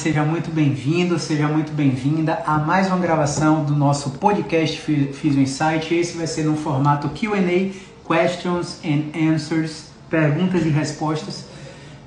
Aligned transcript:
seja 0.00 0.24
muito 0.24 0.50
bem-vindo, 0.50 1.18
seja 1.18 1.46
muito 1.46 1.72
bem-vinda 1.72 2.42
a 2.46 2.56
mais 2.56 2.86
uma 2.86 2.96
gravação 2.96 3.66
do 3.66 3.76
nosso 3.76 4.12
podcast 4.12 4.80
Physio 4.80 5.42
Insight. 5.42 5.94
Esse 5.94 6.16
vai 6.16 6.26
ser 6.26 6.44
no 6.44 6.56
formato 6.56 7.10
Q&A, 7.10 7.70
Questions 8.08 8.80
and 8.82 9.30
Answers, 9.30 9.90
perguntas 10.08 10.64
e 10.64 10.70
respostas, 10.70 11.44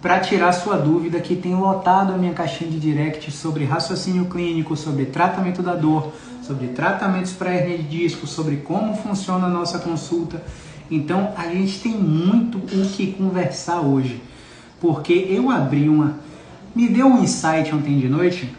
para 0.02 0.20
tirar 0.20 0.54
sua 0.54 0.76
dúvida 0.76 1.20
que 1.20 1.36
tem 1.36 1.54
lotado 1.54 2.14
a 2.14 2.18
minha 2.18 2.34
caixinha 2.34 2.72
de 2.72 2.80
direct 2.80 3.32
sobre 3.32 3.64
raciocínio 3.64 4.26
clínico, 4.26 4.76
sobre 4.76 5.05
tratamento 5.05 5.62
da 5.62 5.76
dor, 5.76 6.14
sobre 6.41 6.70
tratamentos 6.70 7.34
para 7.34 7.54
hernia 7.54 7.78
de 7.78 7.84
disco, 7.84 8.26
sobre 8.26 8.58
como 8.58 8.98
funciona 8.98 9.46
a 9.46 9.52
nossa 9.52 9.78
consulta. 9.78 10.41
Então, 10.90 11.32
a 11.38 11.44
gente 11.44 11.80
tem 11.80 11.91
muito 11.91 12.58
o 12.58 12.90
que 12.90 13.14
conversar 13.14 13.82
hoje, 13.82 14.20
porque 14.82 15.14
eu 15.30 15.52
abri 15.52 15.88
uma 15.88 16.33
me 16.76 16.88
deu 16.88 17.08
um 17.08 17.22
insight 17.22 17.73
ontem 17.73 18.00
de 18.00 18.08
noite 18.08 18.54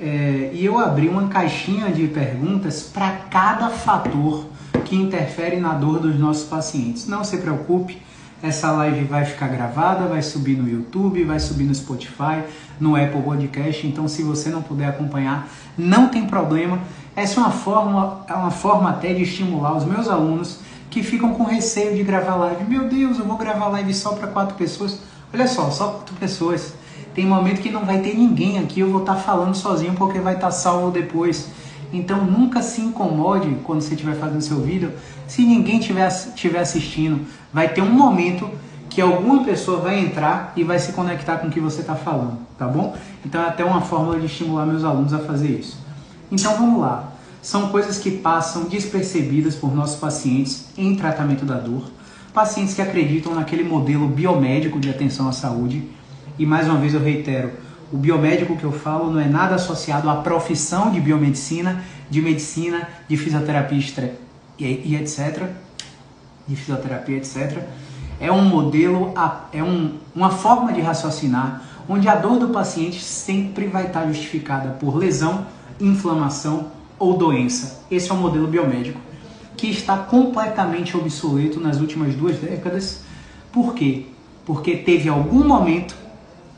é, 0.00 0.50
e 0.52 0.64
eu 0.64 0.78
abri 0.78 1.08
uma 1.08 1.28
caixinha 1.28 1.90
de 1.90 2.08
perguntas 2.08 2.82
para 2.82 3.10
cada 3.30 3.68
fator 3.68 4.46
que 4.84 4.96
interfere 4.96 5.58
na 5.58 5.74
dor 5.74 6.00
dos 6.00 6.18
nossos 6.18 6.44
pacientes. 6.48 7.06
Não 7.06 7.22
se 7.22 7.36
preocupe, 7.38 8.02
essa 8.42 8.72
live 8.72 9.04
vai 9.04 9.24
ficar 9.24 9.46
gravada, 9.48 10.06
vai 10.06 10.20
subir 10.20 10.56
no 10.56 10.68
YouTube, 10.68 11.22
vai 11.22 11.38
subir 11.38 11.64
no 11.64 11.74
Spotify, 11.74 12.42
no 12.80 12.96
Apple 12.96 13.22
Podcast. 13.22 13.86
Então, 13.86 14.08
se 14.08 14.22
você 14.22 14.50
não 14.50 14.60
puder 14.60 14.88
acompanhar, 14.88 15.48
não 15.78 16.08
tem 16.08 16.26
problema. 16.26 16.80
Essa 17.14 17.38
é 17.38 17.44
uma 17.44 17.52
forma, 17.52 18.24
é 18.28 18.34
uma 18.34 18.50
forma 18.50 18.90
até 18.90 19.14
de 19.14 19.22
estimular 19.22 19.76
os 19.76 19.84
meus 19.84 20.08
alunos 20.08 20.58
que 20.90 21.02
ficam 21.02 21.32
com 21.34 21.44
receio 21.44 21.94
de 21.94 22.02
gravar 22.02 22.34
live. 22.34 22.64
Meu 22.64 22.88
Deus, 22.88 23.18
eu 23.18 23.24
vou 23.24 23.36
gravar 23.36 23.68
live 23.68 23.94
só 23.94 24.12
para 24.14 24.26
quatro 24.26 24.56
pessoas. 24.56 24.98
Olha 25.32 25.46
só, 25.46 25.70
só 25.70 25.88
quatro 25.88 26.16
pessoas. 26.16 26.74
Tem 27.14 27.26
momento 27.26 27.60
que 27.60 27.70
não 27.70 27.84
vai 27.84 28.00
ter 28.00 28.16
ninguém 28.16 28.58
aqui, 28.58 28.80
eu 28.80 28.90
vou 28.90 29.00
estar 29.00 29.16
falando 29.16 29.54
sozinho 29.54 29.94
porque 29.94 30.18
vai 30.18 30.34
estar 30.34 30.50
salvo 30.50 30.90
depois. 30.90 31.50
Então 31.92 32.24
nunca 32.24 32.62
se 32.62 32.80
incomode 32.80 33.54
quando 33.64 33.82
você 33.82 33.94
estiver 33.94 34.14
fazendo 34.16 34.40
seu 34.40 34.60
vídeo 34.60 34.92
se 35.26 35.42
ninguém 35.42 35.78
estiver 35.78 36.10
tiver 36.34 36.60
assistindo. 36.60 37.26
Vai 37.52 37.68
ter 37.68 37.82
um 37.82 37.92
momento 37.92 38.48
que 38.88 39.00
alguma 39.00 39.44
pessoa 39.44 39.80
vai 39.80 39.98
entrar 39.98 40.52
e 40.56 40.64
vai 40.64 40.78
se 40.78 40.92
conectar 40.92 41.38
com 41.38 41.48
o 41.48 41.50
que 41.50 41.60
você 41.60 41.80
está 41.80 41.94
falando, 41.94 42.38
tá 42.58 42.66
bom? 42.66 42.96
Então 43.24 43.42
é 43.42 43.48
até 43.48 43.64
uma 43.64 43.80
forma 43.80 44.18
de 44.18 44.26
estimular 44.26 44.66
meus 44.66 44.84
alunos 44.84 45.12
a 45.12 45.18
fazer 45.18 45.48
isso. 45.48 45.78
Então 46.30 46.56
vamos 46.56 46.80
lá. 46.80 47.12
São 47.42 47.68
coisas 47.68 47.98
que 47.98 48.10
passam 48.10 48.64
despercebidas 48.64 49.54
por 49.54 49.74
nossos 49.74 49.98
pacientes 49.98 50.66
em 50.76 50.94
tratamento 50.94 51.44
da 51.44 51.56
dor. 51.56 51.84
Pacientes 52.32 52.74
que 52.74 52.80
acreditam 52.80 53.34
naquele 53.34 53.64
modelo 53.64 54.08
biomédico 54.08 54.78
de 54.78 54.88
atenção 54.88 55.28
à 55.28 55.32
saúde 55.32 55.82
e 56.42 56.46
mais 56.46 56.66
uma 56.66 56.76
vez 56.76 56.92
eu 56.92 57.00
reitero, 57.00 57.52
o 57.92 57.96
biomédico 57.96 58.56
que 58.56 58.64
eu 58.64 58.72
falo 58.72 59.12
não 59.12 59.20
é 59.20 59.28
nada 59.28 59.54
associado 59.54 60.10
à 60.10 60.16
profissão 60.16 60.90
de 60.90 61.00
biomedicina, 61.00 61.84
de 62.10 62.20
medicina, 62.20 62.88
de 63.08 63.16
fisioterapia 63.16 63.78
e, 64.58 64.64
e 64.64 64.96
etc. 64.96 65.50
De 66.48 66.56
fisioterapia, 66.56 67.16
etc. 67.16 67.62
É 68.18 68.32
um 68.32 68.44
modelo, 68.44 69.14
é 69.52 69.62
um, 69.62 69.98
uma 70.12 70.30
forma 70.30 70.72
de 70.72 70.80
raciocinar 70.80 71.62
onde 71.88 72.08
a 72.08 72.16
dor 72.16 72.40
do 72.40 72.48
paciente 72.48 73.00
sempre 73.00 73.68
vai 73.68 73.86
estar 73.86 74.04
justificada 74.08 74.70
por 74.70 74.96
lesão, 74.96 75.46
inflamação 75.80 76.72
ou 76.98 77.16
doença. 77.16 77.84
Esse 77.88 78.10
é 78.10 78.14
o 78.14 78.16
modelo 78.16 78.48
biomédico 78.48 78.98
que 79.56 79.68
está 79.68 79.96
completamente 79.96 80.96
obsoleto 80.96 81.60
nas 81.60 81.78
últimas 81.78 82.16
duas 82.16 82.36
décadas. 82.38 83.04
Por 83.52 83.74
quê? 83.74 84.06
Porque 84.44 84.76
teve 84.76 85.08
algum 85.08 85.46
momento 85.46 86.01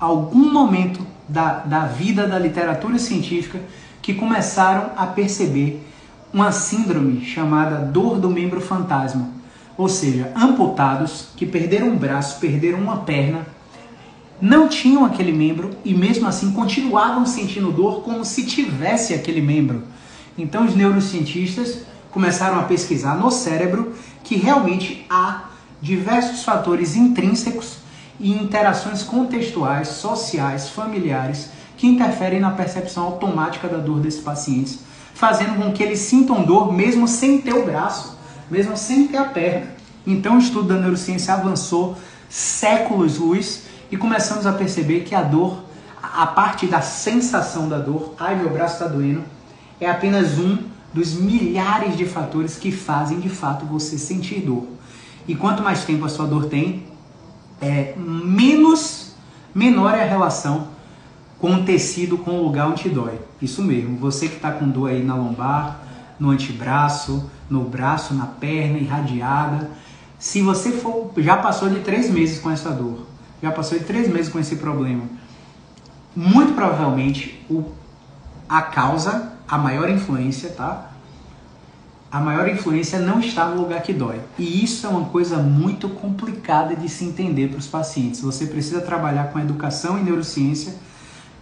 algum 0.04 0.52
momento 0.52 1.00
da, 1.28 1.60
da 1.60 1.86
vida 1.86 2.26
da 2.26 2.38
literatura 2.38 2.98
científica 2.98 3.60
que 4.02 4.14
começaram 4.14 4.90
a 4.96 5.06
perceber 5.06 5.82
uma 6.32 6.52
síndrome 6.52 7.24
chamada 7.24 7.78
dor 7.78 8.18
do 8.18 8.28
membro 8.28 8.60
fantasma, 8.60 9.30
ou 9.78 9.88
seja, 9.88 10.30
amputados 10.36 11.28
que 11.36 11.46
perderam 11.46 11.88
um 11.88 11.96
braço, 11.96 12.38
perderam 12.38 12.80
uma 12.80 12.98
perna, 12.98 13.46
não 14.40 14.68
tinham 14.68 15.04
aquele 15.04 15.32
membro 15.32 15.70
e 15.84 15.94
mesmo 15.94 16.26
assim 16.26 16.52
continuavam 16.52 17.24
sentindo 17.24 17.72
dor 17.72 18.02
como 18.02 18.24
se 18.24 18.44
tivesse 18.44 19.14
aquele 19.14 19.40
membro. 19.40 19.84
Então 20.36 20.66
os 20.66 20.74
neurocientistas 20.74 21.82
começaram 22.10 22.58
a 22.58 22.64
pesquisar 22.64 23.16
no 23.16 23.30
cérebro 23.30 23.94
que 24.22 24.36
realmente 24.36 25.06
há 25.08 25.44
diversos 25.80 26.44
fatores 26.44 26.94
intrínsecos 26.96 27.83
e 28.18 28.32
interações 28.32 29.02
contextuais, 29.02 29.88
sociais, 29.88 30.68
familiares 30.68 31.50
que 31.76 31.86
interferem 31.86 32.40
na 32.40 32.50
percepção 32.50 33.04
automática 33.04 33.68
da 33.68 33.78
dor 33.78 34.00
desses 34.00 34.20
pacientes, 34.20 34.80
fazendo 35.14 35.56
com 35.56 35.72
que 35.72 35.82
eles 35.82 35.98
sintam 36.00 36.44
dor 36.44 36.72
mesmo 36.72 37.08
sem 37.08 37.40
ter 37.40 37.54
o 37.54 37.64
braço, 37.64 38.16
mesmo 38.50 38.76
sem 38.76 39.08
ter 39.08 39.16
a 39.16 39.24
perna. 39.24 39.66
Então 40.06 40.36
o 40.36 40.38
estudo 40.38 40.68
da 40.68 40.76
neurociência 40.76 41.34
avançou 41.34 41.96
séculos-luz 42.28 43.64
e 43.90 43.96
começamos 43.96 44.46
a 44.46 44.52
perceber 44.52 45.00
que 45.00 45.14
a 45.14 45.22
dor, 45.22 45.64
a 46.02 46.26
parte 46.26 46.66
da 46.66 46.80
sensação 46.80 47.68
da 47.68 47.78
dor, 47.78 48.14
ai 48.18 48.36
meu 48.36 48.50
braço 48.50 48.74
está 48.74 48.86
doendo, 48.86 49.22
é 49.80 49.90
apenas 49.90 50.38
um 50.38 50.58
dos 50.92 51.14
milhares 51.14 51.96
de 51.96 52.04
fatores 52.04 52.56
que 52.56 52.70
fazem 52.70 53.18
de 53.18 53.28
fato 53.28 53.66
você 53.66 53.98
sentir 53.98 54.40
dor. 54.40 54.66
E 55.26 55.34
quanto 55.34 55.62
mais 55.62 55.84
tempo 55.84 56.04
a 56.04 56.08
sua 56.08 56.26
dor 56.26 56.46
tem, 56.46 56.84
é, 57.64 57.94
menos 57.96 59.14
menor 59.54 59.94
é 59.94 60.02
a 60.02 60.06
relação 60.06 60.68
com 61.38 61.54
o 61.54 61.64
tecido, 61.64 62.18
com 62.18 62.32
o 62.32 62.44
lugar 62.44 62.68
onde 62.68 62.88
dói. 62.88 63.18
Isso 63.40 63.62
mesmo, 63.62 63.96
você 63.96 64.28
que 64.28 64.36
está 64.36 64.52
com 64.52 64.68
dor 64.68 64.90
aí 64.90 65.02
na 65.02 65.14
lombar, 65.14 65.80
no 66.18 66.30
antebraço, 66.30 67.30
no 67.48 67.64
braço, 67.64 68.14
na 68.14 68.26
perna, 68.26 68.78
irradiada. 68.78 69.70
Se 70.18 70.40
você 70.40 70.72
for, 70.72 71.12
já 71.18 71.36
passou 71.36 71.68
de 71.68 71.80
três 71.80 72.10
meses 72.10 72.38
com 72.38 72.50
essa 72.50 72.70
dor, 72.70 73.06
já 73.42 73.50
passou 73.50 73.78
de 73.78 73.84
três 73.84 74.08
meses 74.08 74.32
com 74.32 74.38
esse 74.38 74.56
problema, 74.56 75.02
muito 76.14 76.54
provavelmente 76.54 77.44
o, 77.50 77.64
a 78.48 78.62
causa, 78.62 79.32
a 79.46 79.58
maior 79.58 79.90
influência, 79.90 80.50
tá? 80.50 80.92
A 82.14 82.20
maior 82.20 82.48
influência 82.48 83.00
não 83.00 83.18
está 83.18 83.44
no 83.46 83.60
lugar 83.60 83.82
que 83.82 83.92
dói. 83.92 84.20
E 84.38 84.62
isso 84.62 84.86
é 84.86 84.88
uma 84.88 85.06
coisa 85.06 85.38
muito 85.38 85.88
complicada 85.88 86.76
de 86.76 86.88
se 86.88 87.04
entender 87.04 87.48
para 87.48 87.58
os 87.58 87.66
pacientes. 87.66 88.20
Você 88.20 88.46
precisa 88.46 88.80
trabalhar 88.80 89.32
com 89.32 89.40
educação 89.40 89.98
e 89.98 90.00
neurociência 90.00 90.76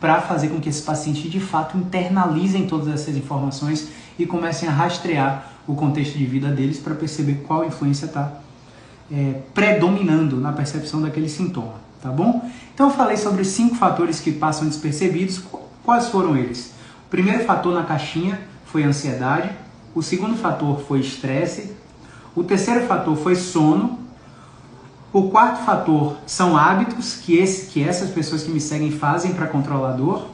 para 0.00 0.22
fazer 0.22 0.48
com 0.48 0.58
que 0.58 0.70
esses 0.70 0.80
pacientes 0.80 1.30
de 1.30 1.38
fato 1.38 1.76
internalizem 1.76 2.66
todas 2.66 2.88
essas 2.88 3.14
informações 3.14 3.88
e 4.18 4.24
comecem 4.24 4.66
a 4.66 4.72
rastrear 4.72 5.52
o 5.66 5.74
contexto 5.74 6.16
de 6.16 6.24
vida 6.24 6.48
deles 6.48 6.78
para 6.78 6.94
perceber 6.94 7.44
qual 7.46 7.66
influência 7.66 8.06
está 8.06 8.32
é, 9.12 9.42
predominando 9.52 10.38
na 10.38 10.52
percepção 10.52 11.02
daquele 11.02 11.28
sintoma, 11.28 11.74
tá 12.00 12.08
bom? 12.08 12.50
Então 12.72 12.88
eu 12.88 12.94
falei 12.94 13.18
sobre 13.18 13.44
cinco 13.44 13.74
fatores 13.74 14.20
que 14.20 14.32
passam 14.32 14.66
despercebidos. 14.66 15.38
Quais 15.84 16.08
foram 16.08 16.34
eles? 16.34 16.72
O 17.06 17.10
primeiro 17.10 17.44
fator 17.44 17.74
na 17.74 17.82
caixinha 17.82 18.40
foi 18.64 18.84
a 18.84 18.88
ansiedade. 18.88 19.50
O 19.94 20.02
segundo 20.02 20.36
fator 20.36 20.80
foi 20.80 21.00
estresse. 21.00 21.72
O 22.34 22.42
terceiro 22.42 22.86
fator 22.86 23.16
foi 23.16 23.34
sono. 23.34 23.98
O 25.12 25.28
quarto 25.28 25.64
fator 25.64 26.16
são 26.26 26.56
hábitos 26.56 27.16
que, 27.16 27.36
esse, 27.36 27.66
que 27.66 27.82
essas 27.82 28.10
pessoas 28.10 28.42
que 28.42 28.50
me 28.50 28.60
seguem 28.60 28.90
fazem 28.90 29.34
para 29.34 29.46
controlar 29.46 29.90
a 29.90 29.96
dor. 29.96 30.26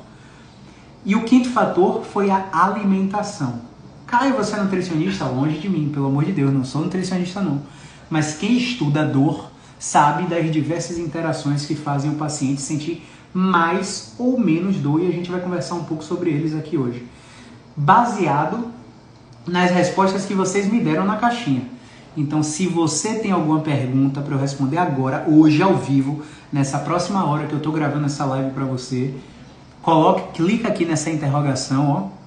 E 1.04 1.16
o 1.16 1.24
quinto 1.24 1.50
fator 1.50 2.04
foi 2.04 2.30
a 2.30 2.48
alimentação. 2.52 3.60
Caio, 4.06 4.36
você 4.36 4.54
é 4.54 4.62
nutricionista? 4.62 5.24
Longe 5.24 5.58
de 5.58 5.68
mim, 5.68 5.90
pelo 5.92 6.06
amor 6.06 6.24
de 6.24 6.32
Deus, 6.32 6.52
não 6.52 6.64
sou 6.64 6.82
nutricionista 6.82 7.40
não. 7.40 7.62
Mas 8.08 8.36
quem 8.36 8.56
estuda 8.56 9.04
dor 9.04 9.50
sabe 9.78 10.26
das 10.26 10.50
diversas 10.50 10.98
interações 10.98 11.66
que 11.66 11.74
fazem 11.74 12.10
o 12.12 12.14
paciente 12.14 12.60
sentir 12.60 13.06
mais 13.34 14.14
ou 14.18 14.38
menos 14.38 14.76
dor 14.76 15.02
e 15.02 15.08
a 15.08 15.12
gente 15.12 15.30
vai 15.30 15.40
conversar 15.40 15.74
um 15.74 15.84
pouco 15.84 16.02
sobre 16.02 16.30
eles 16.30 16.54
aqui 16.54 16.78
hoje. 16.78 17.06
Baseado 17.76 18.77
nas 19.48 19.70
respostas 19.70 20.24
que 20.24 20.34
vocês 20.34 20.70
me 20.70 20.80
deram 20.80 21.04
na 21.04 21.16
caixinha. 21.16 21.62
Então, 22.16 22.42
se 22.42 22.66
você 22.66 23.14
tem 23.14 23.30
alguma 23.30 23.60
pergunta 23.60 24.20
para 24.20 24.34
eu 24.34 24.40
responder 24.40 24.78
agora, 24.78 25.24
hoje 25.28 25.62
ao 25.62 25.76
vivo, 25.76 26.22
nessa 26.52 26.78
próxima 26.78 27.24
hora 27.24 27.46
que 27.46 27.52
eu 27.52 27.58
estou 27.58 27.72
gravando 27.72 28.06
essa 28.06 28.24
live 28.24 28.50
para 28.50 28.64
você, 28.64 29.14
coloque, 29.82 30.32
clica 30.32 30.68
aqui 30.68 30.84
nessa 30.84 31.10
interrogação, 31.10 31.88
ó. 31.88 32.18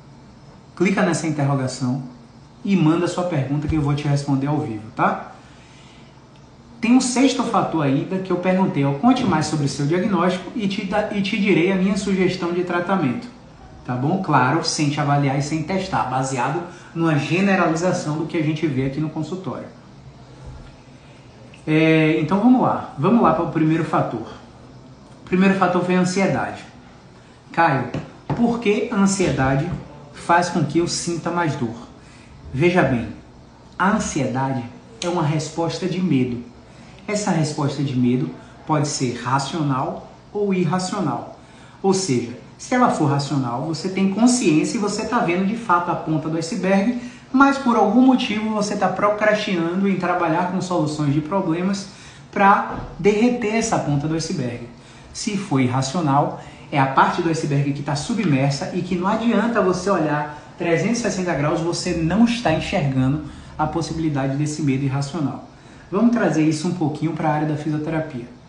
Clica 0.76 1.02
nessa 1.04 1.28
interrogação 1.28 2.04
e 2.64 2.76
manda 2.76 3.08
sua 3.08 3.26
pergunta 3.26 3.68
que 3.68 3.76
eu 3.76 3.82
vou 3.82 3.94
te 3.94 4.08
responder 4.08 4.48
ao 4.48 4.60
vivo, 4.60 4.90
tá? 4.96 5.34
Tem 6.80 6.94
um 6.94 7.02
sexto 7.02 7.44
fator 7.44 7.84
ainda 7.84 8.18
que 8.18 8.32
eu 8.32 8.38
perguntei, 8.38 8.84
ó, 8.84 8.94
conte 8.94 9.24
mais 9.24 9.46
sobre 9.46 9.68
seu 9.68 9.86
diagnóstico 9.86 10.52
e 10.56 10.68
te, 10.68 10.90
e 11.12 11.22
te 11.22 11.40
direi 11.40 11.72
a 11.72 11.76
minha 11.76 11.98
sugestão 11.98 12.54
de 12.54 12.64
tratamento. 12.64 13.28
Tá 13.86 13.96
bom? 13.96 14.22
Claro, 14.22 14.64
sem 14.64 14.90
te 14.90 15.00
avaliar 15.00 15.38
e 15.38 15.42
sem 15.42 15.64
testar, 15.64 16.04
baseado 16.04 16.62
numa 16.94 17.18
generalização 17.18 18.18
do 18.18 18.26
que 18.26 18.38
a 18.38 18.44
gente 18.44 18.68
vê 18.68 18.86
aqui 18.86 19.00
no 19.00 19.10
consultório. 19.10 19.68
É, 21.66 22.20
então 22.20 22.40
vamos 22.40 22.62
lá, 22.62 22.94
vamos 22.98 23.22
lá 23.22 23.34
para 23.34 23.46
o 23.46 23.52
primeiro 23.52 23.84
fator. 23.84 24.28
O 25.22 25.26
primeiro 25.26 25.56
fator 25.56 25.84
foi 25.84 25.96
a 25.96 26.02
ansiedade. 26.02 26.64
Caio, 27.52 27.90
por 28.36 28.60
que 28.60 28.90
a 28.92 28.96
ansiedade 28.96 29.70
faz 30.14 30.50
com 30.50 30.64
que 30.64 30.80
eu 30.80 30.88
sinta 30.88 31.32
mais 31.32 31.56
dor? 31.56 31.88
Veja 32.54 32.84
bem, 32.84 33.10
a 33.78 33.92
ansiedade 33.92 34.64
é 35.02 35.10
uma 35.10 35.24
resposta 35.24 35.88
de 35.88 36.00
medo. 36.00 36.44
Essa 37.08 37.32
resposta 37.32 37.84
de 37.84 37.98
medo 37.98 38.30
pode 38.68 38.88
ser 38.88 39.20
racional 39.22 40.12
ou 40.32 40.54
irracional. 40.54 41.40
Ou 41.82 41.94
seja, 41.94 42.38
se 42.62 42.76
ela 42.76 42.92
for 42.92 43.06
racional, 43.06 43.64
você 43.64 43.90
tem 43.90 44.14
consciência 44.14 44.78
e 44.78 44.80
você 44.80 45.02
está 45.02 45.18
vendo 45.18 45.48
de 45.48 45.58
fato 45.58 45.90
a 45.90 45.96
ponta 45.96 46.30
do 46.30 46.38
iceberg, 46.38 47.02
mas 47.34 47.58
por 47.58 47.76
algum 47.76 48.02
motivo 48.04 48.52
você 48.52 48.76
está 48.76 48.88
procrastinando 48.88 49.90
em 49.90 49.96
trabalhar 49.96 50.52
com 50.52 50.62
soluções 50.62 51.12
de 51.12 51.22
problemas 51.22 51.88
para 52.32 52.76
derreter 53.00 53.56
essa 53.56 53.80
ponta 53.80 54.08
do 54.08 54.14
iceberg. 54.14 54.70
Se 55.12 55.36
for 55.38 55.60
irracional, 55.60 56.40
é 56.72 56.80
a 56.80 56.86
parte 56.86 57.24
do 57.24 57.32
iceberg 57.32 57.74
que 57.74 57.80
está 57.80 57.96
submersa 57.96 58.70
e 58.76 58.84
que 58.84 58.94
não 58.94 59.08
adianta 59.08 59.60
você 59.60 59.90
olhar 59.90 60.54
360 60.60 61.34
graus 61.34 61.62
você 61.62 61.96
não 61.96 62.26
está 62.26 62.54
enxergando 62.54 63.24
a 63.58 63.66
possibilidade 63.66 64.38
desse 64.38 64.62
medo 64.62 64.84
irracional. 64.84 65.46
Vamos 65.92 66.12
trazer 66.12 66.48
isso 66.48 66.68
um 66.68 66.76
pouquinho 66.76 67.14
para 67.14 67.28
a 67.28 67.34
área 67.34 67.48
da 67.48 67.58
fisioterapia. 67.58 68.41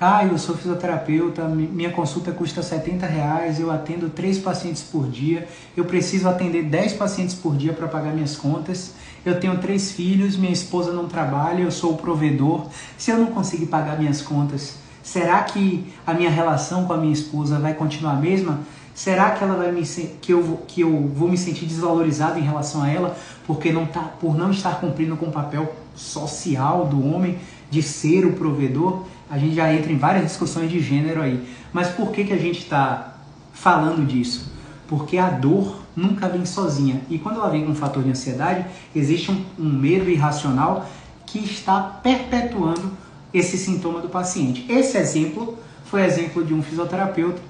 Caio, 0.00 0.30
eu 0.30 0.38
sou 0.38 0.56
fisioterapeuta, 0.56 1.46
minha 1.46 1.90
consulta 1.90 2.32
custa 2.32 2.62
70 2.62 3.04
reais, 3.04 3.60
eu 3.60 3.70
atendo 3.70 4.08
3 4.08 4.38
pacientes 4.38 4.82
por 4.82 5.06
dia, 5.06 5.46
eu 5.76 5.84
preciso 5.84 6.26
atender 6.26 6.62
10 6.62 6.94
pacientes 6.94 7.34
por 7.34 7.54
dia 7.54 7.74
para 7.74 7.86
pagar 7.86 8.14
minhas 8.14 8.34
contas, 8.34 8.94
eu 9.26 9.38
tenho 9.38 9.58
três 9.58 9.92
filhos, 9.92 10.38
minha 10.38 10.54
esposa 10.54 10.90
não 10.90 11.06
trabalha, 11.06 11.60
eu 11.60 11.70
sou 11.70 11.92
o 11.92 11.96
provedor. 11.98 12.64
Se 12.96 13.10
eu 13.10 13.18
não 13.18 13.26
conseguir 13.26 13.66
pagar 13.66 13.98
minhas 13.98 14.22
contas, 14.22 14.76
será 15.02 15.42
que 15.42 15.84
a 16.06 16.14
minha 16.14 16.30
relação 16.30 16.86
com 16.86 16.94
a 16.94 16.96
minha 16.96 17.12
esposa 17.12 17.58
vai 17.58 17.74
continuar 17.74 18.12
a 18.12 18.16
mesma? 18.16 18.60
Será 18.94 19.32
que 19.32 19.44
ela 19.44 19.54
vai 19.54 19.70
me 19.70 19.82
que 20.22 20.32
eu 20.32 20.62
que 20.66 20.80
eu 20.80 21.10
vou 21.14 21.28
me 21.28 21.36
sentir 21.36 21.66
desvalorizado 21.66 22.38
em 22.38 22.42
relação 22.42 22.82
a 22.82 22.88
ela 22.88 23.16
porque 23.46 23.70
não 23.70 23.84
tá 23.84 24.00
por 24.00 24.34
não 24.34 24.50
estar 24.50 24.80
cumprindo 24.80 25.14
com 25.18 25.26
o 25.26 25.30
papel 25.30 25.74
social 25.94 26.86
do 26.86 27.06
homem 27.06 27.38
de 27.70 27.82
ser 27.82 28.24
o 28.24 28.32
provedor? 28.32 29.04
A 29.30 29.38
gente 29.38 29.54
já 29.54 29.72
entra 29.72 29.92
em 29.92 29.96
várias 29.96 30.24
discussões 30.24 30.70
de 30.70 30.80
gênero 30.80 31.22
aí. 31.22 31.46
Mas 31.72 31.88
por 31.88 32.10
que 32.10 32.24
que 32.24 32.32
a 32.32 32.38
gente 32.38 32.58
está 32.58 33.14
falando 33.52 34.04
disso? 34.06 34.52
Porque 34.88 35.16
a 35.18 35.30
dor 35.30 35.80
nunca 35.96 36.28
vem 36.28 36.44
sozinha 36.44 37.00
e 37.08 37.18
quando 37.18 37.36
ela 37.36 37.48
vem 37.48 37.64
com 37.64 37.72
um 37.72 37.74
fator 37.74 38.02
de 38.02 38.10
ansiedade 38.10 38.66
existe 38.94 39.30
um, 39.30 39.44
um 39.58 39.68
medo 39.68 40.08
irracional 40.08 40.88
que 41.26 41.38
está 41.38 41.80
perpetuando 41.80 42.90
esse 43.32 43.56
sintoma 43.56 44.00
do 44.00 44.08
paciente. 44.08 44.66
Esse 44.68 44.96
exemplo 44.96 45.56
foi 45.84 46.02
exemplo 46.02 46.44
de 46.44 46.52
um 46.52 46.62
fisioterapeuta 46.62 47.40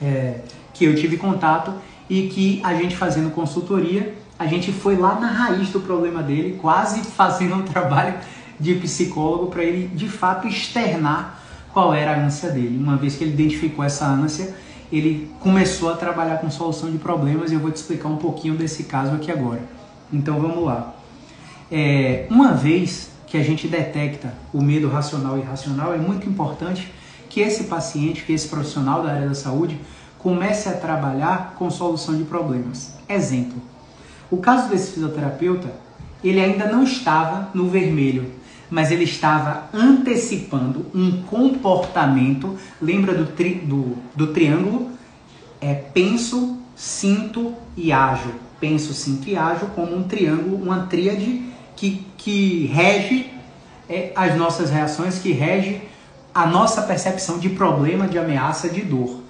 é, 0.00 0.40
que 0.72 0.84
eu 0.84 0.94
tive 0.94 1.16
contato 1.16 1.72
e 2.08 2.28
que 2.28 2.60
a 2.62 2.74
gente 2.74 2.96
fazendo 2.96 3.30
consultoria, 3.30 4.14
a 4.38 4.46
gente 4.46 4.70
foi 4.70 4.96
lá 4.96 5.18
na 5.18 5.28
raiz 5.28 5.70
do 5.70 5.80
problema 5.80 6.22
dele, 6.22 6.58
quase 6.60 7.00
fazendo 7.10 7.56
um 7.56 7.62
trabalho 7.62 8.14
de 8.58 8.74
psicólogo 8.74 9.46
para 9.48 9.62
ele 9.62 9.88
de 9.88 10.08
fato 10.08 10.46
externar 10.46 11.42
qual 11.72 11.92
era 11.92 12.14
a 12.14 12.24
ânsia 12.24 12.50
dele. 12.50 12.78
Uma 12.78 12.96
vez 12.96 13.16
que 13.16 13.24
ele 13.24 13.32
identificou 13.32 13.84
essa 13.84 14.06
ânsia, 14.06 14.54
ele 14.90 15.30
começou 15.40 15.90
a 15.90 15.96
trabalhar 15.96 16.38
com 16.38 16.50
solução 16.50 16.90
de 16.90 16.98
problemas 16.98 17.50
e 17.50 17.54
eu 17.54 17.60
vou 17.60 17.70
te 17.70 17.76
explicar 17.76 18.08
um 18.08 18.16
pouquinho 18.16 18.54
desse 18.56 18.84
caso 18.84 19.14
aqui 19.14 19.30
agora. 19.30 19.62
Então 20.12 20.40
vamos 20.40 20.64
lá. 20.64 20.94
É, 21.70 22.26
uma 22.30 22.52
vez 22.52 23.10
que 23.26 23.36
a 23.36 23.42
gente 23.42 23.66
detecta 23.66 24.32
o 24.52 24.62
medo 24.62 24.88
racional 24.88 25.36
e 25.36 25.40
irracional, 25.40 25.92
é 25.92 25.98
muito 25.98 26.28
importante 26.28 26.92
que 27.28 27.40
esse 27.40 27.64
paciente, 27.64 28.22
que 28.22 28.32
esse 28.32 28.48
profissional 28.48 29.02
da 29.02 29.12
área 29.12 29.28
da 29.28 29.34
saúde 29.34 29.78
comece 30.18 30.68
a 30.68 30.72
trabalhar 30.72 31.54
com 31.58 31.70
solução 31.70 32.16
de 32.16 32.24
problemas. 32.24 32.94
Exemplo: 33.08 33.60
o 34.30 34.38
caso 34.38 34.68
desse 34.68 34.92
fisioterapeuta, 34.92 35.70
ele 36.22 36.40
ainda 36.40 36.66
não 36.66 36.82
estava 36.82 37.50
no 37.52 37.68
vermelho, 37.68 38.30
mas 38.70 38.90
ele 38.90 39.04
estava 39.04 39.68
antecipando 39.72 40.86
um 40.94 41.22
comportamento. 41.22 42.56
Lembra 42.80 43.14
do, 43.14 43.26
tri, 43.26 43.54
do, 43.54 43.96
do 44.14 44.28
triângulo? 44.28 44.90
É 45.60 45.74
penso, 45.74 46.58
sinto 46.74 47.54
e 47.76 47.92
ajo. 47.92 48.30
Penso, 48.60 48.92
sinto 48.94 49.28
e 49.28 49.36
ajo 49.36 49.66
como 49.74 49.96
um 49.96 50.04
triângulo, 50.04 50.56
uma 50.56 50.86
tríade 50.86 51.42
que, 51.74 52.06
que 52.16 52.66
rege 52.66 53.30
é, 53.88 54.12
as 54.16 54.36
nossas 54.36 54.70
reações, 54.70 55.18
que 55.18 55.32
rege 55.32 55.82
a 56.34 56.46
nossa 56.46 56.82
percepção 56.82 57.38
de 57.38 57.48
problema, 57.50 58.06
de 58.06 58.18
ameaça, 58.18 58.68
de 58.68 58.82
dor. 58.82 59.22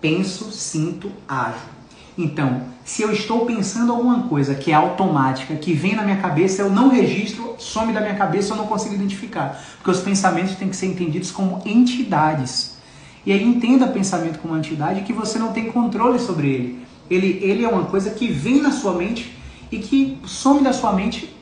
Penso, 0.00 0.50
sinto, 0.52 1.10
ajo. 1.28 1.75
Então, 2.16 2.62
se 2.84 3.02
eu 3.02 3.12
estou 3.12 3.44
pensando 3.44 3.92
alguma 3.92 4.22
coisa 4.22 4.54
que 4.54 4.72
é 4.72 4.74
automática, 4.74 5.54
que 5.56 5.72
vem 5.74 5.94
na 5.94 6.02
minha 6.02 6.16
cabeça, 6.16 6.62
eu 6.62 6.70
não 6.70 6.88
registro, 6.88 7.54
some 7.58 7.92
da 7.92 8.00
minha 8.00 8.14
cabeça, 8.14 8.52
eu 8.52 8.56
não 8.56 8.66
consigo 8.66 8.94
identificar. 8.94 9.62
Porque 9.76 9.90
os 9.90 10.00
pensamentos 10.00 10.54
têm 10.54 10.68
que 10.68 10.76
ser 10.76 10.86
entendidos 10.86 11.30
como 11.30 11.60
entidades. 11.66 12.76
E 13.24 13.32
aí 13.32 13.42
entenda 13.42 13.88
pensamento 13.88 14.38
como 14.38 14.54
uma 14.54 14.60
entidade 14.60 15.02
que 15.02 15.12
você 15.12 15.38
não 15.38 15.52
tem 15.52 15.70
controle 15.70 16.18
sobre 16.18 16.48
ele. 16.48 16.86
Ele, 17.10 17.38
ele 17.42 17.64
é 17.64 17.68
uma 17.68 17.84
coisa 17.84 18.10
que 18.10 18.28
vem 18.28 18.62
na 18.62 18.70
sua 18.70 18.94
mente 18.94 19.36
e 19.70 19.78
que 19.78 20.18
some 20.24 20.62
da 20.62 20.72
sua 20.72 20.92
mente 20.92 21.34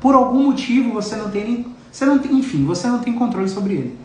por 0.00 0.14
algum 0.14 0.44
motivo 0.44 0.92
você 0.92 1.16
não 1.16 1.30
tem 1.30 1.44
nem 1.44 1.66
você 1.90 2.04
não 2.04 2.18
tem, 2.18 2.32
enfim, 2.32 2.64
você 2.64 2.86
não 2.86 3.00
tem 3.00 3.12
controle 3.14 3.48
sobre 3.48 3.74
ele. 3.74 3.98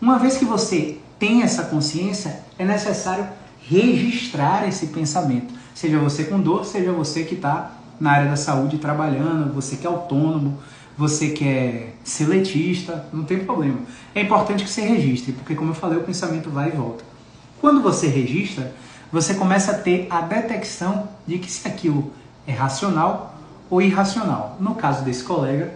Uma 0.00 0.18
vez 0.18 0.36
que 0.36 0.44
você 0.44 0.98
tem 1.18 1.42
essa 1.42 1.64
consciência, 1.64 2.44
é 2.58 2.64
necessário 2.64 3.28
registrar 3.68 4.66
esse 4.68 4.86
pensamento. 4.88 5.52
Seja 5.74 5.98
você 5.98 6.24
com 6.24 6.40
dor, 6.40 6.64
seja 6.64 6.92
você 6.92 7.24
que 7.24 7.34
está 7.34 7.72
na 7.98 8.12
área 8.12 8.30
da 8.30 8.36
saúde 8.36 8.78
trabalhando, 8.78 9.54
você 9.54 9.76
que 9.76 9.86
é 9.86 9.90
autônomo, 9.90 10.58
você 10.96 11.30
que 11.30 11.46
é 11.46 11.94
seletista, 12.04 13.06
não 13.12 13.24
tem 13.24 13.44
problema. 13.44 13.78
É 14.14 14.22
importante 14.22 14.64
que 14.64 14.70
você 14.70 14.82
registre, 14.82 15.32
porque 15.32 15.54
como 15.54 15.70
eu 15.70 15.74
falei, 15.74 15.98
o 15.98 16.02
pensamento 16.02 16.50
vai 16.50 16.68
e 16.68 16.72
volta. 16.72 17.04
Quando 17.60 17.80
você 17.80 18.08
registra, 18.08 18.74
você 19.10 19.34
começa 19.34 19.72
a 19.72 19.74
ter 19.78 20.06
a 20.10 20.20
detecção 20.20 21.08
de 21.26 21.38
que 21.38 21.50
se 21.50 21.66
aquilo 21.68 22.12
é 22.46 22.52
racional 22.52 23.36
ou 23.70 23.80
irracional. 23.80 24.56
No 24.60 24.74
caso 24.74 25.04
desse 25.04 25.22
colega, 25.22 25.72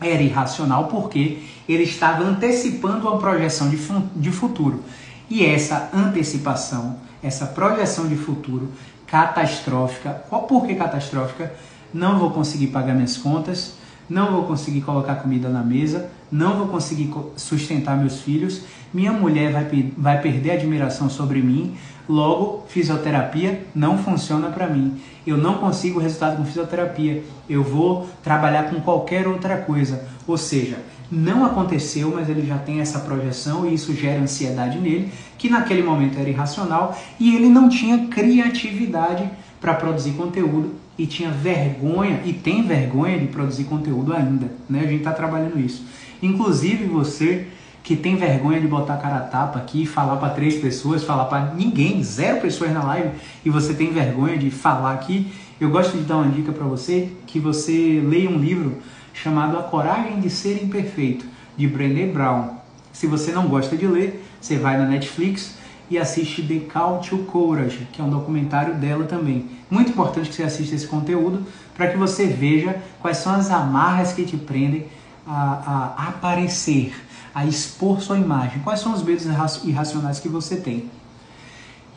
era 0.00 0.22
irracional 0.22 0.86
porque 0.88 1.42
ele 1.68 1.84
estava 1.84 2.24
antecipando 2.24 3.08
uma 3.08 3.18
projeção 3.18 3.68
de, 3.68 3.78
de 4.16 4.30
futuro. 4.30 4.82
E 5.30 5.44
essa 5.44 5.90
antecipação, 5.94 6.96
essa 7.22 7.46
projeção 7.46 8.08
de 8.08 8.16
futuro 8.16 8.68
catastrófica, 9.06 10.24
qual 10.28 10.42
por 10.42 10.66
que 10.66 10.74
catastrófica? 10.74 11.52
Não 11.92 12.18
vou 12.18 12.30
conseguir 12.30 12.68
pagar 12.68 12.94
minhas 12.94 13.16
contas, 13.16 13.74
não 14.08 14.32
vou 14.32 14.44
conseguir 14.44 14.80
colocar 14.80 15.16
comida 15.16 15.48
na 15.48 15.62
mesa, 15.62 16.10
não 16.30 16.56
vou 16.56 16.68
conseguir 16.68 17.12
sustentar 17.36 17.96
meus 17.96 18.20
filhos, 18.20 18.62
minha 18.92 19.12
mulher 19.12 19.52
vai, 19.52 19.92
vai 19.96 20.20
perder 20.20 20.52
admiração 20.52 21.08
sobre 21.08 21.40
mim, 21.40 21.76
logo 22.08 22.64
fisioterapia 22.68 23.66
não 23.74 23.98
funciona 23.98 24.48
para 24.48 24.66
mim. 24.66 25.00
Eu 25.26 25.36
não 25.36 25.54
consigo 25.54 26.00
resultado 26.00 26.36
com 26.36 26.44
fisioterapia, 26.44 27.22
eu 27.48 27.62
vou 27.62 28.08
trabalhar 28.22 28.70
com 28.70 28.80
qualquer 28.80 29.28
outra 29.28 29.56
coisa. 29.56 30.06
Ou 30.26 30.36
seja, 30.36 30.78
não 31.10 31.44
aconteceu, 31.44 32.10
mas 32.14 32.28
ele 32.28 32.46
já 32.46 32.56
tem 32.56 32.80
essa 32.80 32.98
projeção 33.00 33.68
e 33.68 33.74
isso 33.74 33.94
gera 33.94 34.20
ansiedade 34.20 34.78
nele, 34.78 35.12
que 35.42 35.50
naquele 35.50 35.82
momento 35.82 36.20
era 36.20 36.30
irracional 36.30 36.96
e 37.18 37.34
ele 37.34 37.48
não 37.48 37.68
tinha 37.68 38.06
criatividade 38.06 39.28
para 39.60 39.74
produzir 39.74 40.12
conteúdo 40.12 40.70
e 40.96 41.04
tinha 41.04 41.32
vergonha 41.32 42.20
e 42.24 42.32
tem 42.32 42.62
vergonha 42.62 43.18
de 43.18 43.26
produzir 43.26 43.64
conteúdo 43.64 44.14
ainda, 44.14 44.52
né? 44.70 44.78
A 44.78 44.86
gente 44.86 44.98
está 44.98 45.10
trabalhando 45.10 45.58
isso. 45.58 45.84
Inclusive 46.22 46.84
você 46.84 47.48
que 47.82 47.96
tem 47.96 48.14
vergonha 48.14 48.60
de 48.60 48.68
botar 48.68 48.98
cara 48.98 49.16
a 49.16 49.20
tapa 49.20 49.58
aqui, 49.58 49.84
falar 49.84 50.14
para 50.18 50.28
três 50.28 50.54
pessoas, 50.60 51.02
falar 51.02 51.24
para 51.24 51.52
ninguém, 51.56 52.04
zero 52.04 52.40
pessoas 52.40 52.72
na 52.72 52.84
live, 52.84 53.10
e 53.44 53.50
você 53.50 53.74
tem 53.74 53.90
vergonha 53.90 54.38
de 54.38 54.48
falar 54.48 54.92
aqui, 54.92 55.26
eu 55.60 55.70
gosto 55.70 55.98
de 55.98 56.04
dar 56.04 56.18
uma 56.18 56.30
dica 56.30 56.52
para 56.52 56.66
você, 56.66 57.10
que 57.26 57.40
você 57.40 58.00
leia 58.06 58.30
um 58.30 58.38
livro 58.38 58.76
chamado 59.12 59.58
A 59.58 59.62
Coragem 59.64 60.20
de 60.20 60.30
Ser 60.30 60.62
Imperfeito, 60.62 61.26
de 61.56 61.66
Brené 61.66 62.06
Brown. 62.06 62.62
Se 62.92 63.08
você 63.08 63.32
não 63.32 63.48
gosta 63.48 63.76
de 63.76 63.88
ler, 63.88 64.22
você 64.42 64.58
vai 64.58 64.76
na 64.76 64.84
Netflix 64.84 65.54
e 65.88 65.98
assiste 65.98 66.42
The 66.42 66.70
Call 66.72 66.98
to 66.98 67.18
Courage, 67.18 67.86
que 67.92 68.00
é 68.00 68.04
um 68.04 68.10
documentário 68.10 68.74
dela 68.74 69.04
também. 69.04 69.48
Muito 69.70 69.90
importante 69.90 70.28
que 70.28 70.34
você 70.34 70.42
assista 70.42 70.74
esse 70.74 70.86
conteúdo 70.86 71.46
para 71.74 71.88
que 71.88 71.96
você 71.96 72.26
veja 72.26 72.76
quais 73.00 73.18
são 73.18 73.32
as 73.34 73.50
amarras 73.50 74.12
que 74.12 74.24
te 74.24 74.36
prendem 74.36 74.86
a, 75.26 75.94
a 75.96 76.08
aparecer, 76.08 76.94
a 77.34 77.46
expor 77.46 78.00
sua 78.00 78.18
imagem, 78.18 78.60
quais 78.62 78.80
são 78.80 78.92
os 78.92 79.02
medos 79.02 79.24
irracionais 79.64 80.18
que 80.18 80.28
você 80.28 80.56
tem. 80.56 80.90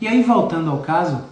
E 0.00 0.06
aí, 0.06 0.22
voltando 0.22 0.70
ao 0.70 0.78
caso, 0.78 1.22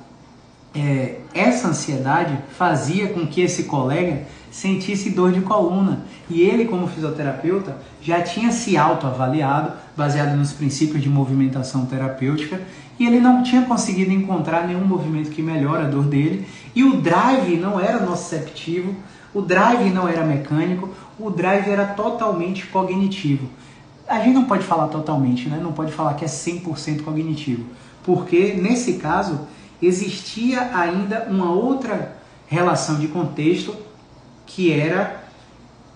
é, 0.75 1.21
essa 1.33 1.69
ansiedade 1.69 2.37
fazia 2.57 3.09
com 3.09 3.27
que 3.27 3.41
esse 3.41 3.65
colega 3.65 4.23
sentisse 4.51 5.11
dor 5.11 5.33
de 5.33 5.41
coluna. 5.41 6.03
E 6.29 6.43
ele, 6.43 6.65
como 6.65 6.89
fisioterapeuta, 6.89 7.77
já 8.03 8.23
tinha 8.23 8.51
se 8.51 8.77
autoavaliado, 8.77 9.73
baseado 9.97 10.37
nos 10.37 10.53
princípios 10.53 11.03
de 11.03 11.09
movimentação 11.09 11.87
terapêutica, 11.87 12.61
e 12.99 13.07
ele 13.07 13.21
não 13.21 13.43
tinha 13.43 13.63
conseguido 13.63 14.13
encontrar 14.13 14.67
nenhum 14.67 14.85
movimento 14.85 15.31
que 15.31 15.43
melhora 15.43 15.87
a 15.87 15.91
dor 15.91 16.05
dele. 16.05 16.47
E 16.75 16.85
o 16.85 17.01
drive 17.01 17.57
não 17.57 17.81
era 17.81 18.05
nociceptivo, 18.05 18.95
o 19.33 19.43
drive 19.43 19.91
não 19.91 20.09
era 20.09 20.25
mecânico, 20.25 20.89
o 21.19 21.31
drive 21.31 21.69
era 21.69 21.87
totalmente 21.87 22.67
cognitivo. 22.67 23.49
A 24.07 24.19
gente 24.21 24.35
não 24.35 24.45
pode 24.45 24.65
falar 24.65 24.89
totalmente, 24.89 25.49
né? 25.49 25.59
não 25.61 25.73
pode 25.73 25.93
falar 25.93 26.15
que 26.15 26.25
é 26.25 26.29
100% 26.29 27.03
cognitivo, 27.03 27.65
porque 28.05 28.55
nesse 28.55 28.95
caso 28.95 29.41
existia 29.87 30.71
ainda 30.77 31.27
uma 31.31 31.51
outra 31.53 32.17
relação 32.47 32.97
de 32.97 33.09
contexto 33.09 33.75
que 34.47 34.73
era 34.73 35.25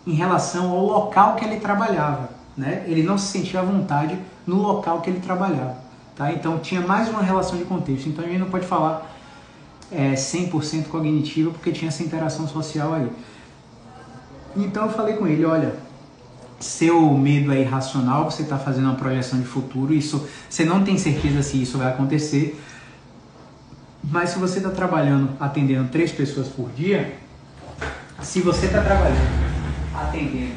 em 0.07 0.15
relação 0.15 0.71
ao 0.71 0.85
local 0.85 1.37
que 1.37 1.45
ele 1.45 1.61
trabalhava. 1.61 2.31
Né? 2.57 2.85
Ele 2.87 3.03
não 3.03 3.17
se 3.17 3.27
sentia 3.27 3.61
à 3.61 3.63
vontade 3.63 4.19
no 4.47 4.57
local 4.57 5.01
que 5.01 5.11
ele 5.11 5.21
trabalhava. 5.21 5.77
Tá? 6.17 6.33
Então 6.33 6.59
tinha 6.59 6.81
mais 6.81 7.09
uma 7.09 7.23
relação 7.23 7.57
de 7.57 7.65
contexto. 7.65 8.09
Então 8.09 8.25
a 8.25 8.29
gente 8.29 8.41
não 8.41 8.51
pode 8.51 8.67
falar 8.67 9.15
é, 9.93 10.15
100% 10.15 10.89
cognitiva 10.89 11.51
porque 11.51 11.71
tinha 11.71 11.89
essa 11.89 12.03
interação 12.03 12.49
social 12.49 12.95
aí. 12.95 13.11
Então 14.57 14.87
eu 14.87 14.91
falei 14.91 15.15
com 15.15 15.27
ele, 15.27 15.45
olha, 15.45 15.75
seu 16.59 17.01
medo 17.13 17.53
é 17.53 17.61
irracional, 17.61 18.31
você 18.31 18.43
está 18.43 18.59
fazendo 18.59 18.87
uma 18.87 18.97
projeção 18.97 19.39
de 19.39 19.47
futuro, 19.47 19.95
isso 19.95 20.27
você 20.49 20.65
não 20.65 20.83
tem 20.83 20.99
certeza 20.99 21.43
se 21.43 21.63
isso 21.63 21.79
vai 21.79 21.89
acontecer, 21.89 22.61
mas 24.03 24.31
se 24.31 24.39
você 24.39 24.59
está 24.59 24.71
trabalhando 24.71 25.31
atendendo 25.41 25.89
três 25.89 26.13
pessoas 26.13 26.49
por 26.49 26.71
dia, 26.71 27.17
se 28.23 28.41
você 28.41 28.67
está 28.67 28.83
trabalhando 28.83 29.49
atendendo 29.95 30.55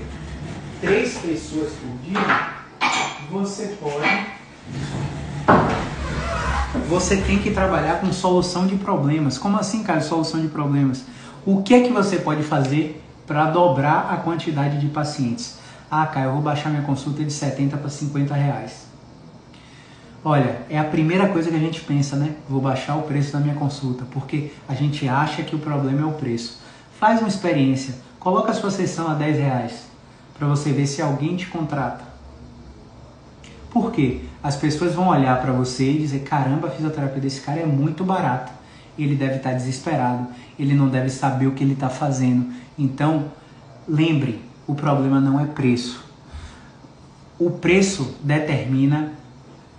três 0.80 1.18
pessoas 1.18 1.72
por 1.74 1.98
dia, 2.04 2.20
você 3.30 3.78
pode. 3.80 4.42
Você 6.88 7.18
tem 7.18 7.40
que 7.40 7.52
trabalhar 7.52 8.00
com 8.00 8.12
solução 8.12 8.68
de 8.68 8.76
problemas. 8.76 9.38
Como 9.38 9.58
assim, 9.58 9.84
cara, 9.84 10.02
solução 10.02 10.42
de 10.42 10.48
problemas? 10.48 11.04
O 11.46 11.62
que 11.62 11.74
é 11.74 11.82
que 11.82 11.92
você 11.92 12.18
pode 12.18 12.44
fazer 12.44 13.02
para 13.26 13.50
dobrar 13.50 14.12
a 14.12 14.18
quantidade 14.18 14.80
de 14.80 14.88
pacientes? 14.88 15.58
Ah, 15.90 16.06
cara, 16.06 16.28
eu 16.28 16.34
vou 16.34 16.42
baixar 16.42 16.70
minha 16.70 16.84
consulta 16.84 17.24
de 17.24 17.32
70 17.32 17.78
para 17.78 17.90
50 17.90 18.34
reais. 18.34 18.81
Olha, 20.24 20.62
é 20.70 20.78
a 20.78 20.84
primeira 20.84 21.30
coisa 21.30 21.50
que 21.50 21.56
a 21.56 21.60
gente 21.60 21.82
pensa, 21.82 22.16
né? 22.16 22.36
Vou 22.48 22.62
baixar 22.62 22.96
o 22.96 23.02
preço 23.04 23.34
da 23.34 23.40
minha 23.40 23.56
consulta, 23.56 24.06
porque 24.12 24.52
a 24.70 24.76
gente 24.76 25.08
acha 25.10 25.42
que 25.42 25.56
o 25.56 25.60
problema 25.60 26.02
é 26.02 26.06
o 26.06 26.14
preço. 26.14 26.62
Faz 27.00 27.20
uma 27.20 27.28
experiência, 27.28 27.96
coloca 28.20 28.52
a 28.52 28.54
sua 28.54 28.70
sessão 28.70 29.10
a 29.10 29.16
10 29.16 29.38
reais 29.38 29.88
para 30.38 30.48
você 30.48 30.72
ver 30.72 30.86
se 30.86 31.02
alguém 31.02 31.36
te 31.36 31.48
contrata. 31.48 32.04
Por 33.72 33.92
quê? 33.92 34.22
As 34.44 34.56
pessoas 34.56 34.94
vão 34.94 35.08
olhar 35.08 35.42
para 35.42 35.54
você 35.54 35.90
e 35.92 35.98
dizer: 35.98 36.20
caramba, 36.20 36.68
a 36.68 36.72
fisioterapia 36.72 37.22
desse 37.22 37.42
cara 37.42 37.60
é 37.60 37.66
muito 37.66 38.04
barata. 38.04 38.52
Ele 39.00 39.16
deve 39.16 39.38
estar 39.38 39.52
tá 39.52 39.56
desesperado, 39.56 40.28
ele 40.60 40.76
não 40.76 40.88
deve 40.88 41.10
saber 41.10 41.48
o 41.48 41.54
que 41.54 41.64
ele 41.64 41.74
está 41.74 41.90
fazendo. 41.90 42.46
Então, 42.78 43.32
lembre: 43.88 44.40
o 44.68 44.76
problema 44.76 45.20
não 45.20 45.40
é 45.40 45.46
preço. 45.46 46.04
O 47.40 47.50
preço 47.50 48.18
determina 48.22 49.14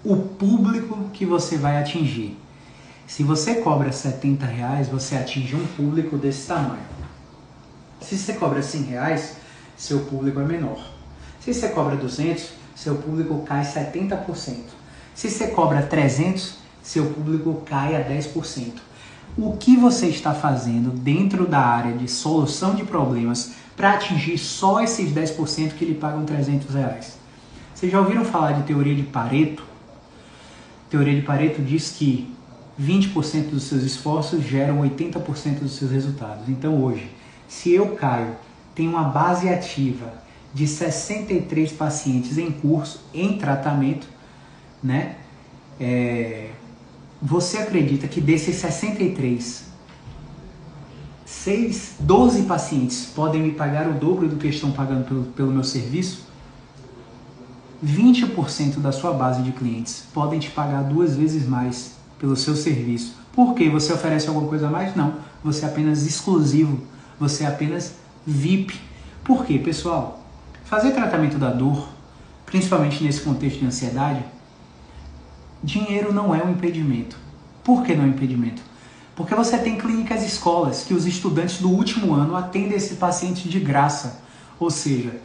o 0.05 0.17
público 0.17 1.11
que 1.13 1.25
você 1.25 1.57
vai 1.57 1.79
atingir. 1.79 2.37
Se 3.07 3.23
você 3.23 3.57
cobra 3.57 3.93
70 3.93 4.45
reais, 4.45 4.89
você 4.89 5.17
atinge 5.17 5.55
um 5.55 5.67
público 5.77 6.17
desse 6.17 6.49
tamanho. 6.49 6.83
Se 8.01 8.19
você 8.19 8.33
cobra 8.33 8.63
100 8.63 8.83
reais, 8.83 9.37
seu 9.77 10.01
público 10.01 10.41
é 10.41 10.45
menor. 10.45 10.93
Se 11.41 11.53
você 11.53 11.69
cobra 11.69 11.97
200, 11.97 12.51
seu 12.75 12.97
público 12.97 13.45
cai 13.47 13.63
70%. 13.63 14.57
Se 15.15 15.31
você 15.31 15.49
cobra 15.49 15.83
300, 15.83 16.55
seu 16.83 17.07
público 17.07 17.63
cai 17.67 17.95
a 17.95 18.05
10%. 18.05 18.73
O 19.37 19.57
que 19.57 19.77
você 19.77 20.07
está 20.07 20.35
fazendo 20.35 20.91
dentro 20.91 21.47
da 21.47 21.61
área 21.61 21.97
de 21.97 22.09
solução 22.09 22.75
de 22.75 22.85
problemas 22.85 23.53
para 23.77 23.93
atingir 23.93 24.37
só 24.37 24.83
esses 24.83 25.13
10% 25.13 25.75
que 25.75 25.85
lhe 25.85 25.95
pagam 25.95 26.25
300 26.25 26.75
reais? 26.75 27.19
Vocês 27.75 27.91
já 27.91 28.01
ouviram 28.01 28.25
falar 28.25 28.53
de 28.53 28.63
teoria 28.65 28.95
de 28.95 29.03
Pareto? 29.03 29.72
Teoria 30.93 31.15
de 31.15 31.23
Pareto 31.23 31.63
diz 31.63 31.89
que 31.97 32.31
20% 32.79 33.49
dos 33.49 33.63
seus 33.63 33.83
esforços 33.83 34.45
geram 34.45 34.83
80% 34.83 35.61
dos 35.61 35.73
seus 35.73 35.91
resultados. 35.91 36.47
Então 36.51 36.83
hoje, 36.83 37.11
se 37.49 37.73
eu 37.73 37.97
caio, 37.97 38.37
tenho 38.75 38.91
uma 38.91 39.05
base 39.05 39.49
ativa 39.49 40.13
de 40.53 40.69
63 40.69 41.73
pacientes 41.73 42.37
em 42.37 42.51
curso, 42.51 43.01
em 43.15 43.39
tratamento, 43.39 44.07
né? 44.83 45.17
É, 45.81 46.51
você 47.23 47.57
acredita 47.57 48.07
que 48.07 48.21
desses 48.21 48.57
63, 48.57 49.65
6, 51.25 51.95
12 52.01 52.43
pacientes 52.43 53.07
podem 53.07 53.41
me 53.41 53.53
pagar 53.53 53.89
o 53.89 53.95
dobro 53.95 54.29
do 54.29 54.37
que 54.37 54.49
estão 54.49 54.71
pagando 54.73 55.07
pelo, 55.07 55.23
pelo 55.25 55.51
meu 55.53 55.65
serviço? 55.65 56.27
20% 57.85 58.79
da 58.79 58.93
sua 58.93 59.13
base 59.13 59.43
de 59.43 59.53
clientes 59.53 60.05
podem 60.15 60.39
te 60.39 60.51
pagar 60.51 60.83
duas 60.83 61.17
vezes 61.17 61.47
mais 61.47 61.97
pelo 62.19 62.37
seu 62.37 62.55
serviço. 62.55 63.17
Por 63.33 63.55
quê? 63.55 63.69
Você 63.69 63.93
oferece 63.93 64.29
alguma 64.29 64.49
coisa 64.49 64.69
a 64.69 64.71
mais? 64.71 64.95
Não. 64.95 65.15
Você 65.43 65.65
é 65.65 65.69
apenas 65.69 66.07
exclusivo. 66.07 66.81
Você 67.19 67.45
é 67.45 67.49
apenas 67.49 67.95
VIP. 68.27 68.79
Por 69.25 69.45
quê, 69.45 69.59
pessoal? 69.59 70.25
Fazer 70.65 70.93
tratamento 70.93 71.39
da 71.39 71.51
dor, 71.51 71.89
principalmente 72.47 73.03
nesse 73.03 73.23
contexto 73.23 73.59
de 73.59 73.67
ansiedade, 73.67 74.25
dinheiro 75.63 76.13
não 76.13 76.35
é 76.35 76.45
um 76.45 76.51
impedimento. 76.51 77.17
Por 77.65 77.83
que 77.83 77.95
não 77.95 78.05
é 78.05 78.07
um 78.07 78.11
impedimento? 78.11 78.63
Porque 79.15 79.35
você 79.35 79.59
tem 79.59 79.77
clínicas 79.77 80.23
escolas 80.25 80.85
que 80.85 80.95
os 80.95 81.07
estudantes 81.07 81.59
do 81.59 81.69
último 81.69 82.15
ano 82.15 82.37
atendem 82.37 82.77
esse 82.77 82.95
paciente 82.95 83.49
de 83.49 83.61
graça. 83.61 84.23
Ou 84.59 84.71
seja, 84.71 85.21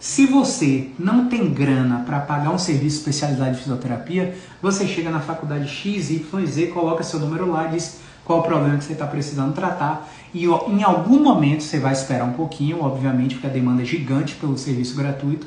se 0.00 0.24
você 0.24 0.88
não 0.98 1.26
tem 1.26 1.52
grana 1.52 2.02
para 2.06 2.20
pagar 2.20 2.50
um 2.50 2.58
serviço 2.58 2.96
especializado 2.96 3.52
de 3.52 3.58
fisioterapia, 3.58 4.34
você 4.62 4.86
chega 4.86 5.10
na 5.10 5.20
faculdade 5.20 5.68
X, 5.68 6.08
Y, 6.10 6.46
Z, 6.46 6.68
coloca 6.68 7.04
seu 7.04 7.20
número 7.20 7.50
lá, 7.50 7.66
diz 7.66 8.00
qual 8.24 8.38
o 8.38 8.42
problema 8.42 8.78
que 8.78 8.84
você 8.84 8.94
está 8.94 9.06
precisando 9.06 9.52
tratar 9.52 10.08
e 10.32 10.46
em 10.46 10.82
algum 10.82 11.22
momento 11.22 11.62
você 11.62 11.78
vai 11.78 11.92
esperar 11.92 12.24
um 12.24 12.32
pouquinho, 12.32 12.82
obviamente, 12.82 13.34
porque 13.34 13.46
a 13.46 13.50
demanda 13.50 13.82
é 13.82 13.84
gigante 13.84 14.36
pelo 14.36 14.56
serviço 14.56 14.96
gratuito. 14.96 15.46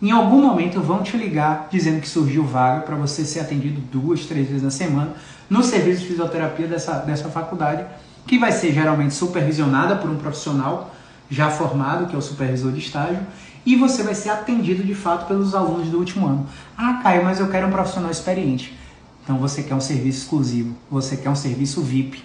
Em 0.00 0.10
algum 0.10 0.40
momento 0.40 0.80
vão 0.80 1.02
te 1.02 1.14
ligar 1.18 1.68
dizendo 1.70 2.00
que 2.00 2.08
surgiu 2.08 2.44
vaga 2.44 2.80
para 2.80 2.96
você 2.96 3.26
ser 3.26 3.40
atendido 3.40 3.80
duas, 3.92 4.24
três 4.24 4.46
vezes 4.46 4.62
na 4.62 4.70
semana 4.70 5.12
no 5.50 5.62
serviço 5.62 6.00
de 6.00 6.08
fisioterapia 6.08 6.66
dessa, 6.66 6.94
dessa 7.00 7.28
faculdade, 7.28 7.84
que 8.26 8.38
vai 8.38 8.52
ser 8.52 8.72
geralmente 8.72 9.14
supervisionada 9.14 9.96
por 9.96 10.08
um 10.08 10.16
profissional 10.16 10.94
já 11.28 11.50
formado, 11.50 12.06
que 12.06 12.14
é 12.14 12.18
o 12.18 12.22
supervisor 12.22 12.72
de 12.72 12.78
estágio, 12.78 13.20
e 13.66 13.74
você 13.74 14.04
vai 14.04 14.14
ser 14.14 14.30
atendido 14.30 14.84
de 14.84 14.94
fato 14.94 15.26
pelos 15.26 15.52
alunos 15.52 15.88
do 15.88 15.98
último 15.98 16.24
ano. 16.24 16.46
Ah, 16.78 17.00
Caio, 17.02 17.24
mas 17.24 17.40
eu 17.40 17.48
quero 17.48 17.66
um 17.66 17.70
profissional 17.70 18.12
experiente. 18.12 18.78
Então 19.24 19.38
você 19.38 19.64
quer 19.64 19.74
um 19.74 19.80
serviço 19.80 20.22
exclusivo, 20.22 20.76
você 20.88 21.16
quer 21.16 21.28
um 21.28 21.34
serviço 21.34 21.82
VIP, 21.82 22.22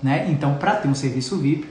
né? 0.00 0.30
Então 0.30 0.54
para 0.54 0.76
ter 0.76 0.86
um 0.86 0.94
serviço 0.94 1.36
VIP, 1.36 1.66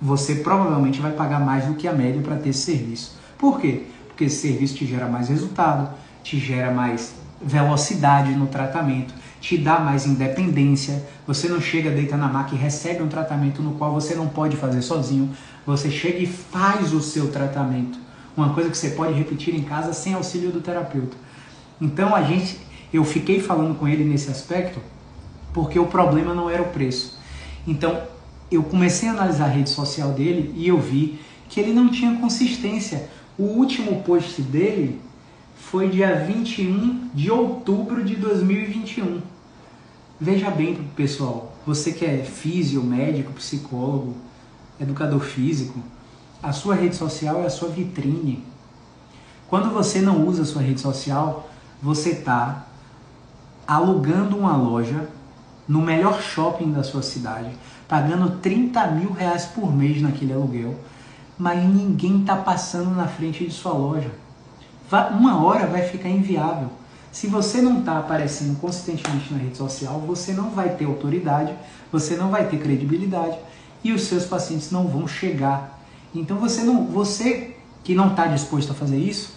você 0.00 0.36
provavelmente 0.36 1.00
vai 1.00 1.10
pagar 1.10 1.40
mais 1.40 1.66
do 1.66 1.74
que 1.74 1.88
a 1.88 1.92
média 1.92 2.22
para 2.22 2.36
ter 2.36 2.50
esse 2.50 2.60
serviço. 2.60 3.18
Por 3.36 3.60
quê? 3.60 3.82
Porque 4.06 4.24
esse 4.24 4.36
serviço 4.36 4.76
te 4.76 4.86
gera 4.86 5.08
mais 5.08 5.28
resultado, 5.28 5.92
te 6.22 6.38
gera 6.38 6.70
mais 6.70 7.12
velocidade 7.42 8.32
no 8.32 8.46
tratamento, 8.46 9.12
te 9.40 9.58
dá 9.58 9.80
mais 9.80 10.06
independência. 10.06 11.04
Você 11.26 11.48
não 11.48 11.60
chega, 11.60 11.90
deita 11.90 12.16
na 12.16 12.28
maca 12.28 12.54
e 12.54 12.58
recebe 12.58 13.02
um 13.02 13.08
tratamento 13.08 13.60
no 13.60 13.72
qual 13.72 13.92
você 13.92 14.14
não 14.14 14.28
pode 14.28 14.56
fazer 14.56 14.82
sozinho. 14.82 15.30
Você 15.66 15.90
chega 15.90 16.18
e 16.18 16.26
faz 16.26 16.92
o 16.92 17.00
seu 17.00 17.28
tratamento 17.32 17.98
uma 18.40 18.54
coisa 18.54 18.70
que 18.70 18.76
você 18.76 18.90
pode 18.90 19.12
repetir 19.12 19.54
em 19.54 19.62
casa 19.62 19.92
sem 19.92 20.14
auxílio 20.14 20.50
do 20.50 20.60
terapeuta. 20.60 21.16
Então 21.80 22.14
a 22.14 22.22
gente, 22.22 22.58
eu 22.92 23.04
fiquei 23.04 23.40
falando 23.40 23.78
com 23.78 23.86
ele 23.86 24.04
nesse 24.04 24.30
aspecto 24.30 24.80
porque 25.52 25.78
o 25.78 25.86
problema 25.86 26.34
não 26.34 26.48
era 26.48 26.62
o 26.62 26.68
preço. 26.68 27.18
Então 27.66 28.02
eu 28.50 28.62
comecei 28.62 29.08
a 29.08 29.12
analisar 29.12 29.44
a 29.44 29.48
rede 29.48 29.70
social 29.70 30.12
dele 30.12 30.52
e 30.56 30.66
eu 30.66 30.78
vi 30.78 31.20
que 31.48 31.60
ele 31.60 31.72
não 31.72 31.88
tinha 31.88 32.16
consistência. 32.16 33.08
O 33.38 33.44
último 33.44 34.02
post 34.02 34.40
dele 34.42 35.00
foi 35.56 35.88
dia 35.88 36.24
21 36.24 37.10
de 37.14 37.30
outubro 37.30 38.04
de 38.04 38.16
2021. 38.16 39.20
Veja 40.20 40.50
bem, 40.50 40.76
pessoal, 40.96 41.56
você 41.66 41.92
que 41.92 42.04
é 42.04 42.18
físico, 42.18 42.84
médico, 42.84 43.32
psicólogo, 43.32 44.16
educador 44.80 45.20
físico, 45.20 45.78
a 46.42 46.52
sua 46.52 46.74
rede 46.74 46.96
social 46.96 47.42
é 47.42 47.46
a 47.46 47.50
sua 47.50 47.68
vitrine. 47.68 48.44
Quando 49.48 49.70
você 49.70 50.00
não 50.00 50.26
usa 50.26 50.42
a 50.42 50.46
sua 50.46 50.62
rede 50.62 50.80
social, 50.80 51.48
você 51.82 52.10
está 52.10 52.66
alugando 53.66 54.36
uma 54.36 54.56
loja 54.56 55.08
no 55.66 55.80
melhor 55.80 56.20
shopping 56.20 56.72
da 56.72 56.82
sua 56.82 57.02
cidade, 57.02 57.50
pagando 57.86 58.38
30 58.40 58.86
mil 58.88 59.12
reais 59.12 59.44
por 59.46 59.74
mês 59.74 60.00
naquele 60.00 60.32
aluguel, 60.32 60.74
mas 61.38 61.62
ninguém 61.62 62.20
está 62.20 62.36
passando 62.36 62.90
na 62.90 63.06
frente 63.06 63.44
de 63.44 63.52
sua 63.52 63.72
loja. 63.72 64.10
Uma 65.12 65.44
hora 65.44 65.66
vai 65.66 65.82
ficar 65.82 66.08
inviável. 66.08 66.70
Se 67.12 67.26
você 67.26 67.60
não 67.60 67.80
está 67.80 67.98
aparecendo 67.98 68.58
consistentemente 68.60 69.32
na 69.32 69.38
rede 69.38 69.56
social, 69.56 70.00
você 70.00 70.32
não 70.32 70.50
vai 70.50 70.70
ter 70.70 70.84
autoridade, 70.84 71.52
você 71.90 72.16
não 72.16 72.30
vai 72.30 72.48
ter 72.48 72.58
credibilidade 72.58 73.36
e 73.82 73.92
os 73.92 74.02
seus 74.02 74.24
pacientes 74.24 74.70
não 74.70 74.86
vão 74.86 75.08
chegar. 75.08 75.79
Então 76.14 76.38
você 76.38 76.62
não, 76.62 76.86
você 76.86 77.56
que 77.84 77.94
não 77.94 78.08
está 78.08 78.26
disposto 78.26 78.72
a 78.72 78.74
fazer 78.74 78.98
isso, 78.98 79.34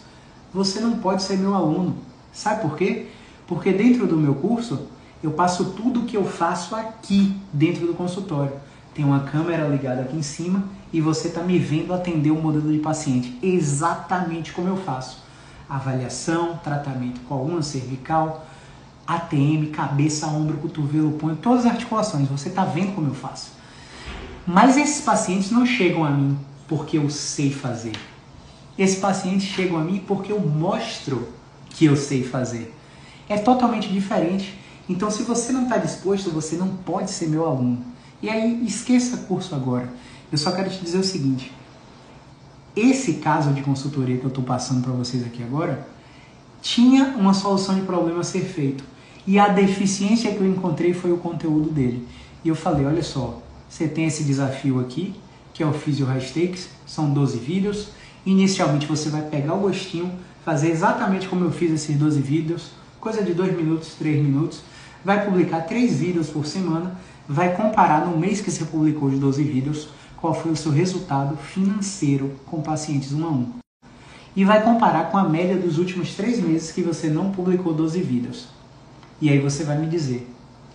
você 0.53 0.79
não 0.79 0.97
pode 0.97 1.23
ser 1.23 1.37
meu 1.37 1.53
aluno. 1.53 1.95
Sabe 2.31 2.61
por 2.61 2.75
quê? 2.75 3.07
Porque 3.47 3.71
dentro 3.71 4.07
do 4.07 4.17
meu 4.17 4.35
curso 4.35 4.87
eu 5.21 5.31
passo 5.31 5.71
tudo 5.71 6.01
o 6.01 6.05
que 6.05 6.17
eu 6.17 6.25
faço 6.25 6.75
aqui 6.75 7.35
dentro 7.51 7.85
do 7.85 7.93
consultório. 7.93 8.53
Tem 8.93 9.05
uma 9.05 9.21
câmera 9.21 9.67
ligada 9.67 10.01
aqui 10.01 10.17
em 10.17 10.21
cima 10.21 10.63
e 10.91 10.99
você 11.01 11.27
está 11.27 11.41
me 11.41 11.57
vendo 11.57 11.93
atender 11.93 12.31
o 12.31 12.37
um 12.37 12.41
modelo 12.41 12.71
de 12.71 12.79
paciente 12.79 13.37
exatamente 13.41 14.51
como 14.51 14.67
eu 14.67 14.77
faço. 14.77 15.23
Avaliação, 15.69 16.59
tratamento 16.63 17.21
coluna 17.21 17.61
cervical, 17.61 18.45
ATM, 19.07 19.71
cabeça, 19.71 20.27
ombro, 20.27 20.57
cotovelo, 20.57 21.13
punho, 21.13 21.35
todas 21.35 21.65
as 21.65 21.71
articulações. 21.71 22.27
Você 22.29 22.49
está 22.49 22.65
vendo 22.65 22.93
como 22.93 23.07
eu 23.07 23.13
faço. 23.13 23.51
Mas 24.45 24.77
esses 24.77 25.03
pacientes 25.03 25.49
não 25.51 25.65
chegam 25.65 26.03
a 26.03 26.09
mim 26.09 26.37
porque 26.67 26.97
eu 26.97 27.09
sei 27.09 27.51
fazer. 27.51 27.93
Esses 28.77 28.99
pacientes 28.99 29.47
chegam 29.47 29.77
a 29.77 29.83
mim 29.83 30.03
porque 30.07 30.31
eu 30.31 30.39
mostro 30.39 31.27
que 31.69 31.85
eu 31.85 31.95
sei 31.95 32.23
fazer. 32.23 32.73
É 33.29 33.37
totalmente 33.37 33.89
diferente. 33.89 34.57
Então, 34.87 35.09
se 35.09 35.23
você 35.23 35.51
não 35.51 35.63
está 35.63 35.77
disposto, 35.77 36.29
você 36.29 36.55
não 36.55 36.67
pode 36.67 37.11
ser 37.11 37.27
meu 37.27 37.45
aluno. 37.45 37.83
E 38.21 38.29
aí, 38.29 38.65
esqueça 38.65 39.17
curso 39.17 39.55
agora. 39.55 39.91
Eu 40.31 40.37
só 40.37 40.51
quero 40.51 40.69
te 40.69 40.79
dizer 40.79 40.97
o 40.97 41.03
seguinte: 41.03 41.51
esse 42.75 43.13
caso 43.15 43.51
de 43.53 43.61
consultoria 43.61 44.17
que 44.17 44.23
eu 44.23 44.29
estou 44.29 44.43
passando 44.43 44.81
para 44.81 44.91
vocês 44.91 45.23
aqui 45.23 45.43
agora 45.43 45.87
tinha 46.61 47.15
uma 47.17 47.33
solução 47.33 47.75
de 47.75 47.81
problema 47.81 48.21
a 48.21 48.23
ser 48.23 48.41
feito. 48.41 48.83
E 49.27 49.37
a 49.37 49.49
deficiência 49.49 50.33
que 50.33 50.39
eu 50.39 50.47
encontrei 50.47 50.93
foi 50.93 51.11
o 51.11 51.17
conteúdo 51.17 51.69
dele. 51.69 52.07
E 52.43 52.49
eu 52.49 52.55
falei: 52.55 52.85
olha 52.85 53.03
só, 53.03 53.41
você 53.69 53.87
tem 53.87 54.05
esse 54.05 54.23
desafio 54.23 54.79
aqui, 54.79 55.13
que 55.53 55.63
é 55.63 55.65
o 55.65 55.73
Physio 55.73 56.05
High 56.05 56.21
Stakes, 56.21 56.69
são 56.85 57.11
12 57.11 57.37
vídeos. 57.37 57.89
Inicialmente 58.25 58.87
você 58.87 59.09
vai 59.09 59.21
pegar 59.21 59.53
o 59.53 59.61
gostinho, 59.61 60.11
fazer 60.43 60.69
exatamente 60.69 61.27
como 61.27 61.45
eu 61.45 61.51
fiz 61.51 61.71
esses 61.71 61.95
12 61.95 62.21
vídeos, 62.21 62.71
coisa 62.99 63.21
de 63.21 63.33
2 63.33 63.55
minutos, 63.55 63.95
3 63.95 64.23
minutos 64.23 64.61
vai 65.03 65.25
publicar 65.25 65.61
três 65.61 65.99
vídeos 65.99 66.29
por 66.29 66.45
semana, 66.45 66.97
vai 67.27 67.55
comparar 67.55 68.05
no 68.05 68.17
mês 68.17 68.41
que 68.41 68.49
você 68.49 68.65
publicou 68.65 69.09
os 69.09 69.19
12 69.19 69.43
vídeos 69.43 69.89
qual 70.17 70.33
foi 70.33 70.51
o 70.51 70.55
seu 70.55 70.71
resultado 70.71 71.35
financeiro 71.35 72.35
com 72.45 72.61
pacientes 72.61 73.11
um 73.11 73.25
a 73.25 73.29
um. 73.29 73.49
E 74.35 74.45
vai 74.45 74.63
comparar 74.63 75.11
com 75.11 75.17
a 75.17 75.27
média 75.27 75.57
dos 75.57 75.77
últimos 75.77 76.15
três 76.15 76.39
meses 76.39 76.71
que 76.71 76.81
você 76.81 77.09
não 77.09 77.31
publicou 77.31 77.73
12 77.73 78.01
vídeos. 78.01 78.47
E 79.21 79.29
aí 79.29 79.39
você 79.39 79.63
vai 79.63 79.77
me 79.77 79.87
dizer, 79.87 80.27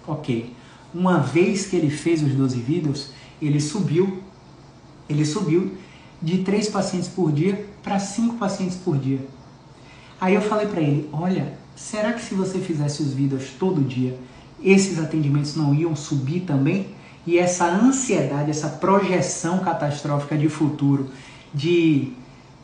ok, 0.06 0.54
uma 0.94 1.18
vez 1.18 1.66
que 1.66 1.76
ele 1.76 1.90
fez 1.90 2.22
os 2.22 2.32
12 2.34 2.60
vídeos, 2.60 3.10
ele 3.40 3.60
subiu, 3.60 4.22
ele 5.08 5.24
subiu 5.24 5.72
de 6.20 6.38
três 6.38 6.68
pacientes 6.68 7.08
por 7.08 7.32
dia 7.32 7.66
para 7.82 7.98
cinco 7.98 8.36
pacientes 8.36 8.76
por 8.76 8.98
dia. 8.98 9.20
Aí 10.20 10.34
eu 10.34 10.42
falei 10.42 10.66
para 10.66 10.80
ele, 10.80 11.08
olha, 11.12 11.54
será 11.76 12.12
que 12.12 12.20
se 12.20 12.34
você 12.34 12.58
fizesse 12.58 13.02
os 13.02 13.12
vídeos 13.12 13.50
todo 13.58 13.80
dia, 13.80 14.18
esses 14.62 14.98
atendimentos 14.98 15.54
não 15.54 15.74
iam 15.74 15.94
subir 15.94 16.40
também? 16.40 16.88
E 17.26 17.38
essa 17.38 17.66
ansiedade, 17.66 18.50
essa 18.50 18.68
projeção 18.68 19.60
catastrófica 19.60 20.36
de 20.36 20.48
futuro, 20.48 21.08
de 21.54 22.12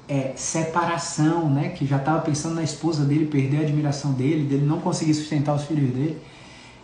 é, 0.09 0.33
separação, 0.37 1.49
né? 1.49 1.69
Que 1.69 1.87
já 1.87 1.97
estava 1.97 2.21
pensando 2.23 2.55
na 2.55 2.63
esposa 2.63 3.05
dele, 3.05 3.27
perder 3.27 3.59
a 3.59 3.61
admiração 3.61 4.13
dele, 4.13 4.45
dele 4.45 4.67
não 4.67 4.81
conseguir 4.81 5.15
sustentar 5.15 5.55
os 5.55 5.65
filhos 5.65 5.93
dele. 5.95 6.19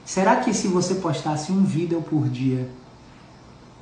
Será 0.04 0.36
que 0.36 0.52
se 0.52 0.68
você 0.68 0.96
postasse 0.96 1.52
um 1.52 1.64
vídeo 1.64 2.02
por 2.02 2.28
dia, 2.28 2.68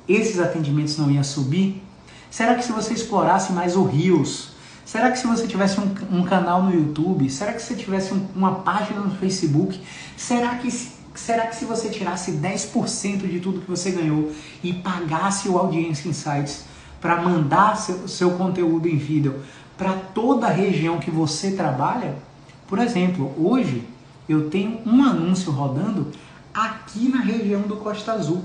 esses 0.09 0.39
atendimentos 0.39 0.97
não 0.97 1.09
iam 1.11 1.23
subir? 1.23 1.81
Será 2.29 2.55
que 2.55 2.65
se 2.65 2.71
você 2.71 2.93
explorasse 2.93 3.53
mais 3.53 3.75
o 3.75 3.83
Rios, 3.83 4.49
Será 4.89 5.11
que 5.11 5.19
se 5.19 5.27
você 5.27 5.45
tivesse 5.45 5.79
um, 5.79 5.93
um 6.11 6.23
canal 6.23 6.63
no 6.63 6.73
YouTube, 6.73 7.29
será 7.29 7.53
que 7.53 7.61
se 7.61 7.67
você 7.67 7.75
tivesse 7.75 8.11
um, 8.11 8.25
uma 8.35 8.55
página 8.55 9.01
no 9.01 9.15
Facebook, 9.17 9.79
será 10.17 10.55
que, 10.55 10.67
será 11.13 11.45
que 11.45 11.55
se 11.55 11.63
você 11.63 11.89
tirasse 11.89 12.31
10% 12.31 13.29
de 13.29 13.39
tudo 13.39 13.61
que 13.61 13.69
você 13.69 13.91
ganhou 13.91 14.31
e 14.63 14.73
pagasse 14.73 15.47
o 15.47 15.59
Audience 15.59 16.09
Insights 16.09 16.65
para 16.99 17.21
mandar 17.21 17.77
seu, 17.77 18.07
seu 18.07 18.31
conteúdo 18.31 18.87
em 18.87 18.97
vídeo 18.97 19.43
para 19.77 19.93
toda 19.93 20.47
a 20.47 20.51
região 20.51 20.97
que 20.97 21.11
você 21.11 21.51
trabalha? 21.51 22.15
Por 22.67 22.79
exemplo, 22.79 23.31
hoje 23.37 23.83
eu 24.27 24.49
tenho 24.49 24.81
um 24.87 25.03
anúncio 25.03 25.51
rodando 25.51 26.07
aqui 26.51 27.09
na 27.09 27.21
região 27.21 27.61
do 27.61 27.75
Costa 27.75 28.13
Azul. 28.13 28.43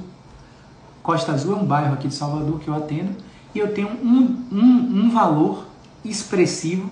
Costa 1.04 1.32
Azul 1.32 1.52
é 1.52 1.56
um 1.58 1.66
bairro 1.66 1.92
aqui 1.92 2.08
de 2.08 2.14
Salvador 2.14 2.58
que 2.58 2.66
eu 2.66 2.74
atendo 2.74 3.14
e 3.54 3.58
eu 3.58 3.74
tenho 3.74 3.88
um, 3.88 4.42
um, 4.50 5.04
um 5.04 5.10
valor 5.10 5.66
expressivo, 6.02 6.90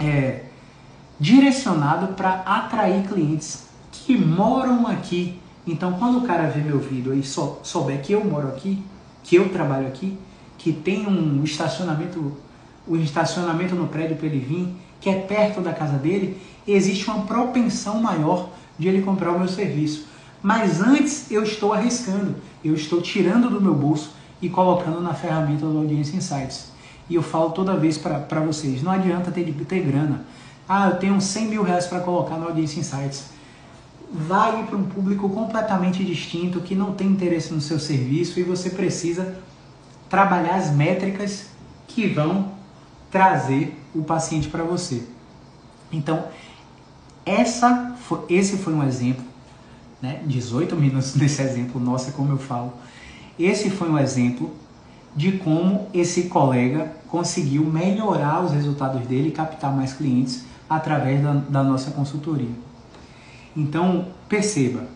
é, 0.00 0.46
direcionado 1.20 2.14
para 2.14 2.42
atrair 2.44 3.06
clientes 3.06 3.68
que 3.92 4.18
moram 4.18 4.88
aqui. 4.88 5.38
Então, 5.64 5.92
quando 5.92 6.18
o 6.18 6.22
cara 6.22 6.48
vê 6.48 6.62
meu 6.62 6.80
vídeo 6.80 7.14
e 7.14 7.22
só 7.22 7.60
souber 7.62 8.02
que 8.02 8.12
eu 8.12 8.24
moro 8.24 8.48
aqui, 8.48 8.82
que 9.22 9.36
eu 9.36 9.50
trabalho 9.50 9.86
aqui, 9.86 10.18
que 10.58 10.72
tem 10.72 11.06
um 11.06 11.44
estacionamento, 11.44 12.18
o 12.88 12.94
um 12.94 12.96
estacionamento 12.96 13.76
no 13.76 13.86
prédio 13.86 14.16
para 14.16 14.26
ele 14.26 14.40
vir, 14.40 14.74
que 15.00 15.08
é 15.08 15.20
perto 15.20 15.60
da 15.60 15.72
casa 15.72 15.96
dele, 15.96 16.42
existe 16.66 17.08
uma 17.08 17.24
propensão 17.24 18.02
maior 18.02 18.48
de 18.76 18.88
ele 18.88 19.00
comprar 19.00 19.30
o 19.30 19.38
meu 19.38 19.48
serviço. 19.48 20.06
Mas 20.42 20.80
antes 20.80 21.30
eu 21.30 21.44
estou 21.44 21.72
arriscando, 21.72 22.34
eu 22.64 22.74
estou 22.74 23.00
tirando 23.00 23.50
do 23.50 23.60
meu 23.60 23.74
bolso 23.74 24.12
e 24.40 24.48
colocando 24.48 25.00
na 25.00 25.14
ferramenta 25.14 25.66
do 25.66 25.78
Audiência 25.78 26.16
Insights. 26.16 26.72
E 27.08 27.14
eu 27.14 27.22
falo 27.22 27.50
toda 27.50 27.76
vez 27.76 27.98
para 27.98 28.40
vocês, 28.40 28.82
não 28.82 28.92
adianta 28.92 29.30
ter, 29.30 29.52
ter 29.64 29.80
grana. 29.80 30.24
Ah, 30.68 30.88
eu 30.88 30.96
tenho 30.96 31.20
100 31.20 31.46
mil 31.48 31.62
reais 31.62 31.86
para 31.86 32.00
colocar 32.00 32.36
no 32.36 32.46
Audiência 32.46 32.80
Insights. 32.80 33.30
Vai 34.12 34.64
para 34.66 34.76
um 34.76 34.84
público 34.84 35.28
completamente 35.28 36.04
distinto, 36.04 36.60
que 36.60 36.74
não 36.74 36.92
tem 36.92 37.08
interesse 37.08 37.52
no 37.52 37.60
seu 37.60 37.78
serviço 37.78 38.38
e 38.38 38.42
você 38.42 38.70
precisa 38.70 39.36
trabalhar 40.08 40.56
as 40.56 40.70
métricas 40.70 41.46
que 41.88 42.06
vão 42.06 42.52
trazer 43.10 43.78
o 43.94 44.02
paciente 44.02 44.48
para 44.48 44.62
você. 44.62 45.02
Então, 45.90 46.24
essa 47.24 47.94
foi, 48.00 48.20
esse 48.28 48.56
foi 48.56 48.74
um 48.74 48.82
exemplo, 48.82 49.24
né? 50.02 50.20
18 50.26 50.74
minutos 50.74 51.14
nesse 51.16 51.40
exemplo, 51.40 51.80
nossa, 51.80 52.10
como 52.12 52.32
eu 52.32 52.38
falo. 52.38 52.74
Esse 53.38 53.70
foi 53.70 53.88
um 53.88 53.98
exemplo 53.98 54.50
de 55.14 55.32
como 55.32 55.88
esse 55.94 56.24
colega 56.24 56.92
conseguiu 57.08 57.64
melhorar 57.64 58.44
os 58.44 58.52
resultados 58.52 59.06
dele 59.06 59.28
e 59.28 59.32
captar 59.32 59.74
mais 59.74 59.92
clientes 59.92 60.44
através 60.68 61.22
da, 61.22 61.34
da 61.34 61.62
nossa 61.62 61.90
consultoria. 61.90 62.50
Então, 63.56 64.06
perceba, 64.28 64.86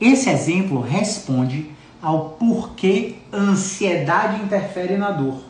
esse 0.00 0.28
exemplo 0.28 0.80
responde 0.80 1.70
ao 2.02 2.30
porquê 2.30 3.16
ansiedade 3.32 4.42
interfere 4.42 4.96
na 4.96 5.10
dor. 5.10 5.40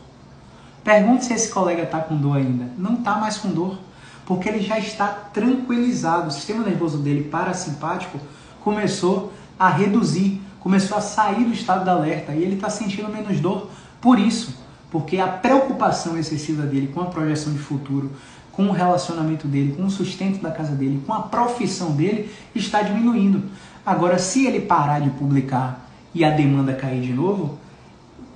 Pergunte 0.83 1.25
se 1.25 1.33
esse 1.33 1.49
colega 1.51 1.83
está 1.83 1.99
com 1.99 2.15
dor 2.15 2.37
ainda. 2.37 2.71
Não 2.77 2.95
está 2.95 3.15
mais 3.15 3.37
com 3.37 3.49
dor, 3.49 3.77
porque 4.29 4.47
ele 4.47 4.61
já 4.61 4.79
está 4.79 5.07
tranquilizado. 5.07 6.29
O 6.29 6.31
sistema 6.31 6.63
nervoso 6.63 6.99
dele 6.99 7.25
parasimpático 7.25 8.17
começou 8.61 9.33
a 9.59 9.67
reduzir 9.67 10.41
começou 10.59 10.97
a 10.97 11.01
sair 11.01 11.45
do 11.45 11.53
estado 11.53 11.83
de 11.83 11.89
alerta 11.89 12.33
e 12.33 12.43
ele 12.43 12.55
está 12.55 12.69
sentindo 12.69 13.09
menos 13.09 13.39
dor 13.39 13.69
por 14.01 14.19
isso, 14.19 14.55
porque 14.91 15.17
a 15.17 15.27
preocupação 15.27 16.17
excessiva 16.17 16.63
dele 16.63 16.91
com 16.93 17.01
a 17.01 17.05
projeção 17.05 17.53
de 17.53 17.59
futuro, 17.59 18.11
com 18.51 18.67
o 18.67 18.71
relacionamento 18.71 19.47
dele, 19.47 19.73
com 19.75 19.85
o 19.85 19.91
sustento 19.91 20.41
da 20.41 20.51
casa 20.51 20.73
dele, 20.73 21.01
com 21.05 21.13
a 21.13 21.21
profissão 21.21 21.91
dele, 21.91 22.29
está 22.53 22.81
diminuindo. 22.81 23.43
Agora, 23.85 24.17
se 24.19 24.45
ele 24.45 24.61
parar 24.61 24.99
de 24.99 25.09
publicar 25.11 25.89
e 26.13 26.25
a 26.25 26.29
demanda 26.29 26.73
cair 26.73 27.01
de 27.01 27.13
novo, 27.13 27.57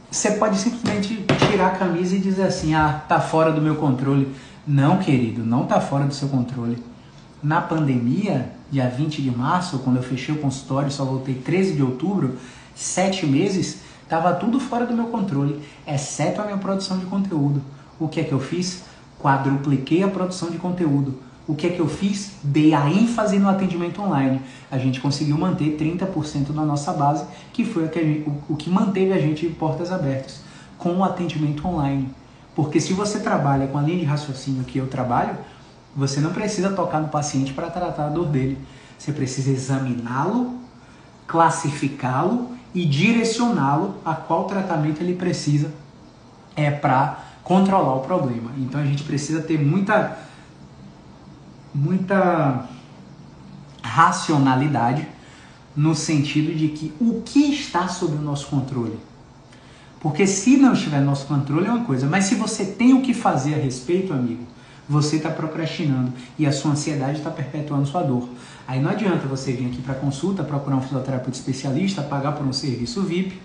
você 0.09 0.31
pode 0.31 0.57
simplesmente 0.57 1.25
tirar 1.49 1.67
a 1.67 1.71
camisa 1.71 2.15
e 2.15 2.19
dizer 2.19 2.43
assim: 2.43 2.73
ah, 2.73 3.03
tá 3.07 3.19
fora 3.19 3.51
do 3.51 3.61
meu 3.61 3.75
controle, 3.75 4.33
Não, 4.65 4.99
querido, 4.99 5.45
não 5.45 5.63
está 5.63 5.81
fora 5.81 6.05
do 6.05 6.13
seu 6.13 6.29
controle. 6.29 6.81
Na 7.43 7.59
pandemia, 7.59 8.49
dia 8.71 8.87
20 8.87 9.21
de 9.21 9.29
março, 9.29 9.79
quando 9.79 9.97
eu 9.97 10.03
fechei 10.03 10.33
o 10.33 10.39
consultório, 10.39 10.89
só 10.89 11.03
voltei 11.03 11.35
13 11.35 11.73
de 11.73 11.83
outubro, 11.83 12.37
sete 12.73 13.25
meses, 13.25 13.81
estava 14.01 14.33
tudo 14.33 14.61
fora 14.61 14.85
do 14.85 14.93
meu 14.93 15.07
controle, 15.07 15.61
exceto 15.85 16.41
a 16.41 16.45
minha 16.45 16.57
produção 16.57 16.97
de 16.97 17.05
conteúdo. 17.07 17.61
O 17.99 18.07
que 18.07 18.21
é 18.21 18.23
que 18.23 18.31
eu 18.31 18.39
fiz? 18.39 18.83
Quadrupliquei 19.19 20.01
a 20.01 20.07
produção 20.07 20.49
de 20.49 20.57
conteúdo. 20.57 21.19
O 21.45 21.55
que 21.55 21.67
é 21.67 21.69
que 21.71 21.81
eu 21.81 21.89
fiz? 21.89 22.31
Dei 22.41 22.73
a 22.73 22.89
ênfase 22.89 23.37
no 23.39 23.49
atendimento 23.49 24.01
online. 24.01 24.39
A 24.71 24.77
gente 24.77 25.01
conseguiu 25.01 25.37
manter 25.37 25.75
30% 25.77 26.53
da 26.53 26.63
nossa 26.63 26.93
base, 26.93 27.25
que 27.51 27.65
foi 27.65 27.89
o 28.47 28.55
que 28.55 28.69
manteve 28.69 29.11
a 29.11 29.19
gente 29.19 29.45
de 29.45 29.53
portas 29.53 29.91
abertas, 29.91 30.39
com 30.77 30.95
o 30.95 31.03
atendimento 31.03 31.67
online. 31.67 32.09
Porque 32.55 32.79
se 32.79 32.93
você 32.93 33.19
trabalha 33.19 33.67
com 33.67 33.77
a 33.77 33.81
linha 33.81 33.99
de 33.99 34.05
raciocínio 34.05 34.63
que 34.63 34.77
eu 34.77 34.87
trabalho, 34.87 35.35
você 35.95 36.19
não 36.19 36.31
precisa 36.31 36.71
tocar 36.71 36.99
no 36.99 37.07
paciente 37.07 37.53
para 37.53 37.69
tratar 37.69 38.05
a 38.05 38.09
dor 38.09 38.27
dele. 38.27 38.57
Você 38.97 39.11
precisa 39.11 39.51
examiná-lo, 39.51 40.59
classificá-lo 41.27 42.49
e 42.73 42.85
direcioná-lo 42.85 43.95
a 44.05 44.15
qual 44.15 44.45
tratamento 44.45 45.01
ele 45.01 45.15
precisa 45.15 45.71
é 46.55 46.69
para 46.69 47.19
controlar 47.43 47.95
o 47.95 48.01
problema. 48.01 48.51
Então 48.57 48.79
a 48.79 48.85
gente 48.85 49.03
precisa 49.03 49.41
ter 49.41 49.59
muita 49.59 50.17
muita 51.73 52.67
racionalidade 53.81 55.07
no 55.75 55.95
sentido 55.95 56.55
de 56.55 56.67
que 56.67 56.93
o 56.99 57.23
que 57.23 57.51
está 57.51 57.87
sob 57.87 58.15
o 58.15 58.21
nosso 58.21 58.45
controle 58.47 58.99
porque 60.03 60.27
se 60.27 60.57
não 60.57 60.73
estiver 60.73 60.99
no 60.99 61.05
nosso 61.05 61.25
controle 61.25 61.65
é 61.65 61.71
uma 61.71 61.85
coisa, 61.85 62.05
mas 62.05 62.25
se 62.25 62.35
você 62.35 62.65
tem 62.65 62.93
o 62.93 63.01
que 63.01 63.13
fazer 63.13 63.55
a 63.55 63.57
respeito, 63.57 64.11
amigo, 64.11 64.43
você 64.87 65.15
está 65.15 65.29
procrastinando 65.29 66.11
e 66.37 66.45
a 66.45 66.51
sua 66.51 66.71
ansiedade 66.71 67.19
está 67.19 67.31
perpetuando 67.31 67.87
sua 67.87 68.03
dor. 68.03 68.27
Aí 68.67 68.81
não 68.81 68.91
adianta 68.91 69.25
você 69.25 69.53
vir 69.53 69.67
aqui 69.67 69.81
para 69.81 69.95
consulta, 69.95 70.43
procurar 70.43 70.75
um 70.75 70.81
fisioterapeuta 70.81 71.37
especialista, 71.37 72.01
pagar 72.01 72.33
por 72.33 72.45
um 72.45 72.51
serviço 72.51 73.01
VIP, 73.01 73.39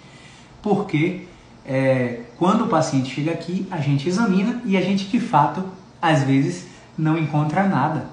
porque 0.60 1.28
é, 1.64 2.22
quando 2.36 2.64
o 2.64 2.66
paciente 2.66 3.14
chega 3.14 3.30
aqui, 3.30 3.64
a 3.70 3.78
gente 3.78 4.08
examina 4.08 4.60
e 4.64 4.76
a 4.76 4.80
gente 4.80 5.04
de 5.04 5.20
fato, 5.20 5.62
às 6.02 6.24
vezes, 6.24 6.66
não 6.98 7.16
encontra 7.16 7.68
nada. 7.68 8.06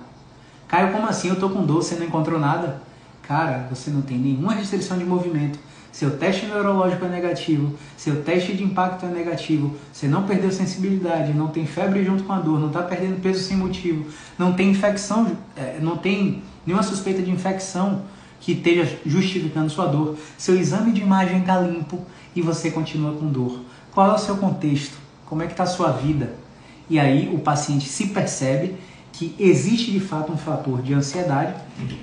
Caio, 0.67 0.91
como 0.91 1.07
assim? 1.07 1.29
Eu 1.29 1.39
tô 1.39 1.49
com 1.49 1.65
dor, 1.65 1.81
você 1.81 1.95
não 1.95 2.05
encontrou 2.05 2.39
nada? 2.39 2.79
Cara, 3.23 3.67
você 3.71 3.89
não 3.89 4.03
tem 4.03 4.19
nenhuma 4.19 4.53
restrição 4.53 4.99
de 4.99 5.03
movimento 5.03 5.57
seu 5.95 6.17
teste 6.17 6.45
neurológico 6.45 7.05
é 7.05 7.07
negativo, 7.07 7.73
seu 7.95 8.21
teste 8.21 8.51
de 8.51 8.65
impacto 8.65 9.05
é 9.05 9.07
negativo, 9.09 9.77
você 9.93 10.09
não 10.09 10.23
perdeu 10.23 10.51
sensibilidade, 10.51 11.33
não 11.33 11.47
tem 11.47 11.65
febre 11.65 12.03
junto 12.03 12.25
com 12.25 12.33
a 12.33 12.39
dor, 12.41 12.59
não 12.59 12.67
está 12.67 12.83
perdendo 12.83 13.21
peso 13.21 13.41
sem 13.41 13.55
motivo, 13.55 14.05
não 14.37 14.51
tem 14.51 14.71
infecção, 14.71 15.37
é, 15.55 15.79
não 15.79 15.95
tem 15.95 16.43
nenhuma 16.65 16.83
suspeita 16.83 17.21
de 17.21 17.31
infecção 17.31 18.01
que 18.41 18.51
esteja 18.51 18.99
justificando 19.05 19.69
sua 19.69 19.85
dor, 19.85 20.17
seu 20.37 20.57
exame 20.57 20.91
de 20.91 20.99
imagem 20.99 21.39
está 21.39 21.61
limpo 21.61 22.01
e 22.35 22.41
você 22.41 22.69
continua 22.71 23.13
com 23.13 23.27
dor. 23.27 23.61
Qual 23.93 24.11
é 24.11 24.15
o 24.15 24.17
seu 24.17 24.35
contexto? 24.35 24.97
Como 25.25 25.43
é 25.43 25.45
que 25.45 25.53
está 25.53 25.63
a 25.63 25.67
sua 25.67 25.93
vida? 25.93 26.33
E 26.89 26.99
aí 26.99 27.33
o 27.33 27.39
paciente 27.39 27.87
se 27.87 28.07
percebe 28.07 28.75
que 29.13 29.33
existe 29.39 29.91
de 29.91 30.01
fato 30.01 30.29
um 30.33 30.37
fator 30.37 30.81
de 30.81 30.93
ansiedade 30.93 31.53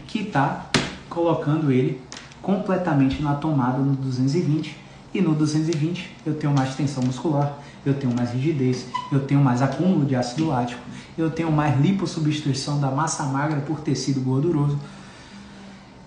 que 0.07 0.21
está 0.21 0.65
colocando 1.11 1.71
ele 1.71 2.01
completamente 2.43 3.23
na 3.23 3.35
tomada 3.35 3.79
no 3.79 3.95
220 3.95 4.77
e 5.15 5.21
no 5.21 5.35
220 5.35 6.11
eu 6.27 6.35
tenho 6.35 6.53
mais 6.53 6.75
tensão 6.75 7.03
muscular, 7.03 7.59
eu 7.85 7.95
tenho 7.95 8.15
mais 8.15 8.31
rigidez, 8.31 8.87
eu 9.11 9.21
tenho 9.21 9.41
mais 9.41 9.63
acúmulo 9.63 10.05
de 10.05 10.17
ácido 10.17 10.49
lático, 10.49 10.81
eu 11.17 11.31
tenho 11.31 11.53
mais 11.53 11.81
lipossubstituição 11.81 12.81
da 12.81 12.91
massa 12.91 13.25
magra 13.25 13.61
por 13.61 13.81
tecido 13.81 14.21
gorduroso 14.21 14.79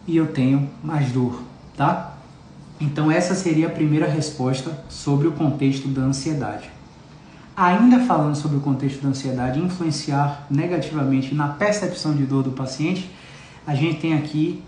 e 0.07 0.17
eu 0.17 0.27
tenho 0.27 0.69
mais 0.83 1.11
dor, 1.11 1.41
tá? 1.75 2.15
Então 2.79 3.09
essa 3.09 3.33
seria 3.33 3.67
a 3.67 3.71
primeira 3.71 4.07
resposta 4.07 4.83
sobre 4.89 5.27
o 5.27 5.31
contexto 5.31 5.87
da 5.87 6.01
ansiedade. 6.01 6.69
Ainda 7.55 8.01
falando 8.01 8.35
sobre 8.35 8.57
o 8.57 8.59
contexto 8.59 9.01
da 9.01 9.09
ansiedade 9.09 9.61
influenciar 9.61 10.45
negativamente 10.49 11.33
na 11.33 11.47
percepção 11.47 12.13
de 12.13 12.25
dor 12.25 12.43
do 12.43 12.51
paciente, 12.51 13.09
a 13.65 13.73
gente 13.73 14.01
tem 14.01 14.13
aqui 14.13 14.61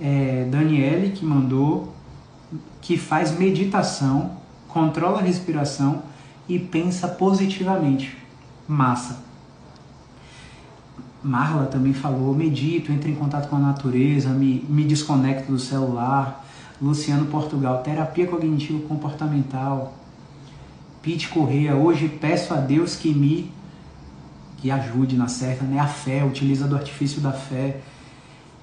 é, 0.00 0.46
Daniele 0.50 1.10
que 1.10 1.24
mandou, 1.24 1.94
que 2.80 2.96
faz 2.96 3.36
meditação, 3.36 4.32
controla 4.68 5.18
a 5.18 5.22
respiração 5.22 6.02
e 6.48 6.58
pensa 6.58 7.08
positivamente. 7.08 8.16
Massa. 8.68 9.24
Marla 11.22 11.66
também 11.66 11.92
falou, 11.92 12.34
medito, 12.34 12.92
entro 12.92 13.10
em 13.10 13.14
contato 13.14 13.48
com 13.48 13.56
a 13.56 13.58
natureza, 13.58 14.28
me, 14.28 14.64
me 14.68 14.84
desconecto 14.84 15.50
do 15.50 15.58
celular. 15.58 16.44
Luciano 16.80 17.26
Portugal, 17.26 17.82
terapia 17.82 18.26
cognitivo 18.26 18.80
comportamental. 18.80 19.94
Pete 21.02 21.28
Correia, 21.28 21.74
hoje 21.74 22.08
peço 22.08 22.52
a 22.52 22.58
Deus 22.58 22.96
que 22.96 23.12
me 23.12 23.50
que 24.58 24.70
ajude 24.70 25.16
na 25.16 25.28
certa, 25.28 25.64
né? 25.64 25.78
A 25.78 25.86
fé, 25.86 26.24
utiliza 26.24 26.66
do 26.66 26.74
artifício 26.74 27.20
da 27.20 27.32
fé. 27.32 27.80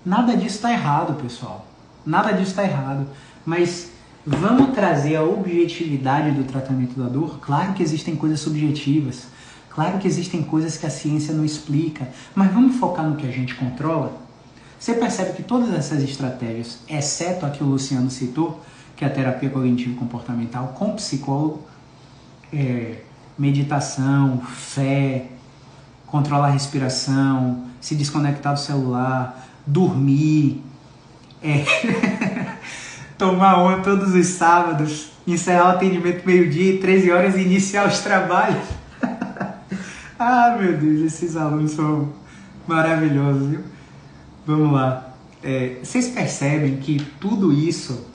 Nada 0.06 0.36
disso 0.36 0.56
está 0.56 0.72
errado, 0.72 1.22
pessoal. 1.22 1.66
Nada 2.06 2.32
disso 2.32 2.52
está 2.52 2.64
errado. 2.64 3.08
Mas 3.46 3.90
vamos 4.26 4.74
trazer 4.74 5.16
a 5.16 5.24
objetividade 5.24 6.32
do 6.32 6.44
tratamento 6.44 7.00
da 7.00 7.08
dor? 7.08 7.40
Claro 7.40 7.74
que 7.74 7.84
existem 7.84 8.16
coisas 8.16 8.40
subjetivas. 8.40 9.28
Claro 9.70 9.98
que 9.98 10.08
existem 10.08 10.44
coisas 10.44 10.78
que 10.78 10.86
a 10.86 10.90
ciência 10.90 11.34
não 11.34 11.44
explica. 11.44 12.08
Mas 12.36 12.52
vamos 12.52 12.76
focar 12.78 13.08
no 13.08 13.16
que 13.16 13.28
a 13.28 13.32
gente 13.32 13.56
controla? 13.56 14.14
Você 14.80 14.94
percebe 14.96 15.34
que 15.34 15.44
todas 15.44 15.74
essas 15.74 16.04
estratégias, 16.04 16.80
exceto 16.90 17.46
a 17.46 17.50
que 17.50 17.64
o 17.64 17.68
Luciano 17.68 18.10
citou, 18.10 18.62
que 18.98 19.06
é 19.06 19.08
a 19.08 19.10
terapia 19.10 19.50
cognitivo-comportamental 19.50 20.76
com 20.78 20.94
psicólogo, 20.96 21.62
é, 22.52 22.98
meditação, 23.38 24.42
fé, 24.42 25.28
controlar 26.06 26.48
a 26.48 26.52
respiração, 26.52 27.64
se 27.80 27.96
desconectar 27.96 28.54
do 28.54 28.60
celular, 28.60 29.48
dormir, 29.66 30.64
é, 31.42 31.66
tomar 33.18 33.64
uma 33.64 33.80
todos 33.82 34.14
os 34.14 34.28
sábados, 34.28 35.12
encerrar 35.26 35.66
o 35.66 35.70
atendimento 35.76 36.26
meio-dia 36.26 36.76
e 36.76 36.78
13 36.80 37.12
horas 37.12 37.36
e 37.36 37.42
iniciar 37.42 37.88
os 37.88 38.00
trabalhos. 38.00 38.66
ah, 40.20 40.58
meu 40.60 40.78
Deus, 40.78 41.02
esses 41.02 41.36
alunos 41.36 41.72
são 41.72 42.14
maravilhosos, 42.68 43.48
viu? 43.50 43.62
Vamos 44.46 44.74
lá. 44.74 45.14
É, 45.44 45.78
vocês 45.84 46.10
percebem 46.10 46.78
que 46.78 47.00
tudo 47.20 47.52
isso 47.52 48.06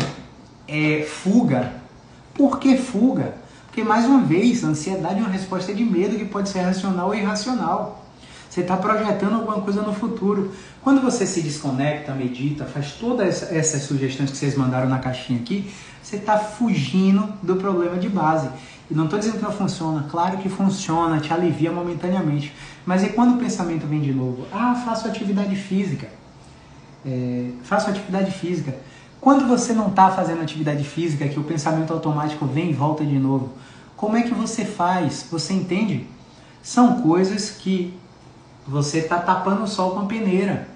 é 0.67 1.03
fuga. 1.03 1.73
Por 2.35 2.59
que 2.59 2.77
fuga? 2.77 3.35
Porque, 3.67 3.83
mais 3.83 4.05
uma 4.07 4.23
vez, 4.23 4.65
a 4.65 4.69
ansiedade 4.69 5.21
é 5.21 5.23
uma 5.23 5.29
resposta 5.29 5.75
de 5.75 5.85
medo 5.85 6.17
que 6.17 6.25
pode 6.25 6.49
ser 6.49 6.61
racional 6.61 7.09
ou 7.09 7.15
irracional. 7.15 7.98
Você 8.59 8.63
está 8.63 8.77
projetando 8.77 9.35
alguma 9.35 9.61
coisa 9.61 9.83
no 9.83 9.95
futuro. 9.95 10.51
Quando 10.83 11.01
você 11.01 11.25
se 11.25 11.41
desconecta, 11.41 12.13
medita, 12.13 12.65
faz 12.65 12.91
todas 12.91 13.53
essas 13.53 13.83
sugestões 13.83 14.33
que 14.33 14.37
vocês 14.37 14.57
mandaram 14.57 14.89
na 14.89 14.99
caixinha 14.99 15.39
aqui, 15.39 15.73
você 16.03 16.17
está 16.17 16.37
fugindo 16.37 17.33
do 17.41 17.55
problema 17.55 17.97
de 17.99 18.09
base. 18.09 18.49
E 18.91 18.95
não 18.95 19.05
estou 19.05 19.17
dizendo 19.17 19.37
que 19.39 19.45
não 19.45 19.53
funciona, 19.53 20.07
claro 20.11 20.39
que 20.39 20.49
funciona, 20.49 21.21
te 21.21 21.33
alivia 21.33 21.71
momentaneamente. 21.71 22.53
Mas 22.85 23.05
e 23.05 23.11
quando 23.11 23.37
o 23.37 23.39
pensamento 23.39 23.87
vem 23.87 24.01
de 24.01 24.13
novo? 24.13 24.45
Ah, 24.53 24.75
faço 24.85 25.07
atividade 25.07 25.55
física. 25.55 26.09
É, 27.07 27.51
faço 27.63 27.89
atividade 27.89 28.33
física. 28.33 28.75
Quando 29.21 29.47
você 29.47 29.73
não 29.73 29.87
está 29.87 30.11
fazendo 30.11 30.43
atividade 30.43 30.83
física, 30.83 31.29
que 31.29 31.39
o 31.39 31.45
pensamento 31.45 31.93
automático 31.93 32.45
vem 32.45 32.71
e 32.71 32.73
volta 32.73 33.05
de 33.05 33.21
novo, 33.21 33.53
como 33.97 34.17
é 34.17 34.23
que 34.23 34.35
você 34.35 34.65
faz? 34.65 35.29
Você 35.31 35.53
entende? 35.53 36.09
São 36.61 37.03
coisas 37.03 37.51
que 37.53 37.97
você 38.69 38.99
está 38.99 39.19
tapando 39.19 39.63
o 39.63 39.67
sol 39.67 39.93
com 39.93 40.01
a 40.01 40.05
peneira. 40.05 40.69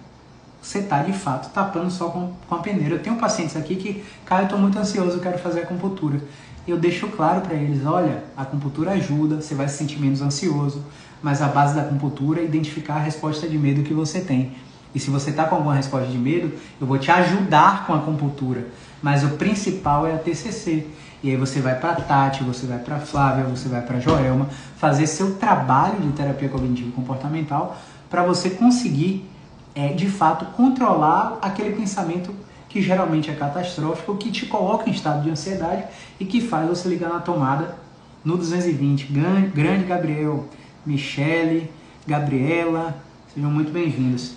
Você 0.63 0.79
está 0.79 1.03
de 1.03 1.13
fato 1.13 1.53
tapando 1.53 1.89
o 1.89 1.91
sol 1.91 2.11
com, 2.11 2.33
com 2.49 2.55
a 2.55 2.59
peneira. 2.59 2.95
Eu 2.95 3.03
tenho 3.03 3.17
pacientes 3.17 3.55
aqui 3.55 3.77
que, 3.77 4.03
cara, 4.25 4.43
eu 4.43 4.47
estou 4.47 4.59
muito 4.59 4.79
ansioso, 4.79 5.19
eu 5.19 5.21
quero 5.21 5.39
fazer 5.39 5.61
acupuntura. 5.61 6.21
Eu 6.67 6.79
deixo 6.79 7.09
claro 7.09 7.43
para 7.43 7.55
eles: 7.55 7.85
olha, 7.85 8.25
a 8.37 8.43
acupuntura 8.43 8.93
ajuda, 8.93 9.43
você 9.43 9.55
vai 9.55 9.69
se 9.69 9.77
sentir 9.77 10.01
menos 10.01 10.23
ansioso, 10.23 10.83
mas 11.23 11.43
a 11.43 11.49
base 11.49 11.75
da 11.75 11.83
acupuntura 11.83 12.41
é 12.41 12.45
identificar 12.45 12.95
a 12.95 13.01
resposta 13.01 13.47
de 13.47 13.59
medo 13.59 13.83
que 13.83 13.93
você 13.93 14.21
tem. 14.21 14.53
E 14.95 15.01
se 15.01 15.11
você 15.11 15.31
está 15.31 15.45
com 15.45 15.57
alguma 15.57 15.75
resposta 15.75 16.07
de 16.07 16.19
medo, 16.19 16.53
eu 16.81 16.87
vou 16.87 16.99
te 16.99 17.11
ajudar 17.11 17.87
com 17.87 17.93
a 17.93 17.97
acupuntura. 17.97 18.69
Mas 19.03 19.25
o 19.25 19.31
principal 19.31 20.07
é 20.07 20.15
a 20.15 20.19
TCC. 20.19 20.87
E 21.23 21.31
aí 21.31 21.37
você 21.37 21.61
vai 21.61 21.79
para 21.79 21.95
Tati, 21.95 22.43
você 22.43 22.67
vai 22.67 22.79
para 22.79 22.99
Flávia, 22.99 23.45
você 23.45 23.69
vai 23.69 23.81
para 23.81 24.01
Joelma, 24.01 24.49
fazer 24.77 25.07
seu 25.07 25.37
trabalho 25.37 26.01
de 26.01 26.13
terapia 26.13 26.49
cognitivo 26.49 26.91
comportamental 26.93 27.77
para 28.11 28.25
você 28.25 28.51
conseguir, 28.51 29.31
é, 29.75 29.89
de 29.89 30.09
fato, 30.09 30.45
controlar 30.57 31.39
aquele 31.41 31.77
pensamento 31.77 32.35
que 32.69 32.83
geralmente 32.83 33.31
é 33.31 33.35
catastrófico, 33.35 34.17
que 34.17 34.33
te 34.33 34.47
coloca 34.47 34.89
em 34.89 34.93
estado 34.93 35.23
de 35.23 35.31
ansiedade 35.31 35.85
e 36.19 36.25
que 36.25 36.41
faz 36.41 36.69
você 36.69 36.89
ligar 36.89 37.11
na 37.11 37.21
tomada 37.21 37.77
no 38.25 38.37
220. 38.37 39.13
Grande 39.55 39.85
Gabriel, 39.85 40.47
Michele, 40.85 41.71
Gabriela, 42.07 42.97
sejam 43.33 43.51
muito 43.51 43.71
bem-vindos. 43.71 44.35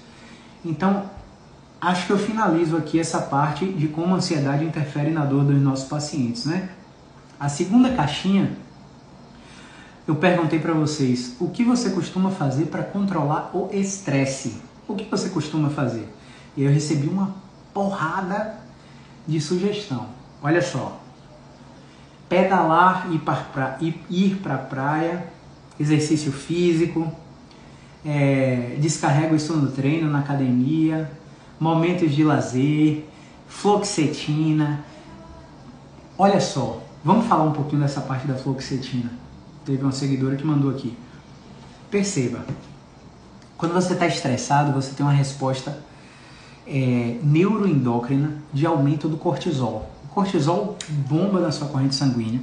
Então, 0.63 1.03
acho 1.85 2.07
que 2.07 2.13
eu 2.13 2.17
finalizo 2.17 2.75
aqui 2.75 2.99
essa 2.99 3.19
parte 3.19 3.65
de 3.65 3.87
como 3.87 4.15
a 4.15 4.17
ansiedade 4.17 4.65
interfere 4.65 5.11
na 5.11 5.23
dor 5.23 5.43
dos 5.43 5.61
nossos 5.61 5.87
pacientes, 5.87 6.45
né? 6.45 6.69
A 7.39 7.47
segunda 7.47 7.93
caixinha, 7.93 8.57
eu 10.07 10.15
perguntei 10.15 10.57
para 10.57 10.73
vocês, 10.73 11.35
o 11.39 11.49
que 11.49 11.63
você 11.63 11.91
costuma 11.91 12.31
fazer 12.31 12.65
para 12.65 12.83
controlar 12.83 13.51
o 13.53 13.69
estresse? 13.71 14.61
O 14.87 14.95
que 14.95 15.05
você 15.05 15.29
costuma 15.29 15.69
fazer? 15.69 16.11
E 16.57 16.63
eu 16.63 16.71
recebi 16.71 17.07
uma 17.07 17.35
porrada 17.73 18.55
de 19.27 19.39
sugestão. 19.39 20.07
Olha 20.41 20.61
só. 20.61 20.99
Pedalar, 22.27 23.07
para 23.53 23.77
ir 23.81 24.35
para 24.41 24.55
a 24.55 24.57
praia, 24.57 25.27
exercício 25.79 26.31
físico, 26.31 27.11
é, 28.03 28.75
descarrega 28.79 29.35
isso 29.35 29.55
no 29.55 29.71
treino, 29.71 30.09
na 30.09 30.19
academia, 30.19 31.11
momentos 31.59 32.13
de 32.13 32.23
lazer, 32.23 33.05
fluoxetina. 33.47 34.83
Olha 36.17 36.39
só, 36.39 36.81
vamos 37.03 37.25
falar 37.27 37.43
um 37.43 37.51
pouquinho 37.51 37.81
dessa 37.81 38.01
parte 38.01 38.27
da 38.27 38.35
fluoxetina. 38.35 39.11
Teve 39.65 39.81
uma 39.81 39.91
seguidora 39.91 40.35
que 40.35 40.45
mandou 40.45 40.71
aqui. 40.71 40.95
Perceba, 41.89 42.45
quando 43.57 43.73
você 43.73 43.93
está 43.93 44.05
estressado, 44.05 44.73
você 44.73 44.93
tem 44.93 45.05
uma 45.05 45.13
resposta 45.13 45.79
é, 46.67 47.17
neuroendócrina 47.23 48.33
de 48.53 48.65
aumento 48.65 49.07
do 49.07 49.17
cortisol. 49.17 49.89
O 50.05 50.07
cortisol 50.09 50.77
bomba 50.89 51.39
na 51.39 51.51
sua 51.51 51.67
corrente 51.67 51.95
sanguínea, 51.95 52.41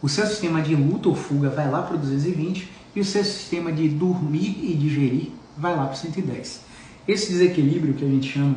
o 0.00 0.08
seu 0.08 0.26
sistema 0.26 0.60
de 0.60 0.74
luta 0.74 1.08
ou 1.08 1.14
fuga 1.14 1.48
vai 1.50 1.70
lá 1.70 1.82
para 1.82 1.94
o 1.94 1.98
220 1.98 2.70
e 2.94 3.00
o 3.00 3.04
seu 3.04 3.24
sistema 3.24 3.72
de 3.72 3.88
dormir 3.88 4.58
e 4.62 4.74
digerir 4.74 5.30
vai 5.56 5.76
lá 5.76 5.84
para 5.84 5.94
o 5.94 5.96
110. 5.96 6.71
Esse 7.06 7.32
desequilíbrio 7.32 7.94
que 7.94 8.04
a 8.04 8.08
gente 8.08 8.32
chama 8.32 8.56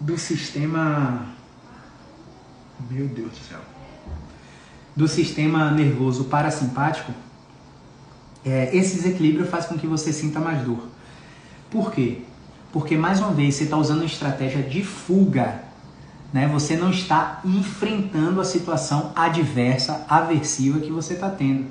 do 0.00 0.18
sistema. 0.18 1.26
Meu 2.90 3.06
Deus 3.06 3.30
do 3.30 3.36
céu. 3.36 3.60
Do 4.94 5.06
sistema 5.06 5.70
nervoso 5.70 6.24
parasimpático, 6.24 7.12
é, 8.44 8.74
esse 8.76 8.96
desequilíbrio 8.96 9.46
faz 9.46 9.66
com 9.66 9.78
que 9.78 9.86
você 9.86 10.12
sinta 10.12 10.40
mais 10.40 10.64
dor. 10.64 10.88
Por 11.70 11.92
quê? 11.92 12.22
Porque, 12.72 12.96
mais 12.96 13.20
uma 13.20 13.32
vez, 13.32 13.54
você 13.54 13.64
está 13.64 13.76
usando 13.76 13.98
uma 13.98 14.06
estratégia 14.06 14.62
de 14.62 14.82
fuga. 14.82 15.62
Né? 16.32 16.46
Você 16.48 16.76
não 16.76 16.90
está 16.90 17.40
enfrentando 17.44 18.40
a 18.40 18.44
situação 18.44 19.12
adversa, 19.14 20.04
aversiva 20.08 20.80
que 20.80 20.90
você 20.90 21.14
está 21.14 21.30
tendo. 21.30 21.66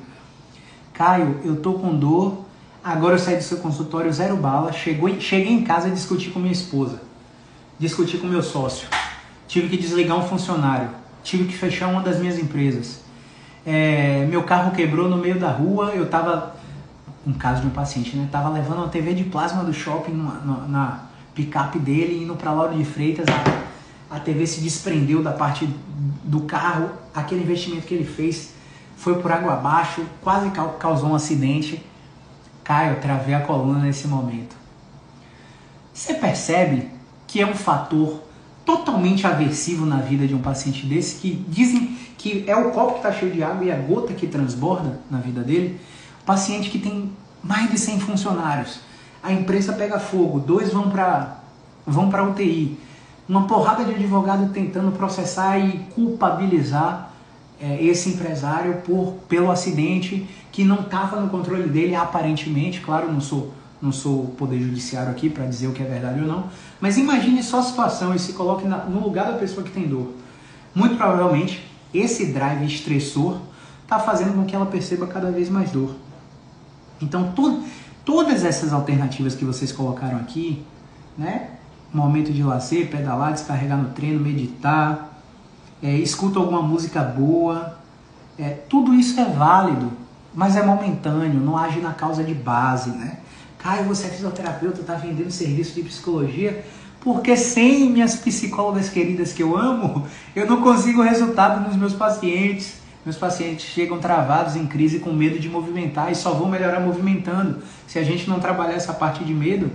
Caio, 0.94 1.40
eu 1.44 1.58
tô 1.58 1.74
com 1.74 1.96
dor, 1.96 2.47
agora 2.88 3.16
eu 3.16 3.20
saí 3.20 3.36
do 3.36 3.44
seu 3.44 3.58
consultório 3.58 4.12
zero 4.14 4.38
bala, 4.38 4.72
chegou, 4.72 5.10
cheguei 5.20 5.52
em 5.52 5.64
casa 5.64 5.90
e 5.90 5.92
discuti 5.92 6.30
com 6.30 6.40
minha 6.40 6.54
esposa, 6.54 7.02
discuti 7.78 8.18
com 8.18 8.28
meu 8.28 8.42
sócio, 8.42 8.88
tive 9.48 9.68
que 9.68 9.78
desligar 9.78 10.18
um 10.18 10.22
funcionário, 10.22 10.90
tive 11.24 11.46
que 11.46 11.54
fechar 11.54 11.88
uma 11.88 12.02
das 12.02 12.20
minhas 12.20 12.40
empresas. 12.40 13.02
É, 13.66 14.26
meu 14.30 14.44
carro 14.44 14.72
quebrou 14.72 15.10
no 15.10 15.18
meio 15.18 15.38
da 15.38 15.52
rua, 15.52 15.92
eu 15.94 16.10
tava 16.10 16.56
um 17.26 17.34
caso 17.34 17.62
de 17.62 17.68
um 17.68 17.72
paciente, 17.72 18.16
né? 18.16 18.30
Tava 18.32 18.48
levando 18.48 18.78
uma 18.78 18.88
TV 18.88 19.14
de 19.14 19.26
plasma 19.26 19.62
do 19.66 19.74
shopping 19.74 20.14
na, 20.14 20.68
na 20.68 21.00
picape 21.36 21.78
dele, 21.78 22.24
indo 22.24 22.36
para 22.36 22.54
Lauro 22.54 22.74
de 22.74 22.86
Freitas. 22.86 23.26
A, 24.10 24.16
a 24.16 24.20
TV 24.22 24.48
se 24.48 24.62
desprendeu 24.62 25.22
da 25.22 25.34
parte 25.34 25.68
do 26.24 26.42
carro, 26.42 26.92
aquele 27.14 27.42
investimento 27.42 27.86
que 27.86 27.94
ele 27.94 28.06
fez 28.06 28.54
foi 28.96 29.22
por 29.22 29.32
água 29.32 29.54
abaixo, 29.54 30.02
quase 30.22 30.50
causou 30.80 31.10
um 31.10 31.16
acidente. 31.16 31.84
Caio, 32.68 33.00
travei 33.00 33.34
a 33.34 33.40
coluna 33.40 33.80
nesse 33.80 34.10
momento. 34.10 34.54
Você 35.94 36.16
percebe 36.16 36.90
que 37.26 37.40
é 37.40 37.48
um 37.48 37.56
fator 37.56 38.22
totalmente 38.66 39.26
aversivo 39.26 39.86
na 39.86 40.00
vida 40.00 40.28
de 40.28 40.36
um 40.36 40.42
paciente 40.42 40.86
desse, 40.86 41.16
que 41.16 41.34
dizem 41.48 41.98
que 42.18 42.44
é 42.46 42.54
o 42.58 42.72
copo 42.72 42.92
que 42.92 42.98
está 42.98 43.14
cheio 43.14 43.32
de 43.32 43.42
água 43.42 43.64
e 43.64 43.72
a 43.72 43.78
gota 43.78 44.14
que 44.14 44.28
transborda 44.28 45.00
na 45.10 45.20
vida 45.20 45.42
dele? 45.44 45.80
Paciente 46.26 46.70
que 46.70 46.78
tem 46.78 47.10
mais 47.42 47.72
de 47.72 47.80
100 47.80 48.02
funcionários, 48.02 48.82
a 49.24 49.32
empresa 49.32 49.72
pega 49.72 49.98
fogo, 49.98 50.38
dois 50.38 50.74
vão 50.74 50.90
para 50.90 51.38
vão 51.86 52.10
para 52.10 52.22
UTI, 52.22 52.78
uma 53.30 53.48
porrada 53.48 53.86
de 53.86 53.94
advogado 53.94 54.52
tentando 54.52 54.92
processar 54.92 55.58
e 55.58 55.80
culpabilizar 55.96 57.14
é, 57.60 57.84
esse 57.84 58.10
empresário 58.10 58.82
por 58.86 59.14
pelo 59.28 59.52
acidente 59.52 60.28
que 60.52 60.64
não 60.64 60.82
estava 60.82 61.20
no 61.20 61.30
controle 61.30 61.70
dele 61.70 61.96
aparentemente, 61.96 62.82
claro, 62.82 63.12
não 63.12 63.22
sou 63.22 63.54
não 63.80 63.92
sou 63.92 64.26
poder 64.38 64.60
judiciário 64.60 65.12
aqui 65.12 65.30
para 65.30 65.46
dizer 65.46 65.68
o 65.68 65.72
que 65.72 65.84
é 65.84 65.86
verdade 65.86 66.20
ou 66.20 66.28
não, 66.28 66.50
mas 66.82 66.98
imagine 66.98 67.44
só 67.44 67.60
a 67.60 67.64
situação 67.64 68.16
e 68.16 68.18
se 68.18 68.34
coloque 68.34 68.68
na, 68.68 68.78
no 68.86 69.00
lugar 69.00 69.32
da 69.32 69.38
pessoa 69.38 69.64
que 69.64 69.70
tem 69.70 69.88
dor. 69.88 70.14
Muito 70.74 70.96
provavelmente 70.96 71.64
esse 71.94 72.34
drive 72.34 72.66
estressor 72.66 73.38
está 73.84 74.00
fazendo 74.00 74.34
com 74.34 74.46
que 74.46 74.56
ela 74.56 74.66
perceba 74.66 75.08
cada 75.08 75.32
vez 75.32 75.50
mais 75.50 75.72
dor. 75.72 75.96
Então, 77.02 77.32
to 77.32 77.64
todas 78.04 78.46
essas 78.46 78.72
alternativas 78.72 79.36
que 79.36 79.44
vocês 79.44 79.72
colocaram 79.72 80.18
aqui, 80.18 80.64
né? 81.18 81.52
Momento 81.94 82.32
de 82.32 82.42
lazer, 82.42 82.90
pedalar, 82.90 83.34
descarregar 83.34 83.78
no 83.78 83.90
treino, 83.90 84.20
meditar, 84.20 85.07
é, 85.82 85.90
escuta 85.90 86.40
alguma 86.40 86.62
música 86.62 87.02
boa, 87.02 87.78
é, 88.38 88.50
tudo 88.70 88.94
isso 88.94 89.20
é 89.20 89.26
válido, 89.26 89.92
mas 90.34 90.56
é 90.56 90.64
momentâneo, 90.64 91.40
não 91.40 91.58
age 91.58 91.80
na 91.80 91.94
causa 91.94 92.24
de 92.24 92.34
base, 92.34 92.92
né? 92.92 93.18
Caio, 93.58 93.86
você 93.86 94.08
é 94.08 94.10
fisioterapeuta, 94.10 94.82
está 94.82 94.94
vendendo 94.94 95.32
serviço 95.32 95.74
de 95.74 95.82
psicologia, 95.82 96.64
porque 97.02 97.36
sem 97.36 97.90
minhas 97.90 98.16
psicólogas 98.16 98.90
queridas 98.90 99.34
que 99.34 99.42
eu 99.42 99.58
amo, 99.58 100.06
eu 100.36 100.46
não 100.46 100.62
consigo 100.62 101.02
resultado 101.02 101.68
nos 101.68 101.76
meus 101.76 101.94
pacientes. 101.94 102.82
Meus 103.06 103.18
pacientes 103.18 103.66
chegam 103.66 104.00
travados 104.00 104.56
em 104.56 104.68
crise 104.68 105.00
com 105.00 105.14
medo 105.14 105.40
de 105.40 105.48
movimentar 105.48 106.12
e 106.12 106.16
só 106.16 106.32
vão 106.32 106.50
melhorar 106.50 106.82
movimentando. 106.82 107.64
Se 107.88 107.98
a 107.98 108.04
gente 108.04 108.30
não 108.30 108.40
trabalhar 108.40 108.74
essa 108.74 108.94
parte 108.94 109.24
de 109.24 109.34
medo, 109.34 109.72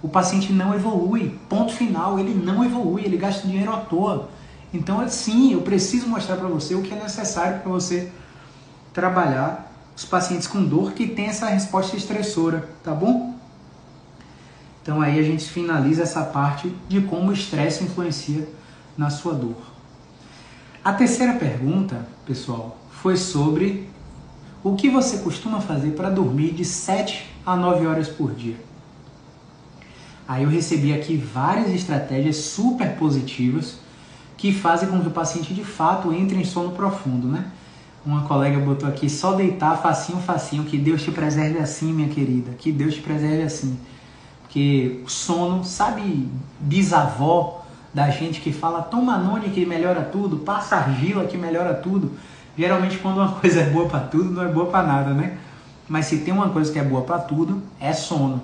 o 0.00 0.08
paciente 0.08 0.52
não 0.52 0.74
evolui. 0.74 1.36
Ponto 1.48 1.72
final, 1.72 2.18
ele 2.18 2.32
não 2.32 2.64
evolui, 2.64 3.04
ele 3.04 3.16
gasta 3.16 3.46
dinheiro 3.46 3.72
à 3.72 3.78
toa. 3.78 4.30
Então, 4.76 5.08
sim, 5.08 5.54
eu 5.54 5.62
preciso 5.62 6.06
mostrar 6.06 6.36
para 6.36 6.48
você 6.48 6.74
o 6.74 6.82
que 6.82 6.92
é 6.92 7.02
necessário 7.02 7.60
para 7.60 7.72
você 7.72 8.12
trabalhar 8.92 9.72
os 9.96 10.04
pacientes 10.04 10.46
com 10.46 10.62
dor 10.62 10.92
que 10.92 11.08
tem 11.08 11.28
essa 11.28 11.46
resposta 11.46 11.96
estressora, 11.96 12.68
tá 12.84 12.92
bom? 12.92 13.34
Então 14.82 15.00
aí 15.00 15.18
a 15.18 15.22
gente 15.22 15.48
finaliza 15.48 16.02
essa 16.02 16.22
parte 16.22 16.70
de 16.88 17.00
como 17.00 17.30
o 17.30 17.32
estresse 17.32 17.84
influencia 17.84 18.46
na 18.98 19.08
sua 19.08 19.32
dor. 19.32 19.56
A 20.84 20.92
terceira 20.92 21.32
pergunta, 21.32 22.06
pessoal, 22.26 22.76
foi 22.90 23.16
sobre 23.16 23.88
o 24.62 24.76
que 24.76 24.90
você 24.90 25.18
costuma 25.18 25.62
fazer 25.62 25.92
para 25.92 26.10
dormir 26.10 26.52
de 26.52 26.66
7 26.66 27.34
a 27.46 27.56
9 27.56 27.86
horas 27.86 28.08
por 28.08 28.34
dia. 28.34 28.56
Aí 30.28 30.42
eu 30.42 30.50
recebi 30.50 30.92
aqui 30.92 31.16
várias 31.16 31.70
estratégias 31.70 32.36
super 32.36 32.94
positivas 32.96 33.85
que 34.46 34.52
fazem 34.52 34.88
com 34.88 35.00
que 35.00 35.08
o 35.08 35.10
paciente 35.10 35.52
de 35.52 35.64
fato 35.64 36.12
entre 36.12 36.38
em 36.38 36.44
sono 36.44 36.70
profundo, 36.70 37.26
né? 37.26 37.46
Uma 38.04 38.22
colega 38.22 38.60
botou 38.60 38.88
aqui, 38.88 39.10
só 39.10 39.32
deitar 39.32 39.82
facinho, 39.82 40.20
facinho, 40.20 40.62
que 40.62 40.78
Deus 40.78 41.02
te 41.02 41.10
preserve 41.10 41.58
assim, 41.58 41.92
minha 41.92 42.08
querida, 42.08 42.52
que 42.52 42.70
Deus 42.70 42.94
te 42.94 43.00
preserve 43.00 43.42
assim. 43.42 43.76
Porque 44.42 45.02
o 45.04 45.10
sono, 45.10 45.64
sabe, 45.64 46.28
bisavó, 46.60 47.64
da 47.92 48.08
gente 48.10 48.40
que 48.40 48.52
fala 48.52 48.82
toma 48.82 49.18
none 49.18 49.50
que 49.50 49.66
melhora 49.66 50.02
tudo, 50.02 50.36
passa 50.36 50.76
argila 50.76 51.24
que 51.24 51.36
melhora 51.36 51.74
tudo. 51.74 52.12
Geralmente 52.56 52.98
quando 52.98 53.16
uma 53.16 53.32
coisa 53.40 53.62
é 53.62 53.70
boa 53.70 53.88
para 53.88 54.00
tudo, 54.00 54.30
não 54.30 54.44
é 54.44 54.48
boa 54.48 54.66
para 54.66 54.86
nada, 54.86 55.12
né? 55.12 55.38
Mas 55.88 56.06
se 56.06 56.18
tem 56.18 56.32
uma 56.32 56.50
coisa 56.50 56.72
que 56.72 56.78
é 56.78 56.84
boa 56.84 57.02
para 57.02 57.18
tudo, 57.18 57.60
é 57.80 57.92
sono. 57.92 58.40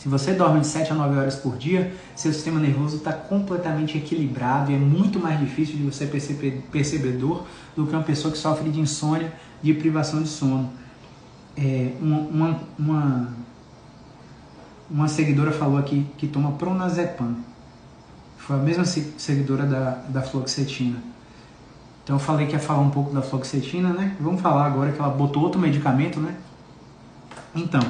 Se 0.00 0.08
você 0.08 0.32
dorme 0.32 0.60
de 0.60 0.66
7 0.66 0.92
a 0.92 0.94
9 0.94 1.18
horas 1.18 1.34
por 1.34 1.58
dia, 1.58 1.94
seu 2.16 2.32
sistema 2.32 2.58
nervoso 2.58 2.96
está 2.96 3.12
completamente 3.12 3.98
equilibrado 3.98 4.72
e 4.72 4.74
é 4.74 4.78
muito 4.78 5.20
mais 5.20 5.38
difícil 5.38 5.76
de 5.76 5.82
você 5.82 6.06
perceber, 6.06 6.62
perceber 6.72 7.18
dor 7.18 7.46
do 7.76 7.86
que 7.86 7.92
uma 7.92 8.02
pessoa 8.02 8.32
que 8.32 8.38
sofre 8.38 8.70
de 8.70 8.80
insônia, 8.80 9.30
de 9.62 9.74
privação 9.74 10.22
de 10.22 10.28
sono. 10.30 10.70
É, 11.54 11.92
uma, 12.00 12.58
uma, 12.78 13.28
uma, 14.90 15.06
seguidora 15.06 15.52
falou 15.52 15.76
aqui 15.76 16.06
que 16.16 16.26
toma 16.26 16.52
pronazepam 16.52 17.36
foi 18.38 18.56
a 18.56 18.58
mesma 18.58 18.86
seguidora 18.86 19.66
da, 19.66 19.90
da 20.08 20.22
fluoxetina. 20.22 20.96
Então 22.02 22.16
eu 22.16 22.20
falei 22.20 22.46
que 22.46 22.54
ia 22.54 22.58
falar 22.58 22.80
um 22.80 22.90
pouco 22.90 23.12
da 23.12 23.20
fluoxetina, 23.20 23.92
né? 23.92 24.16
Vamos 24.18 24.40
falar 24.40 24.64
agora 24.64 24.92
que 24.92 24.98
ela 24.98 25.10
botou 25.10 25.42
outro 25.42 25.60
medicamento, 25.60 26.18
né? 26.18 26.36
Então, 27.54 27.82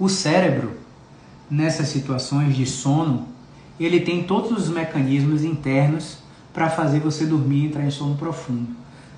o 0.00 0.08
cérebro, 0.08 0.82
nessas 1.50 1.88
situações 1.88 2.56
de 2.56 2.66
sono, 2.66 3.26
ele 3.78 4.00
tem 4.00 4.24
todos 4.24 4.50
os 4.50 4.68
mecanismos 4.68 5.44
internos 5.44 6.18
para 6.52 6.70
fazer 6.70 7.00
você 7.00 7.26
dormir 7.26 7.64
e 7.64 7.66
entrar 7.66 7.84
em 7.84 7.90
sono 7.90 8.16
profundo. 8.16 8.68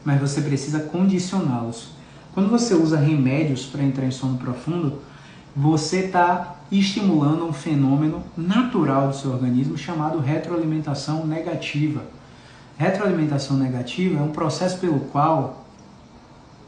Mas 0.05 0.21
você 0.21 0.41
precisa 0.41 0.81
condicioná-los. 0.81 1.91
Quando 2.33 2.49
você 2.49 2.75
usa 2.75 2.99
remédios 2.99 3.67
para 3.67 3.83
entrar 3.83 4.07
em 4.07 4.11
sono 4.11 4.39
profundo, 4.39 5.01
você 5.55 6.01
está 6.01 6.57
estimulando 6.71 7.47
um 7.47 7.53
fenômeno 7.53 8.23
natural 8.37 9.09
do 9.09 9.17
seu 9.17 9.33
organismo 9.33 9.77
chamado 9.77 10.19
retroalimentação 10.19 11.27
negativa. 11.27 12.03
Retroalimentação 12.77 13.57
negativa 13.57 14.19
é 14.19 14.23
um 14.23 14.33
processo 14.33 14.79
pelo 14.79 15.01
qual 15.01 15.67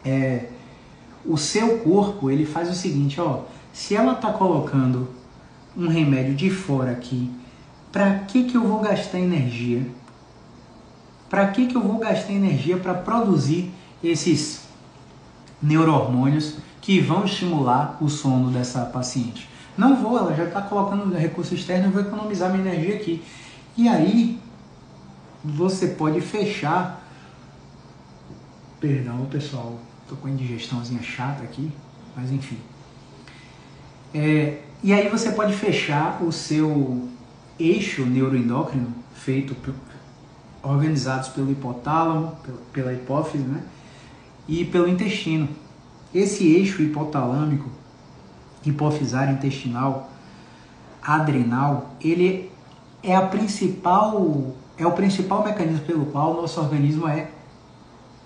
é, 0.05 0.47
o 1.25 1.37
seu 1.37 1.79
corpo 1.79 2.31
ele 2.31 2.47
faz 2.47 2.71
o 2.71 2.75
seguinte, 2.75 3.21
ó, 3.21 3.43
se 3.73 3.95
ela 3.95 4.13
está 4.13 4.33
colocando 4.33 5.09
um 5.79 5.87
remédio 5.87 6.35
de 6.35 6.51
fora 6.51 6.91
aqui, 6.91 7.31
para 7.93 8.19
que 8.21 8.45
que 8.45 8.57
eu 8.57 8.67
vou 8.67 8.81
gastar 8.81 9.21
energia? 9.21 9.87
Para 11.31 11.47
que 11.49 11.67
que 11.67 11.77
eu 11.77 11.81
vou 11.81 11.99
gastar 11.99 12.33
energia 12.33 12.77
para 12.77 12.95
produzir 12.95 13.71
esses 14.03 14.67
neurohormônios 15.63 16.57
que 16.81 17.01
vão 17.01 17.25
estimular 17.25 17.97
o 18.01 18.09
sono 18.09 18.51
dessa 18.51 18.85
paciente? 18.87 19.49
Não 19.77 19.95
vou, 20.03 20.19
ela 20.19 20.35
já 20.35 20.45
está 20.45 20.61
colocando 20.61 21.15
recurso 21.15 21.55
externo, 21.55 21.87
eu 21.87 21.93
vou 21.93 22.03
economizar 22.03 22.51
minha 22.51 22.73
energia 22.73 22.97
aqui. 22.97 23.23
E 23.77 23.89
aí 23.89 24.41
você 25.45 25.89
pode 25.89 26.21
fechar. 26.21 27.07
Perdão, 28.81 29.25
pessoal, 29.27 29.79
tô 30.09 30.17
com 30.17 30.29
indigestãozinha 30.29 31.03
chata 31.03 31.45
aqui, 31.45 31.71
mas 32.17 32.33
enfim. 32.33 32.59
É, 34.13 34.63
e 34.83 34.93
aí 34.93 35.09
você 35.09 35.33
pode 35.33 35.55
fechar 35.55 36.23
o 36.23 36.31
seu 36.31 37.09
eixo 37.59 38.07
neuroendócrino 38.07 38.95
feito 39.15 39.57
organizados 40.63 41.29
pelo 41.29 41.51
hipotálamo, 41.51 42.33
pela 42.73 42.93
hipófise, 42.93 43.45
né? 43.45 43.63
E 44.47 44.65
pelo 44.65 44.89
intestino. 44.89 45.49
Esse 46.15 46.47
eixo 46.47 46.83
hipotalâmico, 46.83 47.69
hipofisário 48.65 49.35
intestinal, 49.35 50.11
adrenal, 51.03 51.95
ele 52.01 52.51
é 53.03 53.15
a 53.15 53.23
principal 53.23 54.55
é 54.77 54.87
o 54.87 54.93
principal 54.93 55.45
mecanismo 55.45 55.85
pelo 55.85 56.07
qual 56.07 56.33
o 56.33 56.43
nosso 56.43 56.61
organismo 56.61 57.09
é 57.09 57.31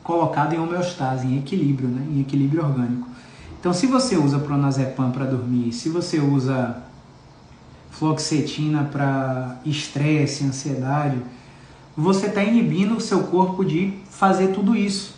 colocado 0.02 0.52
em 0.54 0.58
homeostase, 0.58 1.26
em 1.26 1.38
equilíbrio, 1.38 1.88
né? 1.88 2.06
em 2.10 2.20
equilíbrio 2.20 2.62
orgânico. 2.62 3.08
Então, 3.62 3.72
se 3.72 3.87
você 3.87 4.16
usa 4.16 4.40
pronazepam 4.40 5.12
para 5.12 5.25
dormir, 5.25 5.72
se 5.72 5.88
você 5.88 6.18
usa 6.18 6.83
fluoxetina 7.92 8.88
para 8.90 9.61
estresse, 9.64 10.42
ansiedade, 10.42 11.22
você 11.96 12.27
está 12.27 12.42
inibindo 12.42 12.96
o 12.96 13.01
seu 13.01 13.22
corpo 13.22 13.64
de 13.64 13.96
fazer 14.11 14.48
tudo 14.48 14.75
isso. 14.75 15.14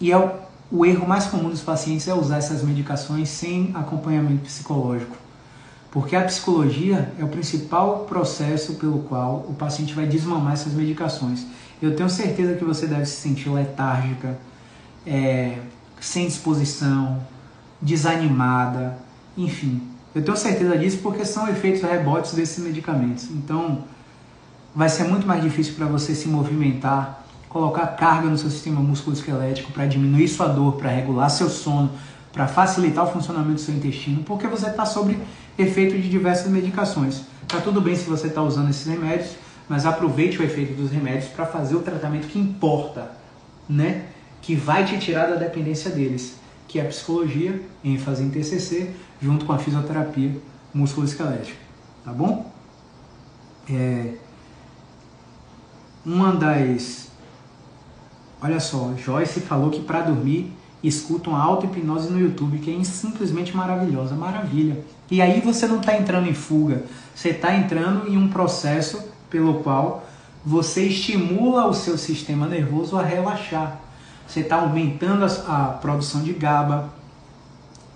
E 0.00 0.10
é 0.10 0.16
o, 0.16 0.30
o 0.72 0.86
erro 0.86 1.06
mais 1.06 1.26
comum 1.26 1.50
dos 1.50 1.60
pacientes 1.60 2.08
é 2.08 2.14
usar 2.14 2.38
essas 2.38 2.62
medicações 2.62 3.28
sem 3.28 3.70
acompanhamento 3.74 4.44
psicológico. 4.44 5.14
Porque 5.90 6.16
a 6.16 6.24
psicologia 6.24 7.12
é 7.18 7.22
o 7.22 7.28
principal 7.28 8.06
processo 8.08 8.76
pelo 8.76 9.00
qual 9.00 9.44
o 9.46 9.52
paciente 9.52 9.92
vai 9.92 10.06
desmamar 10.06 10.54
essas 10.54 10.72
medicações. 10.72 11.46
Eu 11.82 11.94
tenho 11.94 12.08
certeza 12.08 12.54
que 12.54 12.64
você 12.64 12.86
deve 12.86 13.04
se 13.04 13.16
sentir 13.16 13.50
letárgica, 13.50 14.38
é, 15.06 15.58
sem 16.00 16.26
disposição, 16.26 17.20
desanimada, 17.80 18.98
enfim. 19.36 19.82
Eu 20.14 20.24
tenho 20.24 20.36
certeza 20.36 20.76
disso 20.76 20.98
porque 21.02 21.24
são 21.24 21.48
efeitos 21.48 21.82
rebotes 21.82 22.34
desses 22.34 22.62
medicamentos. 22.64 23.30
Então, 23.30 23.84
vai 24.74 24.88
ser 24.88 25.04
muito 25.04 25.26
mais 25.26 25.42
difícil 25.42 25.74
para 25.74 25.86
você 25.86 26.14
se 26.14 26.28
movimentar, 26.28 27.24
colocar 27.48 27.86
carga 27.88 28.28
no 28.28 28.38
seu 28.38 28.50
sistema 28.50 28.80
musculoesquelético 28.80 29.72
para 29.72 29.86
diminuir 29.86 30.28
sua 30.28 30.48
dor, 30.48 30.76
para 30.76 30.90
regular 30.90 31.28
seu 31.28 31.48
sono, 31.48 31.90
para 32.32 32.46
facilitar 32.46 33.04
o 33.04 33.12
funcionamento 33.12 33.54
do 33.54 33.60
seu 33.60 33.74
intestino, 33.74 34.22
porque 34.22 34.46
você 34.46 34.68
está 34.68 34.86
sob 34.86 35.18
efeito 35.58 35.96
de 35.96 36.08
diversas 36.08 36.50
medicações. 36.50 37.22
Tá 37.46 37.60
tudo 37.60 37.80
bem 37.80 37.96
se 37.96 38.08
você 38.08 38.28
está 38.28 38.42
usando 38.42 38.70
esses 38.70 38.86
remédios, 38.86 39.32
mas 39.68 39.84
aproveite 39.84 40.38
o 40.40 40.44
efeito 40.44 40.74
dos 40.74 40.90
remédios 40.90 41.26
para 41.26 41.46
fazer 41.46 41.74
o 41.74 41.80
tratamento 41.80 42.28
que 42.28 42.38
importa, 42.38 43.10
né? 43.68 44.06
Que 44.42 44.54
vai 44.54 44.84
te 44.84 44.98
tirar 44.98 45.26
da 45.26 45.36
dependência 45.36 45.90
deles, 45.90 46.36
que 46.66 46.78
é 46.78 46.82
a 46.82 46.86
psicologia, 46.86 47.60
ênfase 47.84 48.22
em 48.22 48.30
TCC, 48.30 48.90
junto 49.20 49.44
com 49.44 49.52
a 49.52 49.58
fisioterapia 49.58 50.32
musculoesquelética, 50.72 51.58
tá 52.04 52.12
bom? 52.12 52.50
É, 53.68 54.14
uma 56.04 56.32
das. 56.32 57.08
Olha 58.42 58.58
só, 58.58 58.94
Joyce 58.96 59.40
falou 59.40 59.70
que 59.70 59.80
para 59.80 60.00
dormir 60.00 60.52
escutam 60.82 61.36
auto-hipnose 61.36 62.10
no 62.10 62.18
YouTube, 62.18 62.58
que 62.58 62.74
é 62.74 62.84
simplesmente 62.84 63.54
maravilhosa, 63.54 64.14
maravilha. 64.14 64.82
E 65.10 65.20
aí 65.20 65.40
você 65.40 65.66
não 65.66 65.78
está 65.78 65.96
entrando 65.96 66.28
em 66.28 66.34
fuga, 66.34 66.84
você 67.14 67.30
está 67.30 67.54
entrando 67.54 68.08
em 68.08 68.16
um 68.16 68.28
processo 68.28 69.02
pelo 69.28 69.62
qual 69.62 70.06
você 70.44 70.86
estimula 70.86 71.66
o 71.66 71.74
seu 71.74 71.98
sistema 71.98 72.46
nervoso 72.46 72.96
a 72.96 73.02
relaxar. 73.02 73.78
Você 74.30 74.40
está 74.40 74.60
aumentando 74.60 75.24
a, 75.24 75.26
a, 75.26 75.64
produção 75.72 76.22
de 76.22 76.32
GABA, 76.32 76.88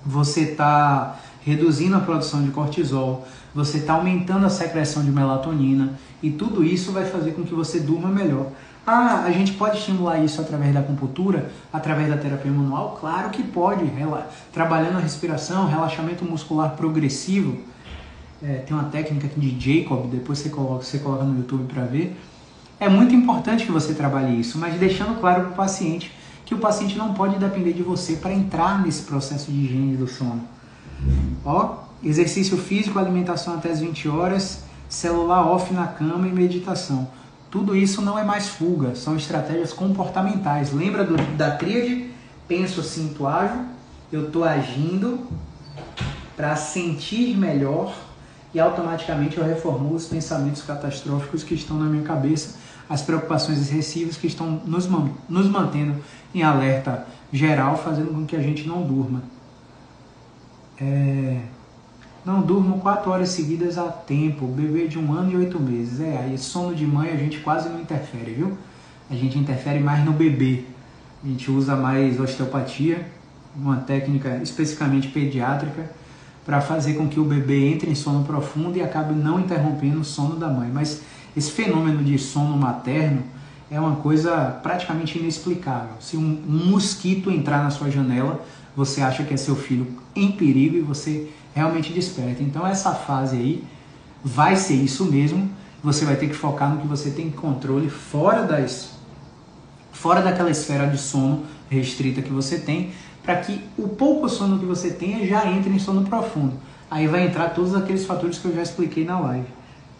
você 0.04 0.40
está 0.40 1.16
reduzindo 1.44 1.94
a 1.94 2.00
produção 2.00 2.42
de 2.42 2.50
cortisol, 2.50 3.24
você 3.54 3.78
está 3.78 3.92
aumentando 3.92 4.44
a 4.44 4.50
secreção 4.50 5.04
de 5.04 5.12
melatonina 5.12 5.92
e 6.20 6.32
tudo 6.32 6.64
isso 6.64 6.90
vai 6.90 7.04
fazer 7.04 7.34
com 7.34 7.44
que 7.44 7.54
você 7.54 7.78
durma 7.78 8.08
melhor. 8.08 8.48
Ah, 8.84 9.22
a 9.24 9.30
gente 9.30 9.52
pode 9.52 9.78
estimular 9.78 10.18
isso 10.18 10.40
através 10.40 10.74
da 10.74 10.80
acupuntura, 10.80 11.52
através 11.72 12.08
da 12.08 12.16
terapia 12.16 12.50
manual? 12.50 12.98
Claro 13.00 13.30
que 13.30 13.44
pode, 13.44 13.84
trabalhando 14.52 14.96
a 14.96 15.00
respiração, 15.00 15.68
relaxamento 15.68 16.24
muscular 16.24 16.70
progressivo. 16.70 17.58
É, 18.42 18.54
tem 18.56 18.76
uma 18.76 18.86
técnica 18.86 19.28
de 19.36 19.50
Jacob, 19.56 20.10
depois 20.10 20.40
você 20.40 20.48
coloca, 20.48 20.82
você 20.82 20.98
coloca 20.98 21.22
no 21.22 21.38
YouTube 21.38 21.72
para 21.72 21.84
ver. 21.84 22.16
É 22.80 22.88
muito 22.88 23.14
importante 23.14 23.64
que 23.64 23.70
você 23.70 23.94
trabalhe 23.94 24.40
isso, 24.40 24.58
mas 24.58 24.74
deixando 24.80 25.20
claro 25.20 25.42
para 25.42 25.50
o 25.52 25.54
paciente 25.54 26.12
que 26.44 26.54
o 26.54 26.58
paciente 26.58 26.96
não 26.96 27.14
pode 27.14 27.38
depender 27.38 27.72
de 27.72 27.82
você 27.82 28.16
para 28.16 28.32
entrar 28.32 28.82
nesse 28.82 29.02
processo 29.02 29.50
de 29.50 29.64
higiene 29.64 29.96
do 29.96 30.06
sono. 30.06 30.42
Ó, 31.44 31.78
exercício 32.02 32.56
físico, 32.56 32.98
alimentação 32.98 33.54
até 33.54 33.70
as 33.70 33.80
20 33.80 34.08
horas, 34.08 34.62
celular 34.88 35.46
off 35.46 35.72
na 35.72 35.86
cama 35.86 36.28
e 36.28 36.32
meditação. 36.32 37.08
Tudo 37.50 37.76
isso 37.76 38.02
não 38.02 38.18
é 38.18 38.24
mais 38.24 38.48
fuga, 38.48 38.94
são 38.94 39.16
estratégias 39.16 39.72
comportamentais. 39.72 40.72
Lembra 40.72 41.04
do, 41.04 41.16
da 41.36 41.52
tríade? 41.52 42.10
Penso, 42.48 42.82
sinto, 42.82 43.26
ajo. 43.26 43.60
Eu 44.12 44.26
estou 44.26 44.44
agindo 44.44 45.26
para 46.36 46.56
sentir 46.56 47.36
melhor 47.36 47.94
e 48.52 48.60
automaticamente 48.60 49.38
eu 49.38 49.44
reformulo 49.44 49.96
os 49.96 50.06
pensamentos 50.06 50.62
catastróficos 50.62 51.42
que 51.42 51.54
estão 51.54 51.76
na 51.76 51.86
minha 51.86 52.04
cabeça, 52.04 52.56
as 52.88 53.02
preocupações 53.02 53.58
excessivas 53.58 54.16
que 54.16 54.26
estão 54.26 54.60
nos, 54.64 54.88
nos 55.28 55.48
mantendo 55.48 55.96
em 56.34 56.42
alerta 56.42 57.06
geral, 57.32 57.76
fazendo 57.76 58.14
com 58.14 58.24
que 58.24 58.36
a 58.36 58.42
gente 58.42 58.66
não 58.66 58.82
durma. 58.82 59.22
É... 60.80 61.40
Não 62.24 62.40
durmo 62.40 62.80
quatro 62.80 63.10
horas 63.10 63.28
seguidas 63.28 63.76
a 63.76 63.88
tempo, 63.88 64.46
bebê 64.46 64.88
de 64.88 64.98
um 64.98 65.12
ano 65.12 65.32
e 65.32 65.36
oito 65.36 65.60
meses. 65.60 66.00
É, 66.00 66.16
aí 66.16 66.38
sono 66.38 66.74
de 66.74 66.86
mãe 66.86 67.10
a 67.10 67.16
gente 67.16 67.40
quase 67.40 67.68
não 67.68 67.78
interfere, 67.78 68.32
viu? 68.32 68.56
A 69.10 69.14
gente 69.14 69.38
interfere 69.38 69.78
mais 69.78 70.02
no 70.02 70.12
bebê. 70.12 70.64
A 71.22 71.26
gente 71.26 71.50
usa 71.50 71.76
mais 71.76 72.18
osteopatia, 72.18 73.06
uma 73.54 73.76
técnica 73.76 74.38
especificamente 74.42 75.08
pediátrica, 75.08 75.90
para 76.46 76.62
fazer 76.62 76.94
com 76.94 77.08
que 77.08 77.20
o 77.20 77.24
bebê 77.24 77.68
entre 77.68 77.90
em 77.90 77.94
sono 77.94 78.24
profundo 78.24 78.78
e 78.78 78.82
acabe 78.82 79.14
não 79.14 79.40
interrompendo 79.40 80.00
o 80.00 80.04
sono 80.04 80.36
da 80.36 80.48
mãe. 80.48 80.70
Mas 80.72 81.02
esse 81.36 81.50
fenômeno 81.50 82.02
de 82.02 82.18
sono 82.18 82.56
materno 82.56 83.22
é 83.70 83.80
uma 83.80 83.96
coisa 83.96 84.58
praticamente 84.62 85.18
inexplicável. 85.18 85.96
Se 86.00 86.16
um, 86.16 86.42
um 86.48 86.70
mosquito 86.70 87.30
entrar 87.30 87.62
na 87.62 87.70
sua 87.70 87.90
janela, 87.90 88.44
você 88.76 89.00
acha 89.00 89.24
que 89.24 89.34
é 89.34 89.36
seu 89.36 89.56
filho 89.56 89.86
em 90.14 90.32
perigo 90.32 90.76
e 90.76 90.80
você 90.80 91.30
realmente 91.54 91.92
desperta. 91.92 92.42
Então 92.42 92.66
essa 92.66 92.92
fase 92.92 93.36
aí 93.36 93.64
vai 94.22 94.56
ser 94.56 94.74
isso 94.74 95.04
mesmo. 95.04 95.50
Você 95.82 96.04
vai 96.04 96.16
ter 96.16 96.28
que 96.28 96.34
focar 96.34 96.72
no 96.72 96.80
que 96.80 96.86
você 96.86 97.10
tem 97.10 97.30
controle 97.30 97.90
fora 97.90 98.42
das 98.42 98.94
fora 99.92 100.20
daquela 100.20 100.50
esfera 100.50 100.86
de 100.86 100.98
sono 100.98 101.44
restrita 101.70 102.20
que 102.20 102.30
você 102.30 102.58
tem, 102.58 102.90
para 103.22 103.36
que 103.36 103.60
o 103.78 103.88
pouco 103.88 104.28
sono 104.28 104.58
que 104.58 104.66
você 104.66 104.90
tenha 104.90 105.26
já 105.26 105.46
entre 105.50 105.70
em 105.72 105.78
sono 105.78 106.04
profundo. 106.04 106.54
Aí 106.90 107.06
vai 107.06 107.26
entrar 107.26 107.50
todos 107.50 107.74
aqueles 107.74 108.04
fatores 108.04 108.38
que 108.38 108.44
eu 108.44 108.54
já 108.54 108.62
expliquei 108.62 109.04
na 109.04 109.18
live, 109.18 109.46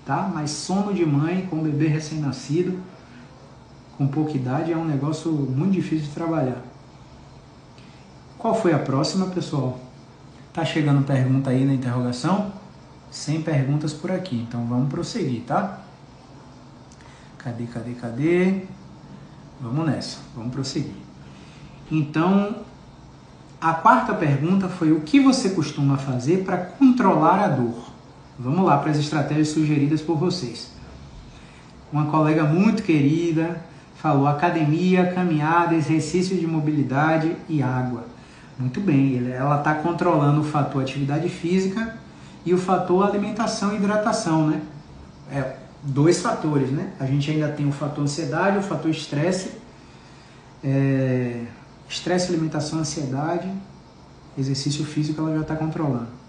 tá? 0.04 0.30
Mas 0.32 0.50
sono 0.50 0.92
de 0.92 1.04
mãe 1.04 1.46
com 1.50 1.58
bebê 1.58 1.86
recém-nascido, 1.88 2.78
com 3.96 4.06
pouca 4.06 4.32
idade, 4.32 4.72
é 4.72 4.76
um 4.76 4.84
negócio 4.84 5.30
muito 5.30 5.72
difícil 5.72 6.06
de 6.06 6.12
trabalhar. 6.12 6.62
Qual 8.38 8.54
foi 8.54 8.72
a 8.72 8.78
próxima, 8.78 9.26
pessoal? 9.26 9.78
Tá 10.52 10.64
chegando 10.64 11.04
pergunta 11.04 11.50
aí 11.50 11.64
na 11.64 11.74
interrogação? 11.74 12.52
Sem 13.10 13.40
perguntas 13.42 13.92
por 13.92 14.10
aqui, 14.10 14.36
então 14.36 14.66
vamos 14.66 14.88
prosseguir, 14.88 15.42
tá? 15.42 15.80
Cadê, 17.38 17.64
cadê, 17.66 17.92
cadê? 17.94 18.62
Vamos 19.60 19.86
nessa, 19.86 20.18
vamos 20.34 20.52
prosseguir. 20.52 20.94
Então, 21.90 22.64
A 23.64 23.72
quarta 23.72 24.12
pergunta 24.12 24.68
foi 24.68 24.92
o 24.92 25.00
que 25.00 25.18
você 25.18 25.48
costuma 25.48 25.96
fazer 25.96 26.44
para 26.44 26.58
controlar 26.58 27.42
a 27.42 27.48
dor? 27.48 27.93
Vamos 28.38 28.64
lá 28.64 28.78
para 28.78 28.90
as 28.90 28.98
estratégias 28.98 29.48
sugeridas 29.48 30.00
por 30.00 30.16
vocês. 30.16 30.70
Uma 31.92 32.06
colega 32.06 32.44
muito 32.44 32.82
querida 32.82 33.62
falou 33.96 34.26
academia, 34.26 35.12
caminhada, 35.12 35.74
exercício 35.74 36.36
de 36.36 36.46
mobilidade 36.46 37.34
e 37.48 37.62
água. 37.62 38.04
Muito 38.58 38.80
bem, 38.80 39.30
ela 39.32 39.58
está 39.58 39.74
controlando 39.76 40.40
o 40.40 40.44
fator 40.44 40.82
atividade 40.82 41.28
física 41.28 41.96
e 42.44 42.52
o 42.52 42.58
fator 42.58 43.08
alimentação 43.08 43.72
e 43.72 43.76
hidratação, 43.76 44.48
né? 44.48 44.60
É, 45.30 45.56
dois 45.82 46.20
fatores, 46.20 46.70
né? 46.70 46.92
A 47.00 47.06
gente 47.06 47.30
ainda 47.30 47.48
tem 47.48 47.66
o 47.68 47.72
fator 47.72 48.04
ansiedade, 48.04 48.58
o 48.58 48.62
fator 48.62 48.90
estresse, 48.90 49.52
é, 50.62 51.44
estresse, 51.88 52.30
alimentação, 52.30 52.80
ansiedade, 52.80 53.50
exercício 54.36 54.84
físico 54.84 55.20
ela 55.20 55.34
já 55.36 55.42
está 55.42 55.56
controlando. 55.56 56.23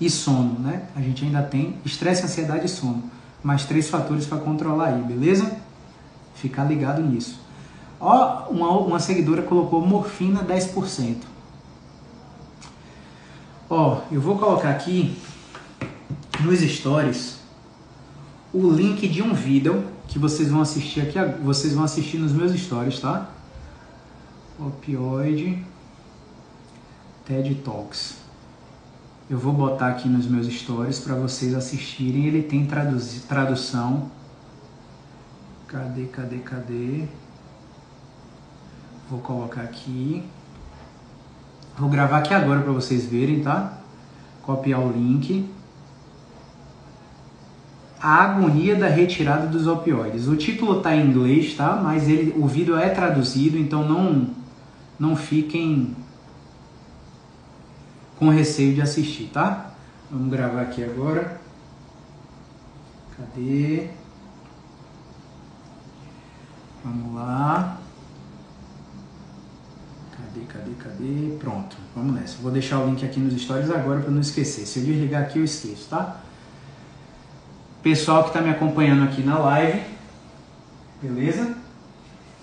E 0.00 0.08
sono, 0.08 0.58
né? 0.58 0.88
A 0.96 1.00
gente 1.00 1.24
ainda 1.24 1.42
tem 1.42 1.76
estresse, 1.84 2.24
ansiedade 2.24 2.66
e 2.66 2.68
sono. 2.68 3.02
Mais 3.42 3.64
três 3.64 3.88
fatores 3.88 4.26
para 4.26 4.38
controlar 4.38 4.88
aí, 4.88 5.02
beleza? 5.02 5.50
Ficar 6.34 6.64
ligado 6.64 7.02
nisso. 7.02 7.38
Ó, 8.00 8.48
uma, 8.50 8.70
uma 8.78 8.98
seguidora 8.98 9.42
colocou 9.42 9.86
morfina 9.86 10.42
10%. 10.42 11.16
Ó, 13.68 14.00
eu 14.10 14.20
vou 14.20 14.38
colocar 14.38 14.70
aqui 14.70 15.16
nos 16.40 16.60
stories 16.60 17.38
o 18.52 18.70
link 18.70 19.06
de 19.06 19.22
um 19.22 19.32
vídeo 19.32 19.84
que 20.08 20.18
vocês 20.18 20.50
vão 20.50 20.60
assistir 20.60 21.02
aqui, 21.02 21.18
vocês 21.42 21.74
vão 21.74 21.84
assistir 21.84 22.18
nos 22.18 22.32
meus 22.32 22.52
stories, 22.52 22.98
tá? 22.98 23.28
Opioid 24.58 25.64
TED 27.24 27.54
Talks. 27.56 28.19
Eu 29.30 29.38
vou 29.38 29.52
botar 29.52 29.86
aqui 29.86 30.08
nos 30.08 30.26
meus 30.26 30.48
stories 30.48 30.98
para 30.98 31.14
vocês 31.14 31.54
assistirem. 31.54 32.26
Ele 32.26 32.42
tem 32.42 32.66
tradução. 32.66 34.10
Cadê, 35.68 36.06
cadê, 36.06 36.38
cadê? 36.38 37.04
Vou 39.08 39.20
colocar 39.20 39.62
aqui. 39.62 40.24
Vou 41.78 41.88
gravar 41.88 42.18
aqui 42.18 42.34
agora 42.34 42.60
para 42.60 42.72
vocês 42.72 43.06
verem, 43.06 43.40
tá? 43.40 43.78
Copiar 44.42 44.80
o 44.80 44.90
link 44.90 45.48
a 48.02 48.24
agonia 48.24 48.76
da 48.76 48.88
retirada 48.88 49.46
dos 49.46 49.66
opioides. 49.66 50.26
O 50.26 50.34
título 50.34 50.78
está 50.78 50.96
em 50.96 51.06
inglês, 51.06 51.54
tá? 51.54 51.76
Mas 51.76 52.08
ele, 52.08 52.34
o 52.34 52.46
vídeo 52.46 52.76
é 52.76 52.88
traduzido, 52.88 53.58
então 53.58 53.86
não, 53.86 54.28
não 54.98 55.14
fiquem 55.14 55.94
com 58.20 58.28
receio 58.28 58.74
de 58.74 58.80
assistir, 58.80 59.30
tá? 59.32 59.72
Vamos 60.08 60.30
gravar 60.30 60.60
aqui 60.62 60.84
agora. 60.84 61.40
Cadê? 63.16 63.88
Vamos 66.84 67.14
lá. 67.16 67.78
Cadê, 70.16 70.46
cadê, 70.46 70.70
cadê? 70.78 71.36
Pronto, 71.38 71.76
vamos 71.96 72.14
nessa. 72.14 72.36
Vou 72.40 72.52
deixar 72.52 72.78
o 72.78 72.86
link 72.86 73.04
aqui 73.04 73.18
nos 73.18 73.40
stories 73.42 73.70
agora 73.70 74.00
para 74.00 74.10
não 74.10 74.20
esquecer. 74.20 74.64
Se 74.66 74.78
eu 74.78 74.84
desligar 74.84 75.22
aqui 75.22 75.38
eu 75.38 75.44
esqueço, 75.44 75.88
tá? 75.88 76.20
pessoal 77.82 78.24
que 78.24 78.30
está 78.30 78.42
me 78.42 78.50
acompanhando 78.50 79.04
aqui 79.04 79.22
na 79.22 79.38
live, 79.38 79.80
beleza? 81.02 81.56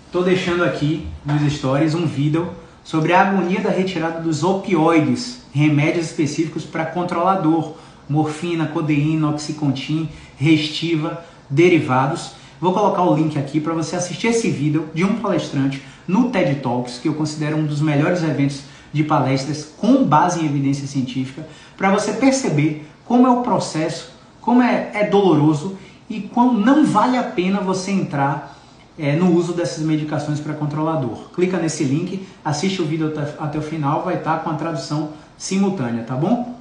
Estou 0.06 0.24
deixando 0.24 0.64
aqui 0.64 1.08
nos 1.24 1.52
stories 1.52 1.94
um 1.94 2.06
vídeo 2.06 2.52
sobre 2.88 3.12
a 3.12 3.20
agonia 3.20 3.60
da 3.60 3.68
retirada 3.68 4.18
dos 4.18 4.42
opioides, 4.42 5.42
remédios 5.52 6.06
específicos 6.06 6.64
para 6.64 6.86
controlar 6.86 7.34
dor, 7.34 7.76
morfina, 8.08 8.64
codeína, 8.68 9.28
oxycontin, 9.28 10.08
restiva, 10.38 11.22
derivados. 11.50 12.30
Vou 12.58 12.72
colocar 12.72 13.02
o 13.02 13.14
link 13.14 13.38
aqui 13.38 13.60
para 13.60 13.74
você 13.74 13.94
assistir 13.94 14.28
esse 14.28 14.48
vídeo 14.50 14.88
de 14.94 15.04
um 15.04 15.16
palestrante 15.16 15.82
no 16.06 16.30
TED 16.30 16.62
Talks, 16.62 16.96
que 16.96 17.08
eu 17.08 17.12
considero 17.12 17.58
um 17.58 17.66
dos 17.66 17.82
melhores 17.82 18.22
eventos 18.22 18.62
de 18.90 19.04
palestras 19.04 19.70
com 19.76 20.02
base 20.04 20.40
em 20.40 20.46
evidência 20.46 20.86
científica, 20.86 21.46
para 21.76 21.90
você 21.90 22.14
perceber 22.14 22.88
como 23.04 23.26
é 23.26 23.30
o 23.30 23.42
processo 23.42 24.16
como 24.40 24.62
é, 24.62 24.92
é 24.94 25.04
doloroso 25.04 25.76
e 26.08 26.22
como 26.22 26.58
não 26.58 26.86
vale 26.86 27.18
a 27.18 27.22
pena 27.22 27.60
você 27.60 27.90
entrar 27.90 28.57
é, 28.98 29.14
no 29.14 29.32
uso 29.32 29.52
dessas 29.52 29.84
medicações 29.84 30.40
para 30.40 30.54
controlar 30.54 30.96
dor. 30.96 31.30
Clica 31.32 31.56
nesse 31.58 31.84
link, 31.84 32.26
assiste 32.44 32.82
o 32.82 32.84
vídeo 32.84 33.08
até, 33.08 33.34
até 33.38 33.58
o 33.58 33.62
final, 33.62 34.02
vai 34.02 34.16
estar 34.16 34.38
tá 34.38 34.42
com 34.42 34.50
a 34.50 34.54
tradução 34.54 35.12
simultânea, 35.36 36.02
tá 36.02 36.16
bom? 36.16 36.58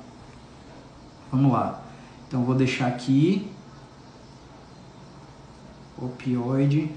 Vamos 1.31 1.51
lá. 1.51 1.81
Então 2.27 2.43
vou 2.43 2.53
deixar 2.53 2.87
aqui 2.87 3.49
opioide 5.97 6.91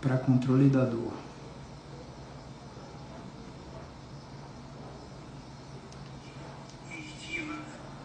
para 0.00 0.16
controle 0.16 0.68
da 0.68 0.84
dor. 0.84 1.12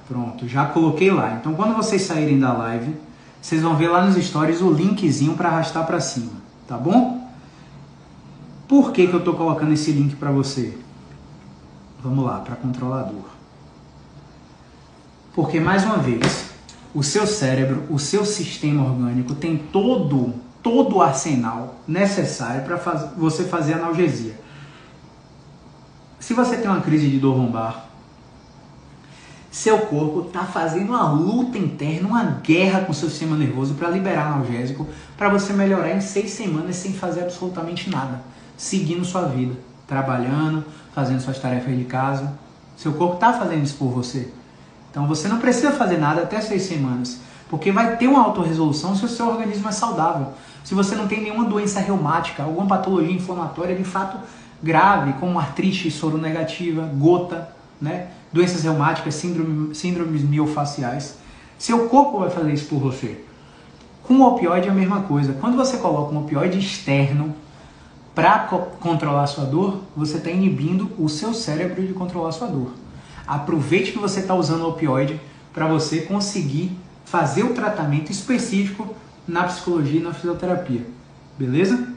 Pronto, 0.08 0.48
já 0.48 0.66
coloquei 0.68 1.12
lá. 1.12 1.34
Então 1.34 1.56
quando 1.56 1.76
vocês 1.76 2.04
saírem 2.04 2.40
da 2.40 2.54
live, 2.54 3.07
vocês 3.48 3.62
vão 3.62 3.78
ver 3.78 3.88
lá 3.88 4.06
nos 4.06 4.22
stories 4.22 4.60
o 4.60 4.70
linkzinho 4.70 5.34
para 5.34 5.48
arrastar 5.48 5.88
para 5.88 6.02
cima, 6.02 6.34
tá 6.68 6.78
bom? 6.78 7.32
Por 8.68 8.92
que, 8.92 9.08
que 9.08 9.14
eu 9.14 9.20
estou 9.20 9.36
colocando 9.36 9.72
esse 9.72 9.90
link 9.90 10.18
para 10.18 10.32
você? 10.32 10.78
Vamos 12.04 12.26
lá, 12.26 12.40
para 12.40 12.58
controlador. 12.58 13.24
Porque 15.34 15.62
mais 15.62 15.86
uma 15.86 15.96
vez, 15.96 16.50
o 16.94 17.02
seu 17.02 17.26
cérebro, 17.26 17.86
o 17.90 17.98
seu 17.98 18.26
sistema 18.26 18.84
orgânico 18.84 19.34
tem 19.34 19.56
todo 19.56 20.34
todo 20.62 20.98
o 20.98 21.02
arsenal 21.02 21.76
necessário 21.88 22.66
para 22.66 22.78
faz, 22.78 23.14
você 23.16 23.46
fazer 23.46 23.76
analgesia. 23.76 24.38
Se 26.20 26.34
você 26.34 26.58
tem 26.58 26.70
uma 26.70 26.82
crise 26.82 27.10
de 27.10 27.18
dor 27.18 27.38
lombar, 27.38 27.87
seu 29.52 29.80
corpo 29.80 30.28
está 30.28 30.44
fazendo 30.44 30.90
uma 30.90 31.10
luta 31.12 31.58
interna, 31.58 32.08
uma 32.08 32.24
guerra 32.24 32.82
com 32.82 32.94
seu 32.94 33.10
sistema 33.10 33.36
nervoso 33.36 33.76
para 33.76 33.90
liberar 33.90 34.34
analgésico, 34.34 34.88
para 35.18 35.30
você 35.30 35.54
melhorar 35.54 35.96
em 35.96 36.02
seis 36.02 36.32
semanas 36.32 36.76
sem 36.76 36.94
fazer 36.94 37.22
absolutamente 37.22 37.90
nada, 37.90 38.22
seguindo 38.58 39.06
sua 39.06 39.24
vida, 39.24 39.56
trabalhando, 39.88 40.66
fazendo 40.94 41.22
suas 41.22 41.40
tarefas 41.40 41.76
de 41.78 41.86
casa. 41.86 42.34
Seu 42.76 42.94
corpo 42.94 43.16
está 43.16 43.34
fazendo 43.34 43.64
isso 43.64 43.78
por 43.78 43.90
você. 43.90 44.32
Então 44.92 45.08
você 45.08 45.28
não 45.28 45.40
precisa 45.40 45.72
fazer 45.72 45.98
nada 45.98 46.24
até 46.24 46.42
seis 46.42 46.64
semanas, 46.64 47.20
porque 47.50 47.72
vai 47.72 47.96
ter 47.98 48.08
uma 48.08 48.24
autorresolução 48.24 48.96
se 48.96 49.06
o 49.06 49.10
seu 49.10 49.28
organismo 49.28 49.70
é 49.70 49.72
saudável. 49.72 50.34
Se 50.64 50.76
você 50.76 50.96
não 50.96 51.08
tem 51.08 51.22
nenhuma 51.22 51.46
doença 51.46 51.80
reumática, 51.80 52.44
alguma 52.44 52.68
patologia 52.68 53.16
inflamatória 53.16 53.76
de 53.76 53.86
fato 53.86 54.18
grave, 54.62 55.14
como 55.14 55.40
artrite 55.40 55.90
soronegativa, 55.90 56.84
gota, 56.94 57.50
né? 57.82 58.08
Doenças 58.32 58.64
reumáticas, 58.64 59.16
síndrome, 59.16 59.74
síndromes 59.76 60.24
miofaciais. 60.24 61.18
Seu 61.58 61.88
corpo 61.88 62.20
vai 62.20 62.30
fazer 62.30 62.54
isso 62.54 62.68
por 62.68 62.80
você. 62.80 63.22
Com 64.04 64.16
o 64.16 64.28
opioide 64.28 64.68
é 64.68 64.72
a 64.72 64.74
mesma 64.74 65.02
coisa. 65.02 65.34
Quando 65.34 65.58
você 65.58 65.78
coloca 65.78 66.14
um 66.14 66.20
opioide 66.20 66.58
externo 66.60 67.36
para 68.14 68.40
co 68.40 68.60
controlar 68.80 69.28
sua 69.28 69.46
dor, 69.46 69.82
você 69.96 70.18
está 70.18 70.30
inibindo 70.30 70.90
o 70.98 71.10
seu 71.10 71.34
cérebro 71.34 71.86
de 71.86 71.94
controlar 71.94 72.32
sua 72.32 72.48
dor. 72.48 72.72
Aproveite 73.28 73.92
que 73.92 74.00
você 74.00 74.22
está 74.22 74.34
usando 74.34 74.62
o 74.62 74.70
opioide 74.70 75.20
para 75.54 75.68
você 75.68 76.02
conseguir 76.02 76.72
fazer 77.04 77.44
o 77.44 77.54
tratamento 77.54 78.12
específico 78.12 78.96
na 79.28 79.44
psicologia 79.44 80.00
e 80.00 80.04
na 80.04 80.14
fisioterapia. 80.14 80.86
Beleza? 81.38 81.94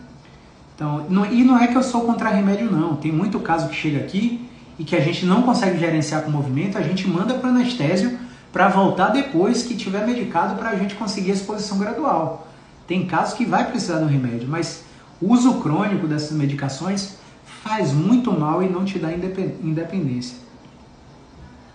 Então, 0.75 1.07
não, 1.09 1.27
e 1.27 1.45
não 1.45 1.59
é 1.59 1.69
que 1.69 1.77
eu 1.77 1.83
sou 1.83 2.03
contra 2.03 2.31
remédio, 2.31 2.71
não. 2.71 2.97
Tem 2.97 3.13
muito 3.13 3.39
caso 3.39 3.69
que 3.69 3.75
chega 3.75 3.99
aqui 3.99 4.50
e 4.81 4.85
que 4.85 4.97
a 4.97 5.01
gente 5.01 5.27
não 5.27 5.43
consegue 5.43 5.79
gerenciar 5.79 6.23
com 6.23 6.31
o 6.31 6.33
movimento, 6.33 6.79
a 6.79 6.83
gente 6.83 7.07
manda 7.07 7.35
para 7.35 7.51
o 7.51 7.53
anestésio 7.53 8.19
para 8.51 8.67
voltar 8.67 9.11
depois 9.11 9.63
que 9.63 9.77
tiver 9.77 10.07
medicado 10.07 10.55
para 10.55 10.71
a 10.71 10.75
gente 10.75 10.95
conseguir 10.95 11.33
a 11.33 11.35
exposição 11.35 11.77
gradual. 11.77 12.49
Tem 12.87 13.05
casos 13.05 13.35
que 13.35 13.45
vai 13.45 13.71
precisar 13.71 13.99
um 13.99 14.07
remédio, 14.07 14.49
mas 14.49 14.83
o 15.21 15.35
uso 15.35 15.61
crônico 15.61 16.07
dessas 16.07 16.33
medicações 16.33 17.19
faz 17.63 17.93
muito 17.93 18.33
mal 18.33 18.63
e 18.63 18.71
não 18.71 18.83
te 18.87 18.99
dá 18.99 19.13
independência. 19.13 20.39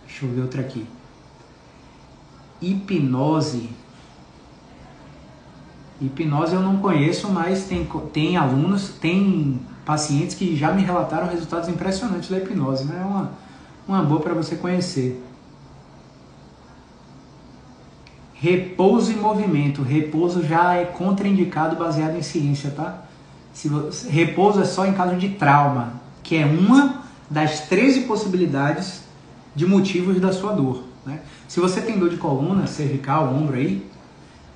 Deixa 0.07 0.25
eu 0.25 0.31
ver 0.31 0.41
outra 0.41 0.61
aqui. 0.61 0.83
Hipnose. 2.59 3.69
Hipnose 6.01 6.55
eu 6.55 6.61
não 6.61 6.77
conheço, 6.77 7.29
mas 7.29 7.65
tem, 7.65 7.87
tem 8.11 8.35
alunos, 8.35 8.89
tem 8.99 9.59
pacientes 9.85 10.35
que 10.35 10.55
já 10.55 10.73
me 10.73 10.81
relataram 10.81 11.27
resultados 11.27 11.69
impressionantes 11.69 12.29
da 12.29 12.37
hipnose. 12.37 12.85
Né? 12.85 12.99
É 13.01 13.05
uma, 13.05 13.31
uma 13.87 14.03
boa 14.03 14.19
para 14.19 14.33
você 14.33 14.55
conhecer. 14.55 15.23
Repouso 18.33 19.11
e 19.11 19.15
movimento. 19.15 19.81
Repouso 19.81 20.43
já 20.43 20.75
é 20.75 20.85
contraindicado 20.85 21.75
baseado 21.75 22.17
em 22.17 22.21
ciência, 22.21 22.71
tá? 22.71 23.03
Se 23.53 23.69
você, 23.69 24.09
repouso 24.09 24.59
é 24.59 24.65
só 24.65 24.85
em 24.85 24.93
caso 24.93 25.15
de 25.15 25.29
trauma, 25.29 25.93
que 26.21 26.35
é 26.35 26.45
uma 26.45 27.03
das 27.29 27.61
13 27.61 28.01
possibilidades 28.01 29.01
de 29.55 29.65
motivos 29.65 30.19
da 30.19 30.33
sua 30.33 30.51
dor. 30.51 30.83
Né? 31.05 31.21
Se 31.47 31.61
você 31.61 31.79
tem 31.79 31.97
dor 31.97 32.09
de 32.09 32.17
coluna, 32.17 32.67
cervical, 32.67 33.33
ombro 33.33 33.55
aí, 33.55 33.89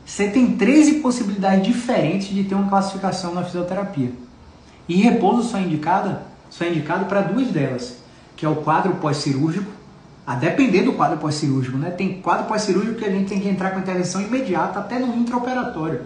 você 0.06 0.28
tem 0.28 0.58
13 0.58 0.96
possibilidades 0.96 1.66
diferentes 1.66 2.28
de 2.28 2.44
ter 2.44 2.56
uma 2.56 2.68
classificação 2.68 3.34
na 3.34 3.44
fisioterapia. 3.44 4.12
E 4.90 4.96
repouso 4.96 5.48
só 5.48 5.60
é 5.60 5.62
indicado, 5.62 6.18
só 6.50 6.66
é 6.66 6.70
indicado 6.70 7.06
para 7.06 7.22
duas 7.22 7.50
delas, 7.50 7.98
que 8.36 8.44
é 8.44 8.50
o 8.50 8.56
quadro 8.56 8.96
pós-cirúrgico, 8.96 9.72
a 10.26 10.34
depender 10.34 10.82
do 10.82 10.94
quadro 10.94 11.20
pós-cirúrgico, 11.20 11.78
né? 11.78 11.92
Tem 11.92 12.20
quadro 12.22 12.48
pós-cirúrgico 12.48 12.98
que 12.98 13.06
a 13.06 13.12
gente 13.12 13.30
tem 13.30 13.40
que 13.40 13.48
entrar 13.48 13.70
com 13.72 13.80
intervenção 13.80 14.20
imediata 14.20 14.80
até 14.80 14.98
no 14.98 15.16
intraoperatório. 15.16 16.02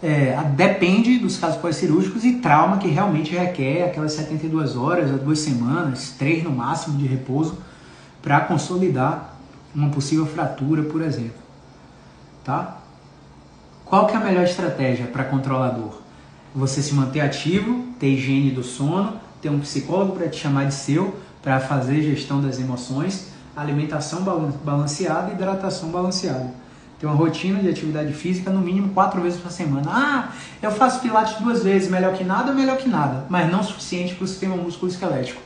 É, 0.00 0.36
depende 0.56 1.18
dos 1.18 1.38
casos 1.38 1.56
pós-cirúrgicos 1.60 2.24
e 2.24 2.34
trauma 2.34 2.78
que 2.78 2.88
realmente 2.88 3.34
requer 3.34 3.84
aquelas 3.84 4.12
72 4.12 4.76
horas, 4.76 5.10
duas 5.20 5.40
semanas, 5.40 6.14
três 6.18 6.42
no 6.42 6.50
máximo 6.50 6.98
de 6.98 7.06
repouso 7.06 7.58
para 8.20 8.40
consolidar 8.40 9.36
uma 9.74 9.90
possível 9.90 10.26
fratura, 10.26 10.82
por 10.82 11.02
exemplo. 11.02 11.42
Tá? 12.44 12.78
Qual 13.84 14.06
que 14.06 14.14
é 14.14 14.16
a 14.16 14.20
melhor 14.20 14.44
estratégia 14.44 15.06
para 15.06 15.24
controlar 15.24 15.70
dor? 15.70 16.01
Você 16.54 16.82
se 16.82 16.94
manter 16.94 17.20
ativo, 17.20 17.86
ter 17.98 18.08
higiene 18.08 18.50
do 18.50 18.62
sono, 18.62 19.14
ter 19.40 19.48
um 19.48 19.60
psicólogo 19.60 20.16
para 20.16 20.28
te 20.28 20.38
chamar 20.38 20.66
de 20.66 20.74
seu, 20.74 21.16
para 21.42 21.58
fazer 21.58 22.02
gestão 22.02 22.40
das 22.40 22.60
emoções, 22.60 23.28
alimentação 23.56 24.22
balanceada 24.64 25.32
hidratação 25.32 25.90
balanceada. 25.90 26.50
Ter 27.00 27.06
uma 27.06 27.14
rotina 27.14 27.58
de 27.60 27.68
atividade 27.68 28.12
física 28.12 28.50
no 28.50 28.60
mínimo 28.60 28.90
quatro 28.90 29.20
vezes 29.20 29.40
por 29.40 29.50
semana. 29.50 29.90
Ah, 29.90 30.28
eu 30.62 30.70
faço 30.70 31.00
pilates 31.00 31.34
duas 31.40 31.64
vezes, 31.64 31.90
melhor 31.90 32.14
que 32.14 32.22
nada, 32.22 32.52
melhor 32.52 32.76
que 32.76 32.88
nada, 32.88 33.26
mas 33.28 33.50
não 33.50 33.62
suficiente 33.62 34.14
para 34.14 34.24
o 34.24 34.28
sistema 34.28 34.54
músculo 34.56 34.90
esquelético. 34.90 35.40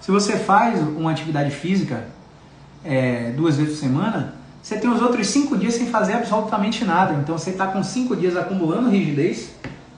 Se 0.00 0.10
você 0.10 0.38
faz 0.38 0.80
uma 0.80 1.10
atividade 1.10 1.50
física 1.50 2.04
é, 2.84 3.32
duas 3.36 3.56
vezes 3.56 3.74
por 3.74 3.80
semana, 3.80 4.34
você 4.62 4.78
tem 4.78 4.88
os 4.88 5.02
outros 5.02 5.26
cinco 5.26 5.58
dias 5.58 5.74
sem 5.74 5.88
fazer 5.88 6.14
absolutamente 6.14 6.84
nada. 6.84 7.14
Então 7.14 7.36
você 7.36 7.50
está 7.50 7.66
com 7.66 7.82
cinco 7.82 8.16
dias 8.16 8.36
acumulando 8.36 8.88
rigidez 8.88 9.50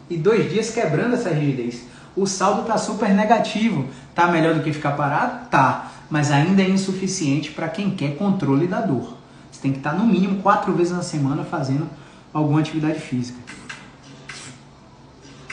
e 0.09 0.17
dois 0.17 0.51
dias 0.51 0.71
quebrando 0.71 1.15
essa 1.15 1.31
rigidez. 1.31 1.87
O 2.17 2.27
saldo 2.27 2.63
está 2.63 2.79
super 2.79 3.11
negativo. 3.11 3.87
Tá 4.15 4.29
melhor 4.29 4.55
do 4.55 4.63
que 4.63 4.73
ficar 4.73 4.93
parado? 4.93 5.49
Tá. 5.51 5.93
Mas 6.09 6.31
ainda 6.31 6.63
é 6.63 6.69
insuficiente 6.69 7.51
para 7.51 7.69
quem 7.69 7.91
quer 7.91 8.17
controle 8.17 8.67
da 8.67 8.81
dor. 8.81 9.17
Você 9.51 9.61
tem 9.61 9.73
que 9.73 9.79
estar 9.79 9.91
tá, 9.91 9.97
no 9.97 10.07
mínimo 10.07 10.43
quatro 10.43 10.73
vezes 10.73 10.93
na 10.93 11.03
semana 11.03 11.45
fazendo 11.45 11.89
alguma 12.33 12.61
atividade 12.61 13.01
física. 13.01 13.39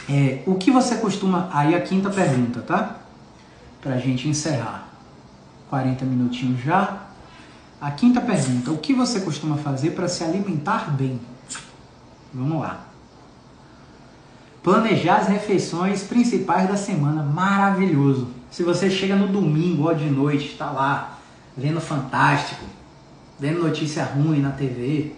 É, 0.09 0.43
o 0.45 0.55
que 0.55 0.71
você 0.71 0.95
costuma. 0.97 1.49
Aí 1.51 1.73
a 1.75 1.81
quinta 1.81 2.09
pergunta, 2.09 2.61
tá? 2.61 2.97
Para 3.81 3.95
a 3.95 3.97
gente 3.97 4.27
encerrar. 4.27 4.87
40 5.69 6.05
minutinhos 6.05 6.61
já. 6.61 7.03
A 7.81 7.91
quinta 7.91 8.21
pergunta: 8.21 8.71
o 8.71 8.77
que 8.77 8.93
você 8.93 9.21
costuma 9.21 9.57
fazer 9.57 9.91
para 9.91 10.07
se 10.07 10.23
alimentar 10.23 10.91
bem? 10.91 11.19
Vamos 12.33 12.61
lá. 12.61 12.92
Planejar 14.63 15.17
as 15.17 15.27
refeições 15.27 16.03
principais 16.03 16.67
da 16.67 16.77
semana, 16.77 17.21
maravilhoso. 17.21 18.29
Se 18.49 18.63
você 18.63 18.89
chega 18.89 19.15
no 19.15 19.27
domingo 19.27 19.89
ou 19.89 19.93
de 19.93 20.09
noite, 20.09 20.47
está 20.47 20.71
lá 20.71 21.19
vendo 21.55 21.81
Fantástico, 21.81 22.63
vendo 23.39 23.61
notícia 23.61 24.03
ruim 24.05 24.39
na 24.39 24.51
TV, 24.51 25.11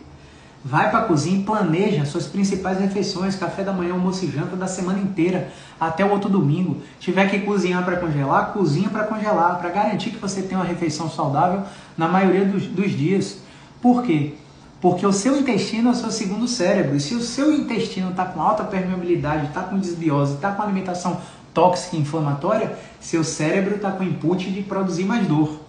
Vai 0.68 0.89
para 0.89 1.02
a 1.02 1.04
cozinha 1.04 1.41
e 1.41 1.43
planeja 1.43 2.06
suas 2.06 2.26
principais 2.26 2.80
refeições, 2.80 3.36
café 3.36 3.64
da 3.64 3.72
manhã, 3.72 3.93
almoço 3.93 4.26
e 4.26 4.32
janta 4.32 4.56
da 4.56 4.66
semana 4.66 4.98
inteira, 4.98 5.52
até 5.80 6.04
o 6.04 6.10
outro 6.10 6.28
domingo. 6.28 6.82
Tiver 7.00 7.30
que 7.30 7.41
cozinhar 7.41 7.86
para 7.86 7.98
congelar, 7.98 8.52
cozinha 8.52 8.89
para 8.89 9.04
congelar, 9.04 9.60
para 9.60 9.70
garantir 9.70 10.10
que 10.10 10.18
você 10.18 10.41
tenha 10.41 10.60
uma 10.60 10.66
refeição 10.66 11.08
saudável 11.08 11.62
na 11.96 12.08
maioria 12.08 12.46
dos, 12.46 12.66
dos 12.66 12.89
dias. 12.93 13.38
Por 13.80 14.02
quê? 14.02 14.34
Porque 14.86 15.03
o 15.03 15.11
seu 15.11 15.36
intestino 15.36 15.89
é 15.89 15.91
o 15.93 15.95
seu 15.95 16.11
segundo 16.11 16.47
cérebro. 16.47 16.95
E 16.95 16.99
se 16.99 17.15
o 17.15 17.19
seu 17.19 17.51
intestino 17.51 18.11
está 18.11 18.23
com 18.23 18.39
alta 18.39 18.63
permeabilidade, 18.63 19.47
está 19.47 19.63
com 19.63 19.79
desbiose, 19.79 20.36
está 20.36 20.51
com 20.51 20.61
alimentação 20.61 21.19
tóxica 21.55 21.95
e 21.95 22.01
inflamatória, 22.01 22.77
seu 22.99 23.23
cérebro 23.23 23.77
está 23.77 23.91
com 23.91 24.03
input 24.03 24.47
de 24.51 24.61
produzir 24.61 25.05
mais 25.05 25.27
dor. 25.27 25.59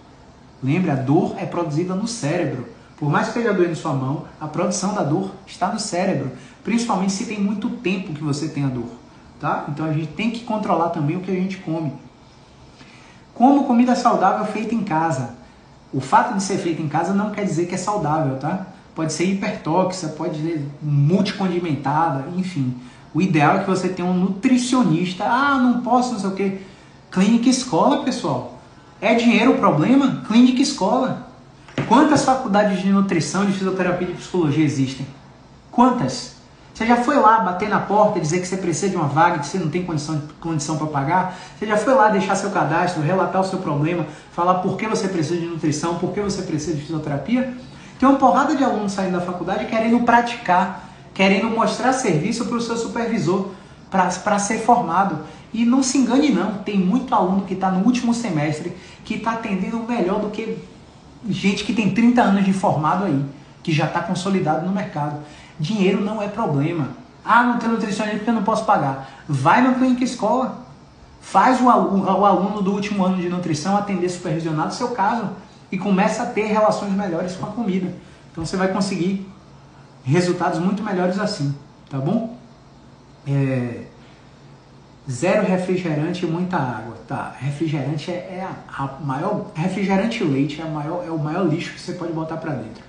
Lembre, 0.61 0.91
a 0.91 0.95
dor 0.95 1.33
é 1.39 1.47
produzida 1.47 1.95
no 1.95 2.07
cérebro. 2.07 2.67
Por 2.95 3.09
mais 3.09 3.29
que 3.29 3.39
esteja 3.39 3.55
doendo 3.55 3.75
sua 3.75 3.93
mão, 3.93 4.25
a 4.39 4.47
produção 4.47 4.93
da 4.93 5.01
dor 5.01 5.31
está 5.47 5.73
no 5.73 5.79
cérebro, 5.79 6.33
principalmente 6.63 7.13
se 7.13 7.25
tem 7.25 7.41
muito 7.41 7.71
tempo 7.71 8.13
que 8.13 8.23
você 8.23 8.47
tem 8.47 8.65
a 8.65 8.69
dor, 8.69 8.91
tá? 9.39 9.65
Então 9.67 9.87
a 9.87 9.93
gente 9.93 10.11
tem 10.11 10.29
que 10.29 10.41
controlar 10.41 10.89
também 10.89 11.17
o 11.17 11.21
que 11.21 11.31
a 11.31 11.33
gente 11.33 11.57
come. 11.57 11.91
Como 13.33 13.63
comida 13.63 13.95
saudável 13.95 14.45
feita 14.45 14.75
em 14.75 14.83
casa. 14.83 15.31
O 15.91 15.99
fato 15.99 16.35
de 16.35 16.43
ser 16.43 16.59
feita 16.59 16.83
em 16.83 16.87
casa 16.87 17.15
não 17.15 17.31
quer 17.31 17.45
dizer 17.45 17.65
que 17.65 17.73
é 17.73 17.79
saudável, 17.79 18.37
tá? 18.37 18.76
Pode 18.97 19.13
ser 19.13 19.25
hipertóxica, 19.25 20.11
pode 20.13 20.41
ser 20.41 20.67
multicondimentada, 20.81 22.25
enfim. 22.35 22.73
O 23.13 23.21
ideal 23.21 23.57
é 23.57 23.59
que 23.59 23.69
você 23.69 23.89
tenha 23.89 24.07
um 24.07 24.13
nutricionista. 24.15 25.23
Ah, 25.23 25.59
não 25.59 25.81
posso, 25.81 26.13
não 26.13 26.19
sei 26.19 26.29
o 26.31 26.33
quê. 26.33 26.57
Clínica 27.11 27.47
escola, 27.47 28.03
pessoal. 28.03 28.59
É 28.99 29.13
dinheiro 29.13 29.51
o 29.51 29.57
problema? 29.59 30.23
Clínica 30.27 30.63
escola. 30.63 31.27
Quantas 31.87 32.25
faculdades 32.25 32.81
de 32.81 32.89
nutrição, 32.89 33.45
de 33.45 33.51
fisioterapia 33.51 34.07
e 34.07 34.13
de 34.13 34.17
psicologia 34.17 34.65
existem? 34.65 35.05
Quantas? 35.71 36.35
Você 36.73 36.87
já 36.87 36.95
foi 36.95 37.17
lá 37.17 37.41
bater 37.41 37.69
na 37.69 37.79
porta 37.79 38.17
e 38.17 38.21
dizer 38.21 38.39
que 38.39 38.47
você 38.47 38.57
precisa 38.57 38.89
de 38.89 38.95
uma 38.95 39.07
vaga, 39.07 39.37
que 39.37 39.45
você 39.45 39.59
não 39.59 39.69
tem 39.69 39.83
condição, 39.83 40.19
condição 40.41 40.75
para 40.75 40.87
pagar? 40.87 41.37
Você 41.55 41.67
já 41.67 41.77
foi 41.77 41.93
lá 41.93 42.09
deixar 42.09 42.35
seu 42.35 42.49
cadastro, 42.49 43.03
relatar 43.03 43.41
o 43.41 43.45
seu 43.45 43.59
problema, 43.59 44.07
falar 44.31 44.55
por 44.55 44.75
que 44.75 44.87
você 44.87 45.07
precisa 45.07 45.39
de 45.39 45.45
nutrição, 45.45 45.99
por 45.99 46.13
que 46.13 46.19
você 46.19 46.41
precisa 46.41 46.75
de 46.75 46.81
fisioterapia? 46.81 47.55
Tem 47.99 48.07
uma 48.07 48.17
porrada 48.17 48.55
de 48.55 48.63
alunos 48.63 48.91
saindo 48.91 49.13
da 49.13 49.21
faculdade 49.21 49.65
querendo 49.65 49.99
praticar, 50.01 50.89
querendo 51.13 51.49
mostrar 51.49 51.93
serviço 51.93 52.45
para 52.45 52.57
o 52.57 52.61
seu 52.61 52.77
supervisor, 52.77 53.49
para 53.89 54.39
ser 54.39 54.59
formado. 54.59 55.19
E 55.53 55.65
não 55.65 55.81
se 55.81 55.97
engane 55.97 56.29
não, 56.29 56.55
tem 56.55 56.77
muito 56.77 57.13
aluno 57.15 57.45
que 57.45 57.53
está 57.53 57.71
no 57.71 57.85
último 57.85 58.13
semestre 58.13 58.75
que 59.03 59.15
está 59.15 59.31
atendendo 59.31 59.79
melhor 59.79 60.19
do 60.19 60.29
que 60.29 60.57
gente 61.27 61.63
que 61.63 61.73
tem 61.73 61.91
30 61.91 62.21
anos 62.21 62.45
de 62.45 62.53
formado 62.53 63.05
aí, 63.05 63.25
que 63.63 63.71
já 63.71 63.85
está 63.85 64.01
consolidado 64.01 64.65
no 64.65 64.71
mercado. 64.71 65.19
Dinheiro 65.59 66.01
não 66.01 66.21
é 66.21 66.27
problema. 66.27 66.89
Ah, 67.25 67.43
não 67.43 67.57
tem 67.57 67.69
nutricionista 67.69 68.17
porque 68.17 68.29
eu 68.29 68.35
não 68.35 68.43
posso 68.43 68.65
pagar. 68.65 69.09
Vai 69.27 69.61
na 69.61 69.73
clínica 69.73 70.03
escola. 70.03 70.65
Faz 71.19 71.59
o 71.59 71.69
aluno, 71.69 72.05
o 72.05 72.25
aluno 72.25 72.61
do 72.61 72.71
último 72.71 73.03
ano 73.03 73.17
de 73.17 73.27
nutrição 73.27 73.75
atender 73.75 74.07
supervisionado 74.07 74.73
seu 74.73 74.89
caso 74.89 75.29
e 75.71 75.77
começa 75.77 76.23
a 76.23 76.25
ter 76.25 76.45
relações 76.45 76.93
melhores 76.93 77.35
com 77.35 77.45
a 77.45 77.49
comida. 77.49 77.93
Então 78.31 78.45
você 78.45 78.55
vai 78.55 78.69
conseguir 78.69 79.27
resultados 80.03 80.59
muito 80.59 80.83
melhores 80.83 81.19
assim, 81.19 81.55
tá 81.89 81.97
bom? 81.97 82.37
É, 83.27 83.83
Zero 85.09 85.47
refrigerante 85.47 86.25
e 86.25 86.29
muita 86.29 86.57
água. 86.57 86.97
Tá, 87.07 87.33
refrigerante 87.39 88.11
é, 88.11 88.15
é 88.39 88.47
a, 88.67 88.83
a, 88.83 88.99
maior. 88.99 89.51
Refrigerante 89.55 90.21
e 90.21 90.27
leite 90.27 90.61
é, 90.61 90.65
maior, 90.65 91.05
é 91.07 91.09
o 91.09 91.17
maior 91.17 91.47
lixo 91.47 91.73
que 91.73 91.79
você 91.79 91.93
pode 91.93 92.11
botar 92.11 92.35
para 92.35 92.53
dentro. 92.53 92.83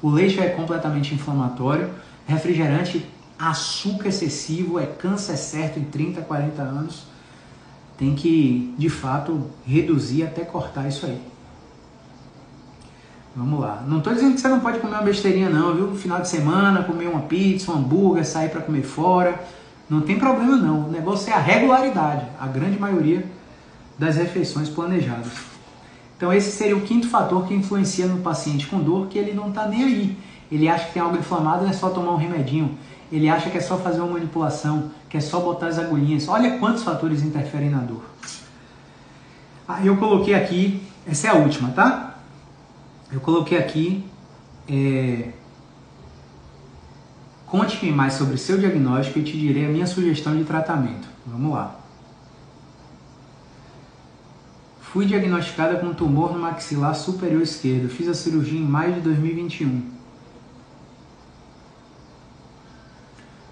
O 0.00 0.08
leite 0.08 0.38
é 0.38 0.50
completamente 0.50 1.12
inflamatório. 1.12 1.90
Refrigerante, 2.26 3.04
açúcar 3.36 4.08
excessivo, 4.08 4.78
é 4.78 4.86
câncer 4.86 5.36
certo 5.36 5.80
em 5.80 5.84
30, 5.84 6.20
40 6.20 6.62
anos. 6.62 7.06
Tem 7.98 8.14
que, 8.14 8.72
de 8.78 8.88
fato, 8.88 9.50
reduzir 9.66 10.22
até 10.22 10.44
cortar 10.44 10.86
isso 10.86 11.06
aí. 11.06 11.20
Vamos 13.36 13.60
lá. 13.60 13.82
Não 13.86 13.98
estou 13.98 14.14
dizendo 14.14 14.34
que 14.34 14.40
você 14.40 14.48
não 14.48 14.60
pode 14.60 14.78
comer 14.78 14.94
uma 14.94 15.02
besteirinha, 15.02 15.50
não, 15.50 15.74
viu? 15.74 15.88
No 15.88 15.96
final 15.96 16.20
de 16.20 16.28
semana, 16.28 16.84
comer 16.84 17.08
uma 17.08 17.22
pizza, 17.22 17.72
um 17.72 17.76
hambúrguer, 17.76 18.24
sair 18.24 18.48
para 18.48 18.60
comer 18.60 18.82
fora 18.82 19.40
não 19.88 20.00
tem 20.00 20.18
problema 20.18 20.56
não. 20.56 20.86
O 20.86 20.90
negócio 20.90 21.30
é 21.30 21.34
a 21.34 21.38
regularidade, 21.38 22.26
a 22.40 22.46
grande 22.46 22.78
maioria 22.78 23.24
das 23.98 24.16
refeições 24.16 24.68
planejadas. 24.68 25.32
Então 26.16 26.32
esse 26.32 26.50
seria 26.52 26.76
o 26.76 26.80
quinto 26.80 27.08
fator 27.08 27.46
que 27.46 27.54
influencia 27.54 28.06
no 28.06 28.20
paciente 28.20 28.66
com 28.66 28.80
dor, 28.80 29.08
que 29.08 29.18
ele 29.18 29.32
não 29.32 29.48
está 29.48 29.66
nem 29.66 29.84
aí. 29.84 30.18
Ele 30.50 30.68
acha 30.68 30.86
que 30.86 30.94
tem 30.94 31.02
algo 31.02 31.16
inflamado, 31.16 31.66
é 31.66 31.72
só 31.72 31.90
tomar 31.90 32.12
um 32.12 32.16
remedinho. 32.16 32.78
Ele 33.12 33.28
acha 33.28 33.50
que 33.50 33.58
é 33.58 33.60
só 33.60 33.76
fazer 33.76 34.00
uma 34.00 34.14
manipulação, 34.14 34.90
que 35.08 35.16
é 35.16 35.20
só 35.20 35.40
botar 35.40 35.68
as 35.68 35.78
agulhinhas. 35.78 36.28
Olha 36.28 36.58
quantos 36.58 36.82
fatores 36.82 37.22
interferem 37.22 37.70
na 37.70 37.78
dor. 37.78 38.02
Aí 39.66 39.86
eu 39.86 39.96
coloquei 39.96 40.34
aqui, 40.34 40.82
essa 41.06 41.28
é 41.28 41.30
a 41.30 41.34
última, 41.34 41.70
tá? 41.70 42.03
Eu 43.14 43.20
coloquei 43.20 43.56
aqui 43.56 44.04
é, 44.68 45.30
Conte-me 47.54 47.92
mais 47.92 48.14
sobre 48.14 48.36
seu 48.36 48.58
diagnóstico 48.58 49.20
e 49.20 49.22
te 49.22 49.38
direi 49.38 49.66
a 49.66 49.68
minha 49.68 49.86
sugestão 49.86 50.36
de 50.36 50.42
tratamento. 50.42 51.06
Vamos 51.24 51.52
lá. 51.52 51.78
Fui 54.80 55.06
diagnosticada 55.06 55.76
com 55.76 55.94
tumor 55.94 56.32
no 56.32 56.40
maxilar 56.40 56.96
superior 56.96 57.40
esquerdo. 57.40 57.88
Fiz 57.88 58.08
a 58.08 58.14
cirurgia 58.14 58.58
em 58.58 58.64
maio 58.64 58.94
de 58.94 59.02
2021. 59.02 59.88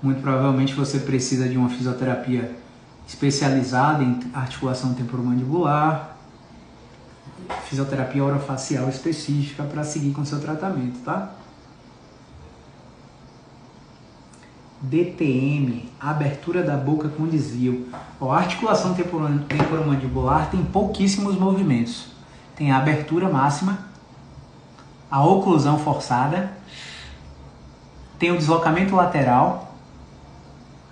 Muito 0.02 0.20
provavelmente 0.20 0.74
você 0.74 0.98
precisa 0.98 1.48
de 1.48 1.56
uma 1.56 1.68
fisioterapia 1.68 2.56
especializada 3.06 4.02
em 4.02 4.18
articulação 4.34 4.94
temporomandibular. 4.94 6.11
Fisioterapia 7.68 8.24
orofacial 8.24 8.88
específica 8.88 9.62
para 9.64 9.84
seguir 9.84 10.12
com 10.12 10.24
seu 10.24 10.40
tratamento, 10.40 10.98
tá? 11.04 11.32
DTM, 14.82 15.88
abertura 16.00 16.62
da 16.62 16.76
boca 16.76 17.08
com 17.08 17.26
desvio. 17.28 17.86
a 18.20 18.36
articulação 18.36 18.94
temporomandibular 18.94 20.50
tem 20.50 20.64
pouquíssimos 20.64 21.38
movimentos. 21.38 22.08
Tem 22.56 22.72
a 22.72 22.78
abertura 22.78 23.28
máxima, 23.28 23.78
a 25.08 25.24
oclusão 25.24 25.78
forçada, 25.78 26.52
tem 28.18 28.32
o 28.32 28.36
deslocamento 28.36 28.94
lateral, 28.96 29.74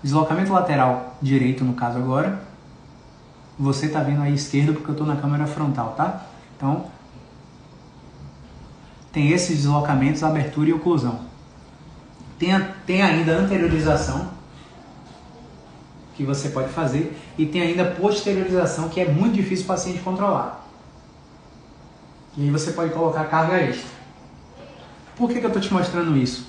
deslocamento 0.03 0.53
lateral 0.53 1.17
direito 1.21 1.65
no 1.65 1.75
caso 1.75 1.99
agora. 1.99 2.41
Você 3.59 3.87
está 3.87 4.03
vendo 4.03 4.23
aí 4.23 4.35
esquerdo 4.35 4.73
porque 4.73 4.91
eu 4.91 4.93
estou 4.93 5.07
na 5.07 5.17
câmera 5.17 5.47
frontal, 5.47 5.95
tá? 5.97 6.27
Então, 6.61 6.85
tem 9.11 9.31
esses 9.31 9.57
deslocamentos, 9.57 10.23
abertura 10.23 10.69
e 10.69 10.75
oclusão. 10.75 11.21
Tem, 12.39 12.51
tem 12.85 13.01
ainda 13.01 13.33
anteriorização, 13.33 14.29
que 16.15 16.23
você 16.23 16.51
pode 16.51 16.69
fazer, 16.69 17.19
e 17.39 17.47
tem 17.47 17.63
ainda 17.63 17.87
posteriorização, 17.87 18.91
que 18.91 19.01
é 19.01 19.11
muito 19.11 19.37
difícil 19.37 19.65
o 19.65 19.69
paciente 19.69 20.01
controlar. 20.01 20.69
E 22.37 22.43
aí 22.43 22.51
você 22.51 22.73
pode 22.73 22.93
colocar 22.93 23.25
carga 23.25 23.57
extra. 23.57 23.89
Por 25.17 25.31
que, 25.31 25.41
que 25.41 25.47
eu 25.47 25.49
estou 25.49 25.63
te 25.63 25.73
mostrando 25.73 26.15
isso? 26.15 26.47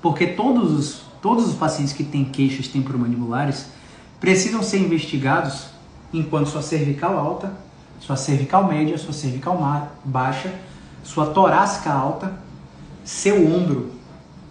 Porque 0.00 0.28
todos 0.28 0.72
os, 0.72 1.02
todos 1.20 1.46
os 1.46 1.54
pacientes 1.56 1.92
que 1.92 2.04
têm 2.04 2.24
queixas 2.24 2.68
temporomandibulares 2.68 3.66
precisam 4.18 4.62
ser 4.62 4.78
investigados 4.78 5.66
enquanto 6.10 6.48
sua 6.48 6.62
cervical 6.62 7.18
alta, 7.18 7.52
sua 8.00 8.16
cervical 8.16 8.66
média, 8.66 8.98
sua 8.98 9.12
cervical 9.12 9.56
baixa, 10.04 10.52
sua 11.04 11.26
torácica 11.26 11.92
alta, 11.92 12.32
seu 13.04 13.46
ombro 13.46 14.00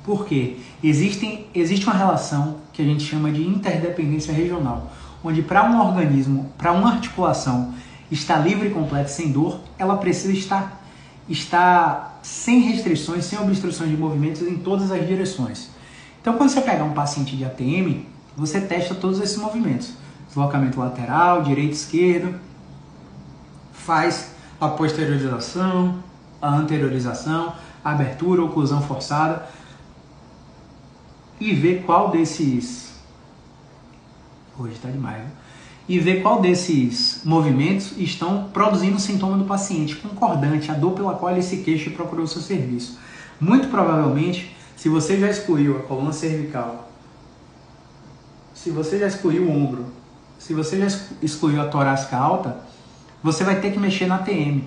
por 0.09 0.25
quê? 0.25 0.57
Existem, 0.83 1.45
existe 1.53 1.85
uma 1.85 1.95
relação 1.95 2.57
que 2.73 2.81
a 2.81 2.85
gente 2.85 3.03
chama 3.03 3.31
de 3.31 3.45
interdependência 3.45 4.33
regional, 4.33 4.91
onde 5.23 5.43
para 5.43 5.69
um 5.69 5.79
organismo, 5.79 6.51
para 6.57 6.71
uma 6.71 6.93
articulação 6.93 7.75
estar 8.09 8.39
livre 8.39 8.69
e 8.69 8.71
completa 8.71 9.07
sem 9.07 9.31
dor, 9.31 9.59
ela 9.77 9.97
precisa 9.97 10.33
estar, 10.33 10.81
estar 11.29 12.19
sem 12.23 12.61
restrições, 12.61 13.25
sem 13.25 13.37
obstruções 13.39 13.91
de 13.91 13.97
movimentos 13.97 14.41
em 14.41 14.55
todas 14.55 14.91
as 14.91 15.05
direções. 15.05 15.69
Então, 16.19 16.33
quando 16.37 16.49
você 16.49 16.61
pegar 16.61 16.85
um 16.85 16.93
paciente 16.93 17.37
de 17.37 17.45
ATM, 17.45 18.05
você 18.35 18.59
testa 18.59 18.95
todos 18.95 19.19
esses 19.19 19.37
movimentos. 19.37 19.91
Deslocamento 20.27 20.79
lateral, 20.79 21.43
direito, 21.43 21.73
esquerdo, 21.73 22.33
faz 23.89 24.33
a 24.61 24.67
posteriorização, 24.67 25.95
a 26.39 26.55
anteriorização, 26.55 27.55
a 27.83 27.89
abertura, 27.89 28.43
oclusão 28.43 28.83
forçada 28.83 29.49
e 31.39 31.55
ver 31.55 31.81
qual 31.87 32.11
desses. 32.11 32.91
Hoje 34.59 34.73
está 34.73 34.89
demais, 34.89 35.23
né? 35.23 35.31
E 35.87 35.97
ver 35.97 36.21
qual 36.21 36.39
desses 36.39 37.21
movimentos 37.25 37.97
estão 37.97 38.47
produzindo 38.53 38.99
sintoma 38.99 39.35
do 39.35 39.45
paciente 39.45 39.95
concordante, 39.95 40.69
a 40.69 40.75
dor 40.75 40.91
pela 40.91 41.15
qual 41.15 41.31
ele 41.31 41.41
se 41.41 41.57
queixa 41.63 41.89
e 41.89 41.93
procurou 41.93 42.25
o 42.25 42.27
seu 42.27 42.43
serviço. 42.43 42.99
Muito 43.41 43.69
provavelmente, 43.69 44.55
se 44.77 44.87
você 44.87 45.19
já 45.19 45.31
excluiu 45.31 45.79
a 45.79 45.81
coluna 45.81 46.13
cervical, 46.13 46.91
se 48.53 48.69
você 48.69 48.99
já 48.99 49.07
excluiu 49.07 49.45
o 49.45 49.51
ombro, 49.51 49.87
se 50.37 50.53
você 50.53 50.77
já 50.77 50.99
excluiu 51.23 51.59
a 51.59 51.65
torácica 51.65 52.15
alta, 52.15 52.68
você 53.23 53.43
vai 53.43 53.59
ter 53.59 53.71
que 53.71 53.79
mexer 53.79 54.07
na 54.07 54.19
TM. 54.19 54.63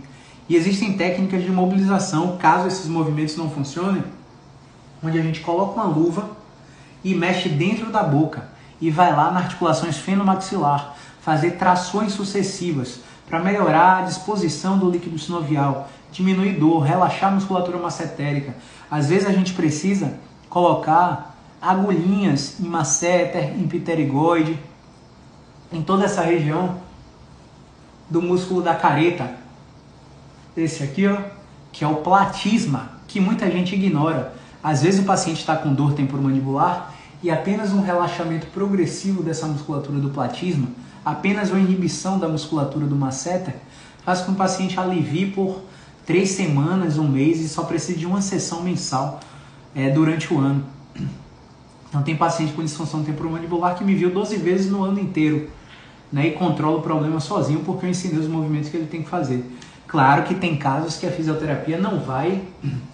E 0.48 0.56
existem 0.56 0.96
técnicas 0.96 1.42
de 1.42 1.50
mobilização, 1.50 2.36
caso 2.36 2.68
esses 2.68 2.86
movimentos 2.86 3.36
não 3.36 3.50
funcionem, 3.50 4.04
onde 5.02 5.18
a 5.18 5.22
gente 5.22 5.40
coloca 5.40 5.74
uma 5.74 5.84
luva 5.84 6.30
e 7.02 7.14
mexe 7.14 7.48
dentro 7.48 7.90
da 7.90 8.02
boca 8.02 8.48
e 8.80 8.90
vai 8.90 9.14
lá 9.14 9.30
na 9.30 9.40
articulação 9.40 9.88
esfenomaxilar 9.88 10.94
fazer 11.20 11.52
trações 11.52 12.12
sucessivas 12.12 13.00
para 13.28 13.38
melhorar 13.38 13.98
a 13.98 14.02
disposição 14.02 14.76
do 14.76 14.90
líquido 14.90 15.18
sinovial, 15.18 15.88
diminuir 16.10 16.58
dor, 16.58 16.80
relaxar 16.80 17.30
a 17.30 17.34
musculatura 17.36 17.78
macetérica. 17.78 18.54
Às 18.90 19.08
vezes 19.08 19.26
a 19.26 19.32
gente 19.32 19.54
precisa 19.54 20.18
colocar 20.50 21.34
agulhinhas 21.60 22.58
em 22.60 22.64
masseter, 22.64 23.54
em 23.56 23.66
pterigoide, 23.68 24.58
em 25.72 25.80
toda 25.80 26.04
essa 26.04 26.22
região 26.22 26.76
do 28.12 28.20
músculo 28.20 28.60
da 28.60 28.74
careta. 28.74 29.34
Esse 30.54 30.82
aqui, 30.82 31.08
ó, 31.08 31.16
que 31.72 31.82
é 31.82 31.88
o 31.88 31.96
platisma, 31.96 32.90
que 33.08 33.18
muita 33.18 33.50
gente 33.50 33.74
ignora. 33.74 34.34
Às 34.62 34.82
vezes 34.82 35.00
o 35.00 35.04
paciente 35.04 35.40
está 35.40 35.56
com 35.56 35.72
dor 35.72 35.94
temporomandibular 35.94 36.92
e 37.22 37.30
apenas 37.30 37.72
um 37.72 37.80
relaxamento 37.80 38.46
progressivo 38.48 39.22
dessa 39.22 39.46
musculatura 39.46 39.98
do 39.98 40.10
platisma, 40.10 40.68
apenas 41.02 41.50
uma 41.50 41.58
inibição 41.58 42.18
da 42.18 42.28
musculatura 42.28 42.86
do 42.86 42.94
masseter, 42.94 43.56
faz 44.04 44.20
com 44.20 44.26
que 44.26 44.32
o 44.32 44.34
paciente 44.34 44.78
alivie 44.78 45.26
por 45.26 45.62
três 46.04 46.30
semanas, 46.30 46.98
um 46.98 47.08
mês 47.08 47.40
e 47.40 47.48
só 47.48 47.62
precisa 47.64 47.98
de 47.98 48.04
uma 48.04 48.20
sessão 48.20 48.62
mensal 48.62 49.20
é, 49.74 49.88
durante 49.88 50.32
o 50.32 50.38
ano. 50.38 50.62
Então 51.88 52.02
tem 52.02 52.14
paciente 52.14 52.52
com 52.52 52.62
disfunção 52.62 53.02
temporomandibular 53.02 53.74
que 53.74 53.84
me 53.84 53.94
viu 53.94 54.10
12 54.10 54.36
vezes 54.36 54.70
no 54.70 54.84
ano 54.84 55.00
inteiro 55.00 55.48
né, 56.12 56.28
e 56.28 56.30
controla 56.32 56.78
o 56.78 56.82
problema 56.82 57.18
sozinho 57.20 57.60
porque 57.60 57.86
eu 57.86 57.90
ensinei 57.90 58.18
os 58.18 58.28
movimentos 58.28 58.68
que 58.68 58.76
ele 58.76 58.86
tem 58.86 59.02
que 59.02 59.08
fazer. 59.08 59.44
Claro 59.86 60.22
que 60.24 60.34
tem 60.34 60.56
casos 60.56 60.96
que 60.96 61.06
a 61.06 61.10
fisioterapia 61.10 61.78
não 61.78 62.00
vai 62.00 62.42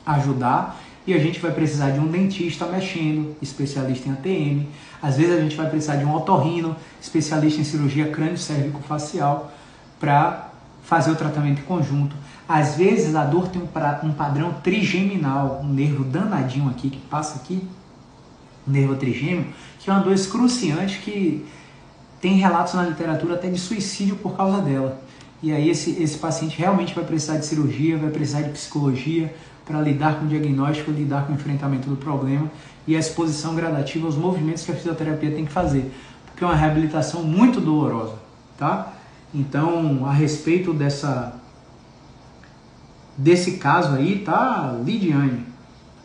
ajudar 0.07 0.81
e 1.07 1.14
a 1.14 1.19
gente 1.19 1.41
vai 1.41 1.51
precisar 1.53 1.91
de 1.91 2.01
um 2.01 2.07
dentista 2.07 2.66
mexendo, 2.66 3.35
especialista 3.41 4.09
em 4.09 4.12
ATM. 4.12 4.66
Às 5.01 5.16
vezes 5.16 5.39
a 5.39 5.41
gente 5.41 5.57
vai 5.57 5.69
precisar 5.71 5.97
de 5.97 6.05
um 6.05 6.14
otorrino, 6.14 6.77
especialista 7.01 7.61
em 7.61 7.64
cirurgia 7.64 8.11
crânio-cérvico-facial, 8.11 9.51
para 9.99 10.51
fazer 10.83 11.11
o 11.11 11.16
tratamento 11.16 11.61
em 11.61 11.64
conjunto. 11.64 12.14
Às 12.49 12.77
vezes 12.77 13.14
a 13.14 13.25
dor 13.25 13.49
tem 13.49 13.62
um 13.62 14.12
padrão 14.12 14.55
trigeminal, 14.62 15.61
um 15.62 15.69
nervo 15.69 16.05
danadinho 16.05 16.69
aqui 16.69 16.91
que 16.91 16.99
passa 16.99 17.37
aqui, 17.37 17.62
nervo 18.66 18.97
trigêmeo, 18.97 19.47
que 19.79 19.89
é 19.89 19.93
uma 19.93 20.03
dor 20.03 20.12
excruciante 20.12 20.99
que 20.99 21.47
tem 22.21 22.35
relatos 22.35 22.75
na 22.75 22.83
literatura 22.83 23.35
até 23.35 23.49
de 23.49 23.59
suicídio 23.59 24.16
por 24.16 24.37
causa 24.37 24.61
dela. 24.61 25.01
E 25.43 25.53
aí 25.53 25.71
esse, 25.71 26.03
esse 26.03 26.19
paciente 26.19 26.59
realmente 26.59 26.95
vai 26.95 27.05
precisar 27.05 27.39
de 27.39 27.47
cirurgia, 27.47 27.97
vai 27.97 28.11
precisar 28.11 28.43
de 28.43 28.51
psicologia, 28.51 29.33
para 29.69 29.83
lidar 29.83 30.19
com 30.19 30.25
o 30.25 30.29
diagnóstico, 30.29 30.91
lidar 30.91 31.27
com 31.27 31.33
o 31.33 31.35
enfrentamento 31.35 31.91
do 31.91 31.97
problema 31.97 32.51
e 32.87 32.97
a 32.97 32.99
exposição 32.99 33.55
gradativa 33.55 34.07
aos 34.07 34.16
movimentos 34.16 34.64
que 34.64 34.73
a 34.73 34.75
fisioterapia 34.75 35.31
tem 35.31 35.45
que 35.45 35.53
fazer, 35.53 35.93
porque 36.25 36.43
é 36.43 36.47
uma 36.47 36.57
reabilitação 36.57 37.23
muito 37.23 37.61
dolorosa, 37.61 38.14
tá? 38.57 38.95
Então, 39.35 40.07
a 40.07 40.12
respeito 40.12 40.73
dessa 40.73 41.35
desse 43.14 43.59
caso 43.59 43.95
aí, 43.95 44.21
tá, 44.21 44.75
Lidiane, 44.83 45.45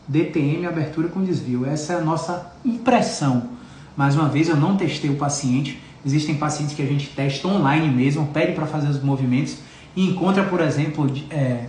DTM 0.07 0.65
abertura 0.65 1.07
com 1.07 1.23
desvio. 1.23 1.65
Essa 1.65 1.93
é 1.93 1.95
a 1.97 2.01
nossa 2.01 2.53
impressão. 2.65 3.51
Mais 3.95 4.15
uma 4.15 4.27
vez, 4.27 4.49
eu 4.49 4.57
não 4.57 4.75
testei 4.75 5.09
o 5.09 5.15
paciente. 5.15 5.79
Existem 6.05 6.35
pacientes 6.35 6.75
que 6.75 6.81
a 6.81 6.85
gente 6.85 7.07
testa 7.09 7.47
online 7.47 7.87
mesmo, 7.87 8.27
pede 8.27 8.53
para 8.53 8.65
fazer 8.65 8.87
os 8.87 9.01
movimentos 9.01 9.57
e 9.95 10.09
encontra, 10.09 10.43
por 10.43 10.59
exemplo, 10.59 11.09
é, 11.29 11.65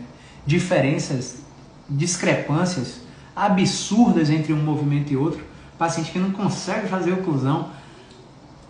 diferenças 0.47 1.43
discrepâncias 1.89 3.03
absurdas 3.37 4.31
entre 4.31 4.53
um 4.53 4.63
movimento 4.63 5.13
e 5.13 5.17
outro, 5.17 5.41
paciente 5.79 6.11
que 6.11 6.19
não 6.19 6.31
consegue 6.31 6.89
fazer 6.89 7.13
oclusão, 7.13 7.69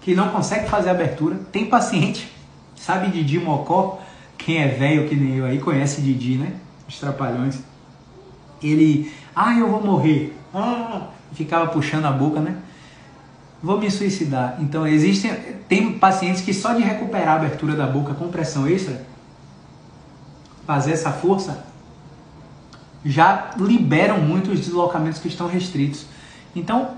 que 0.01 0.15
não 0.15 0.29
consegue 0.31 0.69
fazer 0.69 0.91
abertura. 0.91 1.37
Tem 1.53 1.67
paciente, 1.67 2.31
sabe 2.77 3.11
Didi 3.11 3.39
Mocó? 3.39 4.01
Quem 4.37 4.59
é 4.59 4.69
velho 4.69 5.09
que 5.09 5.15
nem 5.15 5.37
eu 5.37 5.47
aí 5.47 5.59
conhece 5.59 6.03
Didi, 6.03 6.37
né? 6.37 6.53
Os 6.89 6.99
trapalhões. 6.99 7.61
Ele, 8.63 9.13
ah, 9.35 9.55
eu 9.55 9.71
vou 9.71 9.83
morrer. 9.83 10.37
Ah, 10.53 11.09
ficava 11.33 11.67
puxando 11.69 12.05
a 12.05 12.11
boca, 12.11 12.41
né? 12.41 12.57
Vou 13.65 13.79
me 13.79 13.91
suicidar. 13.91 14.59
Então 14.61 14.87
existem, 14.87 15.35
tem 15.67 15.99
pacientes 15.99 16.43
que 16.43 16.53
só 16.53 16.75
de 16.75 16.83
recuperar 16.83 17.29
a 17.29 17.37
abertura 17.37 17.75
da 17.75 17.87
boca 17.87 18.13
com 18.13 18.29
pressão 18.29 18.69
extra, 18.69 19.07
fazer 20.67 20.93
essa 20.93 21.11
força, 21.11 21.65
já 23.03 23.53
liberam 23.57 24.21
muito 24.21 24.51
os 24.51 24.61
deslocamentos 24.61 25.19
que 25.19 25.29
estão 25.29 25.47
restritos. 25.47 26.05
Então, 26.55 26.91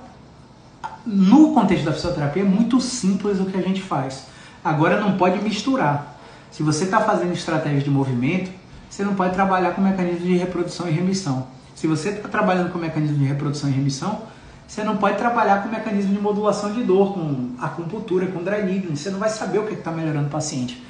no 1.06 1.54
contexto 1.54 1.84
da 1.84 1.92
fisioterapia, 1.92 2.42
é 2.42 2.44
muito 2.44 2.80
simples 2.80 3.38
o 3.38 3.44
que 3.44 3.56
a 3.56 3.62
gente 3.62 3.80
faz. 3.80 4.24
Agora, 4.64 5.00
não 5.00 5.16
pode 5.16 5.40
misturar. 5.44 6.18
Se 6.50 6.64
você 6.64 6.82
está 6.82 7.00
fazendo 7.00 7.32
estratégias 7.32 7.84
de 7.84 7.90
movimento, 7.90 8.50
você 8.90 9.04
não 9.04 9.14
pode 9.14 9.34
trabalhar 9.34 9.70
com 9.70 9.80
mecanismos 9.80 10.24
de 10.24 10.36
reprodução 10.36 10.88
e 10.88 10.90
remissão. 10.90 11.46
Se 11.76 11.86
você 11.86 12.08
está 12.08 12.28
trabalhando 12.28 12.72
com 12.72 12.78
mecanismo 12.78 13.18
de 13.18 13.24
reprodução 13.24 13.70
e 13.70 13.72
remissão, 13.72 14.22
você 14.66 14.82
não 14.82 14.96
pode 14.96 15.16
trabalhar 15.16 15.62
com 15.62 15.68
mecanismo 15.68 16.12
de 16.12 16.20
modulação 16.20 16.72
de 16.72 16.82
dor, 16.82 17.14
com 17.14 17.50
acupuntura, 17.60 18.26
com 18.26 18.42
dry 18.42 18.62
needling. 18.64 18.96
Você 18.96 19.10
não 19.10 19.18
vai 19.18 19.28
saber 19.28 19.58
o 19.58 19.66
que 19.66 19.74
está 19.74 19.90
melhorando 19.90 20.26
o 20.26 20.30
paciente. 20.30 20.82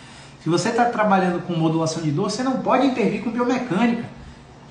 Se 0.43 0.49
você 0.49 0.71
está 0.71 0.87
trabalhando 0.87 1.45
com 1.47 1.53
modulação 1.55 2.03
de 2.03 2.11
dor, 2.11 2.31
você 2.31 2.43
não 2.43 2.59
pode 2.59 2.87
intervir 2.87 3.23
com 3.23 3.31
biomecânica. 3.31 4.05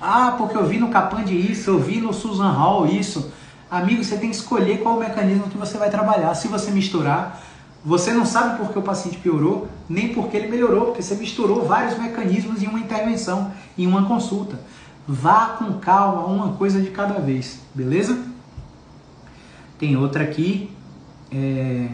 Ah, 0.00 0.34
porque 0.36 0.56
eu 0.56 0.66
vi 0.66 0.78
no 0.78 0.88
Capand 0.88 1.30
isso, 1.30 1.70
eu 1.70 1.78
vi 1.78 2.00
no 2.00 2.12
Susan 2.12 2.50
Hall 2.50 2.86
isso. 2.86 3.30
Amigo, 3.70 4.02
você 4.02 4.16
tem 4.16 4.30
que 4.30 4.36
escolher 4.36 4.78
qual 4.82 4.96
o 4.96 5.00
mecanismo 5.00 5.48
que 5.48 5.56
você 5.56 5.78
vai 5.78 5.88
trabalhar. 5.88 6.34
Se 6.34 6.48
você 6.48 6.70
misturar, 6.70 7.42
você 7.84 8.12
não 8.12 8.26
sabe 8.26 8.58
por 8.58 8.72
que 8.72 8.78
o 8.78 8.82
paciente 8.82 9.18
piorou, 9.18 9.68
nem 9.88 10.12
por 10.12 10.28
que 10.28 10.36
ele 10.36 10.48
melhorou, 10.48 10.86
porque 10.86 11.02
você 11.02 11.14
misturou 11.14 11.64
vários 11.64 11.98
mecanismos 11.98 12.62
em 12.62 12.66
uma 12.66 12.80
intervenção, 12.80 13.52
em 13.78 13.86
uma 13.86 14.06
consulta. 14.06 14.58
Vá 15.06 15.56
com 15.58 15.74
calma, 15.74 16.26
uma 16.26 16.54
coisa 16.54 16.80
de 16.80 16.90
cada 16.90 17.20
vez, 17.20 17.60
beleza? 17.74 18.18
Tem 19.78 19.96
outra 19.96 20.24
aqui. 20.24 20.70
É... 21.30 21.88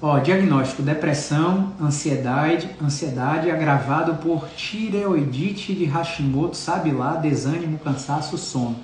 Ó, 0.00 0.18
diagnóstico: 0.18 0.82
depressão, 0.82 1.72
ansiedade, 1.80 2.70
ansiedade 2.82 3.50
agravado 3.50 4.14
por 4.16 4.48
tireoidite 4.50 5.74
de 5.74 5.84
Hashimoto, 5.84 6.56
sabe 6.56 6.90
lá, 6.90 7.16
desânimo, 7.16 7.78
cansaço, 7.78 8.36
sono. 8.36 8.76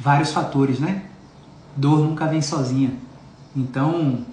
Vários 0.00 0.32
fatores, 0.32 0.78
né? 0.78 1.04
Dor 1.76 1.98
nunca 2.00 2.26
vem 2.26 2.40
sozinha. 2.40 2.92
Então, 3.54 4.24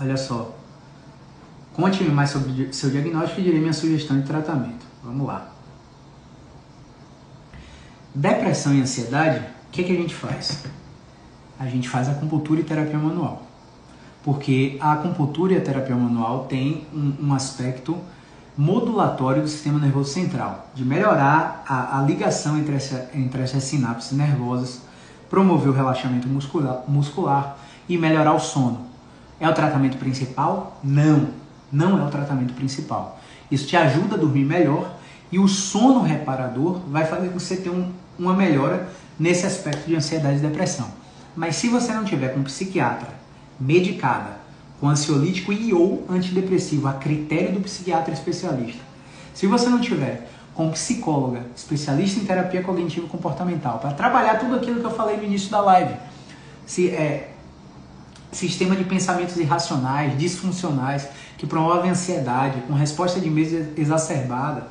olha 0.00 0.16
só. 0.16 0.56
Conte-me 1.72 2.10
mais 2.10 2.30
sobre 2.30 2.72
seu 2.72 2.90
diagnóstico 2.90 3.40
e 3.40 3.44
direi 3.44 3.60
minha 3.60 3.72
sugestão 3.72 4.20
de 4.20 4.26
tratamento. 4.26 4.86
Vamos 5.02 5.26
lá. 5.26 5.48
Depressão 8.14 8.72
e 8.74 8.80
ansiedade, 8.80 9.40
o 9.40 9.70
que, 9.72 9.82
que 9.82 9.92
a 9.92 9.96
gente 9.96 10.14
faz? 10.14 10.62
A 11.58 11.66
gente 11.66 11.88
faz 11.88 12.08
acupuntura 12.08 12.60
e 12.60 12.64
terapia 12.64 12.98
manual. 12.98 13.42
Porque 14.22 14.76
a 14.80 14.92
acupuntura 14.92 15.52
e 15.52 15.56
a 15.56 15.60
terapia 15.60 15.94
manual 15.94 16.44
tem 16.44 16.86
um, 16.94 17.28
um 17.28 17.34
aspecto 17.34 17.96
modulatório 18.56 19.42
do 19.42 19.48
sistema 19.48 19.78
nervoso 19.78 20.12
central, 20.12 20.68
de 20.74 20.84
melhorar 20.84 21.64
a, 21.66 21.98
a 21.98 22.02
ligação 22.02 22.56
entre, 22.56 22.74
essa, 22.74 23.10
entre 23.12 23.42
essas 23.42 23.64
sinapses 23.64 24.12
nervosas, 24.12 24.82
promover 25.28 25.70
o 25.70 25.72
relaxamento 25.72 26.28
muscular, 26.28 26.84
muscular 26.86 27.56
e 27.88 27.98
melhorar 27.98 28.32
o 28.32 28.40
sono. 28.40 28.86
É 29.40 29.48
o 29.48 29.52
tratamento 29.52 29.98
principal? 29.98 30.78
Não, 30.82 31.28
não 31.70 32.00
é 32.00 32.06
o 32.06 32.10
tratamento 32.10 32.54
principal. 32.54 33.18
Isso 33.50 33.66
te 33.66 33.76
ajuda 33.76 34.14
a 34.14 34.18
dormir 34.18 34.44
melhor 34.44 34.94
e 35.30 35.38
o 35.38 35.48
sono 35.48 36.02
reparador 36.02 36.78
vai 36.88 37.04
fazer 37.04 37.28
você 37.28 37.56
tenha 37.56 37.74
um, 37.74 37.90
uma 38.18 38.34
melhora 38.34 38.88
nesse 39.18 39.44
aspecto 39.44 39.86
de 39.88 39.96
ansiedade 39.96 40.36
e 40.36 40.40
depressão. 40.40 40.86
Mas 41.36 41.56
se 41.56 41.68
você 41.68 41.92
não 41.92 42.04
tiver 42.04 42.28
com 42.28 42.42
psiquiatra 42.42 43.08
medicada, 43.58 44.38
com 44.80 44.88
ansiolítico 44.88 45.52
e 45.52 45.72
ou 45.72 46.04
antidepressivo, 46.08 46.88
a 46.88 46.92
critério 46.92 47.52
do 47.52 47.60
psiquiatra 47.60 48.12
especialista, 48.12 48.82
se 49.32 49.46
você 49.46 49.68
não 49.68 49.80
tiver 49.80 50.28
com 50.54 50.70
psicóloga, 50.70 51.42
especialista 51.56 52.20
em 52.20 52.24
terapia 52.24 52.62
cognitivo 52.62 53.08
comportamental, 53.08 53.78
para 53.78 53.92
trabalhar 53.92 54.38
tudo 54.38 54.54
aquilo 54.54 54.80
que 54.80 54.86
eu 54.86 54.90
falei 54.90 55.16
no 55.16 55.24
início 55.24 55.50
da 55.50 55.60
live, 55.60 55.94
se 56.64 56.90
é 56.90 57.32
sistema 58.30 58.76
de 58.76 58.84
pensamentos 58.84 59.36
irracionais, 59.36 60.16
disfuncionais, 60.18 61.08
que 61.38 61.46
promovem 61.46 61.90
ansiedade, 61.90 62.60
com 62.62 62.74
resposta 62.74 63.20
de 63.20 63.30
medo 63.30 63.72
exacerbada. 63.76 64.68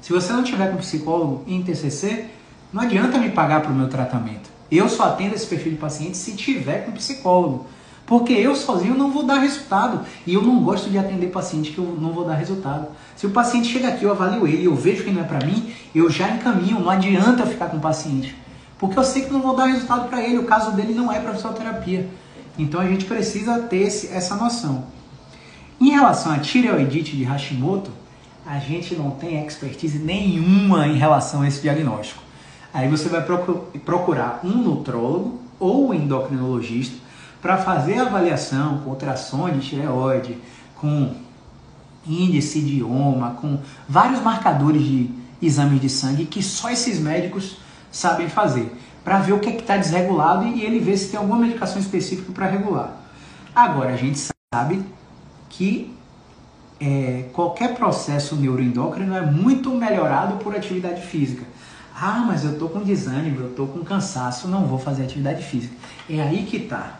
Se 0.00 0.12
você 0.12 0.32
não 0.32 0.42
tiver 0.42 0.70
com 0.70 0.78
psicólogo 0.78 1.44
em 1.46 1.62
TCC, 1.62 2.26
não 2.72 2.82
adianta 2.82 3.18
me 3.18 3.30
pagar 3.30 3.60
para 3.60 3.70
o 3.70 3.74
meu 3.74 3.88
tratamento. 3.88 4.50
Eu 4.70 4.88
só 4.88 5.04
atendo 5.04 5.34
esse 5.34 5.46
perfil 5.46 5.72
de 5.72 5.78
paciente 5.78 6.16
se 6.16 6.32
tiver 6.32 6.84
com 6.84 6.92
psicólogo. 6.92 7.66
Porque 8.06 8.32
eu 8.32 8.56
sozinho 8.56 8.96
não 8.96 9.10
vou 9.10 9.22
dar 9.22 9.38
resultado. 9.38 10.00
E 10.26 10.34
eu 10.34 10.42
não 10.42 10.62
gosto 10.62 10.90
de 10.90 10.98
atender 10.98 11.28
paciente 11.28 11.70
que 11.70 11.78
eu 11.78 11.96
não 12.00 12.12
vou 12.12 12.24
dar 12.24 12.34
resultado. 12.34 12.88
Se 13.14 13.26
o 13.26 13.30
paciente 13.30 13.68
chega 13.68 13.88
aqui, 13.88 14.04
eu 14.04 14.10
avalio 14.10 14.46
ele, 14.46 14.64
eu 14.64 14.74
vejo 14.74 15.04
que 15.04 15.10
não 15.10 15.22
é 15.22 15.24
para 15.24 15.46
mim, 15.46 15.72
eu 15.94 16.10
já 16.10 16.28
encaminho. 16.28 16.80
Não 16.80 16.90
adianta 16.90 17.46
ficar 17.46 17.66
com 17.66 17.76
o 17.76 17.80
paciente. 17.80 18.34
Porque 18.78 18.98
eu 18.98 19.04
sei 19.04 19.22
que 19.22 19.32
não 19.32 19.40
vou 19.40 19.54
dar 19.54 19.66
resultado 19.66 20.08
para 20.08 20.22
ele. 20.22 20.38
O 20.38 20.44
caso 20.44 20.72
dele 20.72 20.94
não 20.94 21.12
é 21.12 21.20
para 21.20 21.34
fisioterapia. 21.34 22.08
Então 22.58 22.80
a 22.80 22.86
gente 22.86 23.04
precisa 23.04 23.58
ter 23.60 23.82
esse, 23.82 24.08
essa 24.08 24.34
noção. 24.34 24.84
Em 25.80 25.90
relação 25.90 26.32
à 26.32 26.38
tireoidite 26.38 27.16
de 27.16 27.24
Hashimoto, 27.24 27.90
a 28.44 28.58
gente 28.58 28.94
não 28.94 29.12
tem 29.12 29.44
expertise 29.46 29.98
nenhuma 29.98 30.86
em 30.86 30.96
relação 30.96 31.42
a 31.42 31.48
esse 31.48 31.62
diagnóstico. 31.62 32.22
Aí 32.72 32.88
você 32.88 33.08
vai 33.08 33.24
procurar 33.84 34.40
um 34.44 34.56
nutrólogo 34.58 35.40
ou 35.58 35.92
endocrinologista 35.92 36.96
para 37.42 37.58
fazer 37.58 37.98
avaliação 37.98 38.78
com 38.78 38.90
ultrassom 38.90 39.50
de 39.50 39.60
tireoide, 39.60 40.38
com 40.76 41.14
índice 42.06 42.60
de 42.60 42.78
ioma, 42.78 43.32
com 43.40 43.58
vários 43.88 44.20
marcadores 44.20 44.82
de 44.82 45.10
exames 45.42 45.80
de 45.80 45.88
sangue 45.88 46.26
que 46.26 46.42
só 46.42 46.70
esses 46.70 46.98
médicos 46.98 47.56
sabem 47.90 48.28
fazer, 48.28 48.72
para 49.02 49.18
ver 49.18 49.32
o 49.32 49.40
que 49.40 49.48
é 49.48 49.56
está 49.56 49.76
desregulado 49.76 50.46
e 50.46 50.62
ele 50.62 50.78
ver 50.78 50.96
se 50.96 51.10
tem 51.10 51.18
alguma 51.18 51.38
medicação 51.38 51.80
específica 51.80 52.32
para 52.32 52.46
regular. 52.46 52.96
Agora, 53.54 53.92
a 53.92 53.96
gente 53.96 54.18
sabe 54.54 54.84
que 55.48 55.94
é, 56.78 57.26
qualquer 57.32 57.74
processo 57.74 58.36
neuroendócrino 58.36 59.14
é 59.14 59.20
muito 59.22 59.70
melhorado 59.70 60.36
por 60.36 60.54
atividade 60.54 61.02
física. 61.02 61.44
Ah, 62.02 62.24
mas 62.26 62.44
eu 62.44 62.58
tô 62.58 62.66
com 62.66 62.80
desânimo, 62.80 63.40
eu 63.40 63.54
tô 63.54 63.66
com 63.66 63.84
cansaço, 63.84 64.48
não 64.48 64.66
vou 64.66 64.78
fazer 64.78 65.02
atividade 65.02 65.44
física. 65.44 65.74
É 66.08 66.22
aí 66.22 66.46
que 66.46 66.60
tá. 66.60 66.98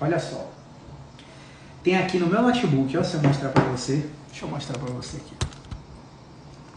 Olha 0.00 0.16
só. 0.20 0.48
Tem 1.82 1.96
aqui 1.96 2.20
no 2.20 2.28
meu 2.28 2.40
notebook, 2.40 2.96
ó, 2.96 3.02
se 3.02 3.14
eu 3.14 3.22
mostrar 3.22 3.48
para 3.48 3.64
você. 3.64 4.08
Deixa 4.28 4.44
eu 4.44 4.48
mostrar 4.48 4.78
para 4.78 4.92
você 4.92 5.16
aqui. 5.16 5.34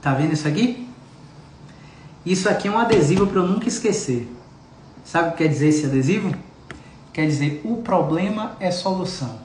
Tá 0.02 0.16
vendo 0.16 0.34
isso 0.34 0.48
aqui? 0.48 0.90
Isso 2.26 2.50
aqui 2.50 2.68
é 2.68 2.72
um 2.72 2.80
adesivo 2.80 3.28
para 3.28 3.42
eu 3.42 3.48
nunca 3.48 3.68
esquecer. 3.68 4.28
Sabe 5.04 5.30
o 5.30 5.32
que 5.34 5.38
quer 5.38 5.48
dizer 5.48 5.68
esse 5.68 5.86
adesivo? 5.86 6.34
Quer 7.14 7.28
dizer, 7.28 7.62
o 7.64 7.78
problema 7.78 8.58
é 8.60 8.72
solução. 8.72 9.38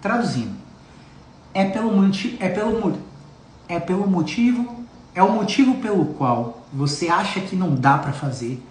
Traduzindo, 0.00 0.54
é 1.52 1.64
pelo, 1.64 1.90
é 2.38 2.48
pelo, 2.48 2.98
é 3.68 3.80
pelo 3.80 4.06
motivo 4.06 4.79
é 5.14 5.22
o 5.22 5.32
motivo 5.32 5.76
pelo 5.76 6.06
qual 6.06 6.64
você 6.72 7.08
acha 7.08 7.40
que 7.40 7.56
não 7.56 7.74
dá 7.74 7.98
para 7.98 8.12
fazer, 8.12 8.62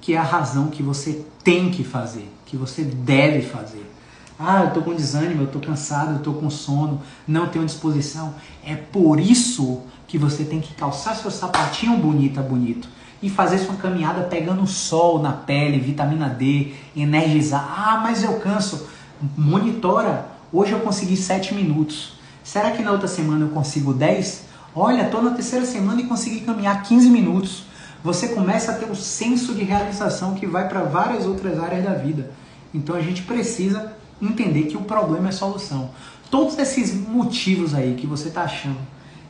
que 0.00 0.14
é 0.14 0.18
a 0.18 0.22
razão 0.22 0.68
que 0.68 0.82
você 0.82 1.24
tem 1.42 1.70
que 1.70 1.82
fazer, 1.82 2.30
que 2.44 2.56
você 2.56 2.82
deve 2.82 3.42
fazer. 3.42 3.92
Ah, 4.38 4.64
eu 4.64 4.70
tô 4.70 4.82
com 4.82 4.94
desânimo, 4.94 5.42
eu 5.42 5.46
tô 5.46 5.58
cansado, 5.58 6.12
eu 6.12 6.18
tô 6.18 6.34
com 6.34 6.50
sono, 6.50 7.00
não 7.26 7.48
tenho 7.48 7.64
disposição. 7.64 8.34
É 8.64 8.74
por 8.76 9.18
isso 9.18 9.82
que 10.06 10.18
você 10.18 10.44
tem 10.44 10.60
que 10.60 10.74
calçar 10.74 11.16
seu 11.16 11.30
sapatinho 11.30 11.96
bonita, 11.96 12.42
bonito 12.42 12.88
e 13.22 13.30
fazer 13.30 13.58
sua 13.58 13.74
caminhada 13.76 14.24
pegando 14.24 14.66
sol 14.66 15.20
na 15.20 15.32
pele, 15.32 15.80
vitamina 15.80 16.28
D, 16.28 16.74
energizar. 16.94 17.64
Ah, 17.76 18.00
mas 18.02 18.22
eu 18.22 18.38
canso. 18.38 18.88
Monitora. 19.36 20.28
Hoje 20.52 20.72
eu 20.72 20.80
consegui 20.80 21.16
7 21.16 21.54
minutos. 21.54 22.14
Será 22.44 22.70
que 22.70 22.82
na 22.82 22.92
outra 22.92 23.08
semana 23.08 23.46
eu 23.46 23.48
consigo 23.48 23.92
10? 23.92 24.45
Olha, 24.78 25.04
estou 25.04 25.22
na 25.22 25.30
terceira 25.30 25.64
semana 25.64 26.02
e 26.02 26.06
consegui 26.06 26.40
caminhar 26.40 26.82
15 26.82 27.08
minutos. 27.08 27.64
Você 28.04 28.28
começa 28.28 28.72
a 28.72 28.74
ter 28.74 28.84
um 28.84 28.94
senso 28.94 29.54
de 29.54 29.64
realização 29.64 30.34
que 30.34 30.46
vai 30.46 30.68
para 30.68 30.82
várias 30.82 31.24
outras 31.24 31.58
áreas 31.58 31.82
da 31.82 31.94
vida. 31.94 32.30
Então 32.74 32.94
a 32.94 33.00
gente 33.00 33.22
precisa 33.22 33.94
entender 34.20 34.64
que 34.64 34.76
o 34.76 34.82
problema 34.82 35.30
é 35.30 35.32
solução. 35.32 35.88
Todos 36.30 36.58
esses 36.58 36.94
motivos 36.94 37.74
aí 37.74 37.94
que 37.94 38.06
você 38.06 38.28
está 38.28 38.42
achando 38.42 38.76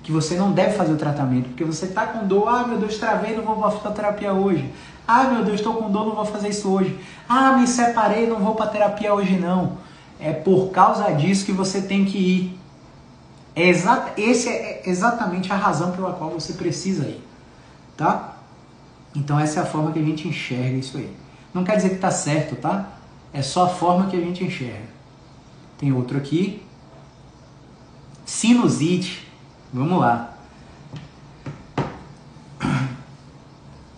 que 0.02 0.10
você 0.10 0.34
não 0.34 0.50
deve 0.50 0.76
fazer 0.76 0.92
o 0.92 0.96
tratamento, 0.96 1.48
porque 1.50 1.64
você 1.64 1.86
está 1.86 2.06
com 2.06 2.26
dor, 2.26 2.48
ah 2.48 2.66
meu 2.66 2.78
Deus, 2.78 2.96
travei, 2.96 3.36
não 3.36 3.44
vou 3.44 3.56
para 3.56 3.68
a 3.68 3.70
fisioterapia 3.70 4.32
hoje. 4.32 4.68
Ah 5.06 5.24
meu 5.24 5.44
Deus, 5.44 5.60
estou 5.60 5.74
com 5.74 5.88
dor, 5.90 6.06
não 6.06 6.14
vou 6.16 6.24
fazer 6.24 6.48
isso 6.48 6.68
hoje. 6.68 6.98
Ah, 7.28 7.52
me 7.52 7.68
separei, 7.68 8.26
não 8.26 8.40
vou 8.40 8.56
para 8.56 8.66
terapia 8.66 9.14
hoje 9.14 9.36
não. 9.36 9.78
É 10.18 10.32
por 10.32 10.70
causa 10.70 11.08
disso 11.12 11.46
que 11.46 11.52
você 11.52 11.82
tem 11.82 12.04
que 12.04 12.18
ir. 12.18 12.65
É 13.56 13.70
é 13.70 14.82
exatamente 14.84 15.50
a 15.50 15.56
razão 15.56 15.92
pela 15.92 16.12
qual 16.12 16.30
você 16.30 16.52
precisa 16.52 17.06
ir, 17.06 17.24
tá? 17.96 18.36
Então 19.14 19.40
essa 19.40 19.60
é 19.60 19.62
a 19.62 19.66
forma 19.66 19.92
que 19.92 19.98
a 19.98 20.02
gente 20.02 20.28
enxerga 20.28 20.76
isso 20.76 20.98
aí. 20.98 21.10
Não 21.54 21.64
quer 21.64 21.76
dizer 21.76 21.88
que 21.88 21.94
está 21.94 22.10
certo, 22.10 22.54
tá? 22.56 22.92
É 23.32 23.40
só 23.40 23.64
a 23.64 23.68
forma 23.68 24.08
que 24.08 24.16
a 24.16 24.20
gente 24.20 24.44
enxerga. 24.44 24.88
Tem 25.78 25.90
outro 25.90 26.18
aqui. 26.18 26.62
Sinusite. 28.26 29.26
Vamos 29.72 30.00
lá. 30.00 30.34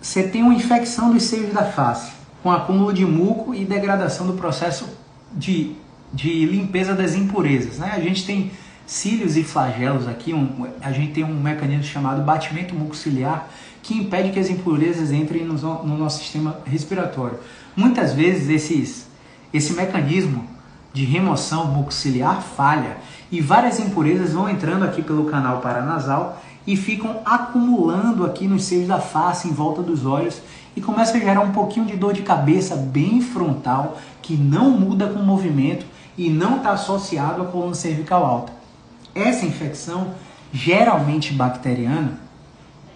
Você 0.01 0.29
tem 0.29 0.43
uma 0.43 0.55
infecção 0.55 1.13
dos 1.13 1.25
seios 1.25 1.53
da 1.53 1.65
face, 1.65 2.13
com 2.43 2.51
acúmulo 2.51 2.93
de 2.93 3.05
muco 3.05 3.55
e 3.55 3.65
degradação 3.65 4.27
do 4.27 4.35
processo 4.35 4.89
de, 5.33 5.75
de 6.13 6.47
limpeza 6.47 6.95
das 6.95 7.15
impurezas. 7.15 7.79
Né? 7.79 7.91
A 7.93 8.01
gente 8.01 8.25
tem 8.25 8.53
cílios 8.89 9.37
e 9.37 9.45
flagelos 9.45 10.09
aqui, 10.09 10.33
um, 10.33 10.67
a 10.81 10.91
gente 10.91 11.13
tem 11.13 11.23
um 11.23 11.39
mecanismo 11.39 11.85
chamado 11.85 12.23
batimento 12.23 12.75
mucociliar 12.75 13.47
que 13.83 13.95
impede 13.95 14.31
que 14.31 14.41
as 14.41 14.49
impurezas 14.49 15.13
entrem 15.13 15.45
no, 15.45 15.55
no 15.85 15.99
nosso 15.99 16.21
sistema 16.21 16.57
respiratório. 16.65 17.39
Muitas 17.77 18.15
vezes 18.15 18.49
esses, 18.49 19.07
esse 19.53 19.75
mecanismo 19.75 20.43
de 20.95 21.05
remoção 21.05 21.67
mucociliar 21.67 22.41
falha 22.41 22.97
e 23.31 23.43
várias 23.43 23.79
impurezas 23.79 24.33
vão 24.33 24.49
entrando 24.49 24.87
aqui 24.87 25.03
pelo 25.03 25.27
canal 25.27 25.61
paranasal 25.61 26.43
e 26.67 26.75
ficam 26.75 27.21
acumulando 27.27 28.25
aqui 28.25 28.49
nos 28.49 28.65
seios 28.65 28.89
da 28.89 28.99
face, 28.99 29.49
em 29.49 29.53
volta 29.53 29.83
dos 29.83 30.07
olhos, 30.07 30.41
e 30.75 30.81
começa 30.81 31.15
a 31.15 31.21
gerar 31.21 31.41
um 31.41 31.53
pouquinho 31.53 31.85
de 31.85 31.95
dor 31.95 32.15
de 32.15 32.23
cabeça 32.23 32.75
bem 32.75 33.21
frontal, 33.21 33.99
que 34.23 34.35
não 34.35 34.71
muda 34.71 35.09
com 35.09 35.19
o 35.19 35.27
movimento 35.27 35.85
e 36.17 36.31
não 36.31 36.57
está 36.57 36.71
associado 36.71 37.43
à 37.43 37.45
coluna 37.45 37.75
cervical 37.75 38.25
alta. 38.25 38.58
Essa 39.19 39.45
infecção, 39.45 40.15
geralmente 40.53 41.33
bacteriana, 41.33 42.19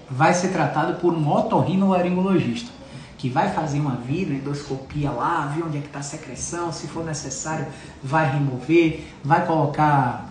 vai 0.08 0.32
ser 0.32 0.48
tratada 0.48 0.94
por 0.94 1.12
um 1.12 1.28
otorrinolaringologista, 1.28 2.70
que 3.18 3.28
vai 3.28 3.50
fazer 3.52 3.80
uma 3.80 3.96
videoendoscopia 3.96 5.10
lá, 5.10 5.46
ver 5.46 5.64
onde 5.64 5.78
é 5.78 5.80
que 5.80 5.86
está 5.88 5.98
a 5.98 6.02
secreção, 6.02 6.72
se 6.72 6.86
for 6.86 7.04
necessário, 7.04 7.66
vai 8.02 8.30
remover, 8.30 9.04
vai 9.24 9.44
colocar 9.46 10.28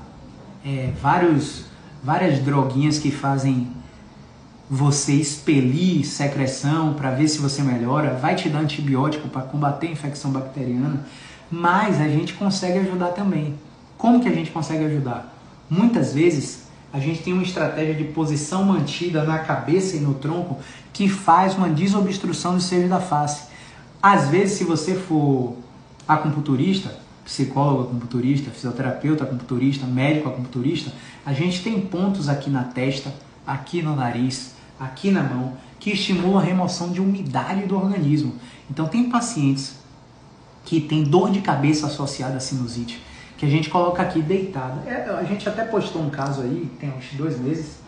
é, 0.66 0.92
vários 1.02 1.66
várias 2.04 2.40
droguinhas 2.40 2.98
que 2.98 3.12
fazem 3.12 3.68
você 4.70 5.14
expelir 5.14 6.06
secreção 6.06 6.94
para 6.94 7.12
ver 7.12 7.28
se 7.28 7.40
você 7.40 7.62
melhora, 7.62 8.16
vai 8.16 8.36
te 8.36 8.50
dar 8.50 8.60
antibiótico 8.60 9.28
para 9.28 9.42
combater 9.42 9.88
a 9.88 9.92
infecção 9.92 10.32
bacteriana, 10.32 11.06
mas 11.52 12.00
a 12.00 12.08
gente 12.08 12.34
consegue 12.34 12.80
ajudar 12.80 13.10
também. 13.10 13.56
Como 13.98 14.22
que 14.22 14.30
a 14.30 14.34
gente 14.34 14.50
consegue 14.50 14.86
ajudar? 14.86 15.41
Muitas 15.72 16.14
vezes 16.14 16.64
a 16.92 17.00
gente 17.00 17.24
tem 17.24 17.32
uma 17.32 17.44
estratégia 17.44 17.96
de 17.96 18.04
posição 18.04 18.66
mantida 18.66 19.24
na 19.24 19.40
cabeça 19.40 19.96
e 19.96 20.02
no 20.02 20.16
tronco 20.16 20.60
que 20.92 21.08
faz 21.08 21.56
uma 21.56 21.70
desobstrução 21.70 22.56
do 22.56 22.62
seio 22.62 22.90
da 22.90 23.00
face. 23.00 23.44
Às 24.04 24.28
vezes, 24.28 24.58
se 24.58 24.66
você 24.66 24.96
for 24.96 25.56
acupunturista, 26.06 26.94
psicólogo 27.24 27.84
acupunturista, 27.84 28.52
fisioterapeuta 28.52 29.24
acupunturista, 29.24 29.88
médico 29.88 30.28
acupunturista, 30.28 30.92
a 31.26 31.32
gente 31.32 31.64
tem 31.64 31.80
pontos 31.80 32.28
aqui 32.28 32.50
na 32.50 32.66
testa, 32.66 33.14
aqui 33.48 33.82
no 33.82 33.96
nariz, 33.96 34.56
aqui 34.78 35.10
na 35.10 35.24
mão, 35.24 35.54
que 35.80 35.92
estimulam 35.92 36.38
a 36.38 36.44
remoção 36.44 36.92
de 36.92 37.00
umidade 37.00 37.66
do 37.66 37.78
organismo. 37.78 38.36
Então 38.70 38.90
tem 38.90 39.10
pacientes 39.10 39.76
que 40.66 40.82
têm 40.82 41.06
dor 41.06 41.32
de 41.32 41.40
cabeça 41.40 41.88
associada 41.88 42.36
à 42.36 42.40
sinusite, 42.42 43.02
que 43.42 43.48
a 43.48 43.50
gente 43.50 43.72
coloca 43.72 44.04
aqui 44.04 44.22
deitada. 44.22 44.88
É, 44.88 45.10
a 45.10 45.24
gente 45.24 45.50
até 45.50 45.66
postou 45.66 46.00
um 46.00 46.12
caso 46.12 46.42
aí, 46.42 46.70
tem 46.80 46.94
uns 46.96 47.12
dois 47.14 47.40
meses, 47.40 47.80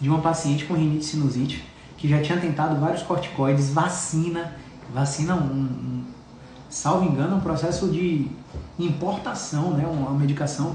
de 0.00 0.08
uma 0.08 0.18
paciente 0.18 0.64
com 0.64 0.74
rinite 0.74 1.04
sinusite, 1.04 1.64
que 1.96 2.08
já 2.08 2.20
tinha 2.20 2.36
tentado 2.36 2.80
vários 2.80 3.00
corticoides, 3.04 3.70
vacina, 3.70 4.56
vacina 4.92 5.36
um, 5.36 5.38
um 5.38 6.04
salvo 6.68 7.04
engano, 7.04 7.36
um 7.36 7.40
processo 7.40 7.86
de 7.90 8.26
importação, 8.76 9.70
né, 9.70 9.86
uma 9.86 10.18
medicação 10.18 10.74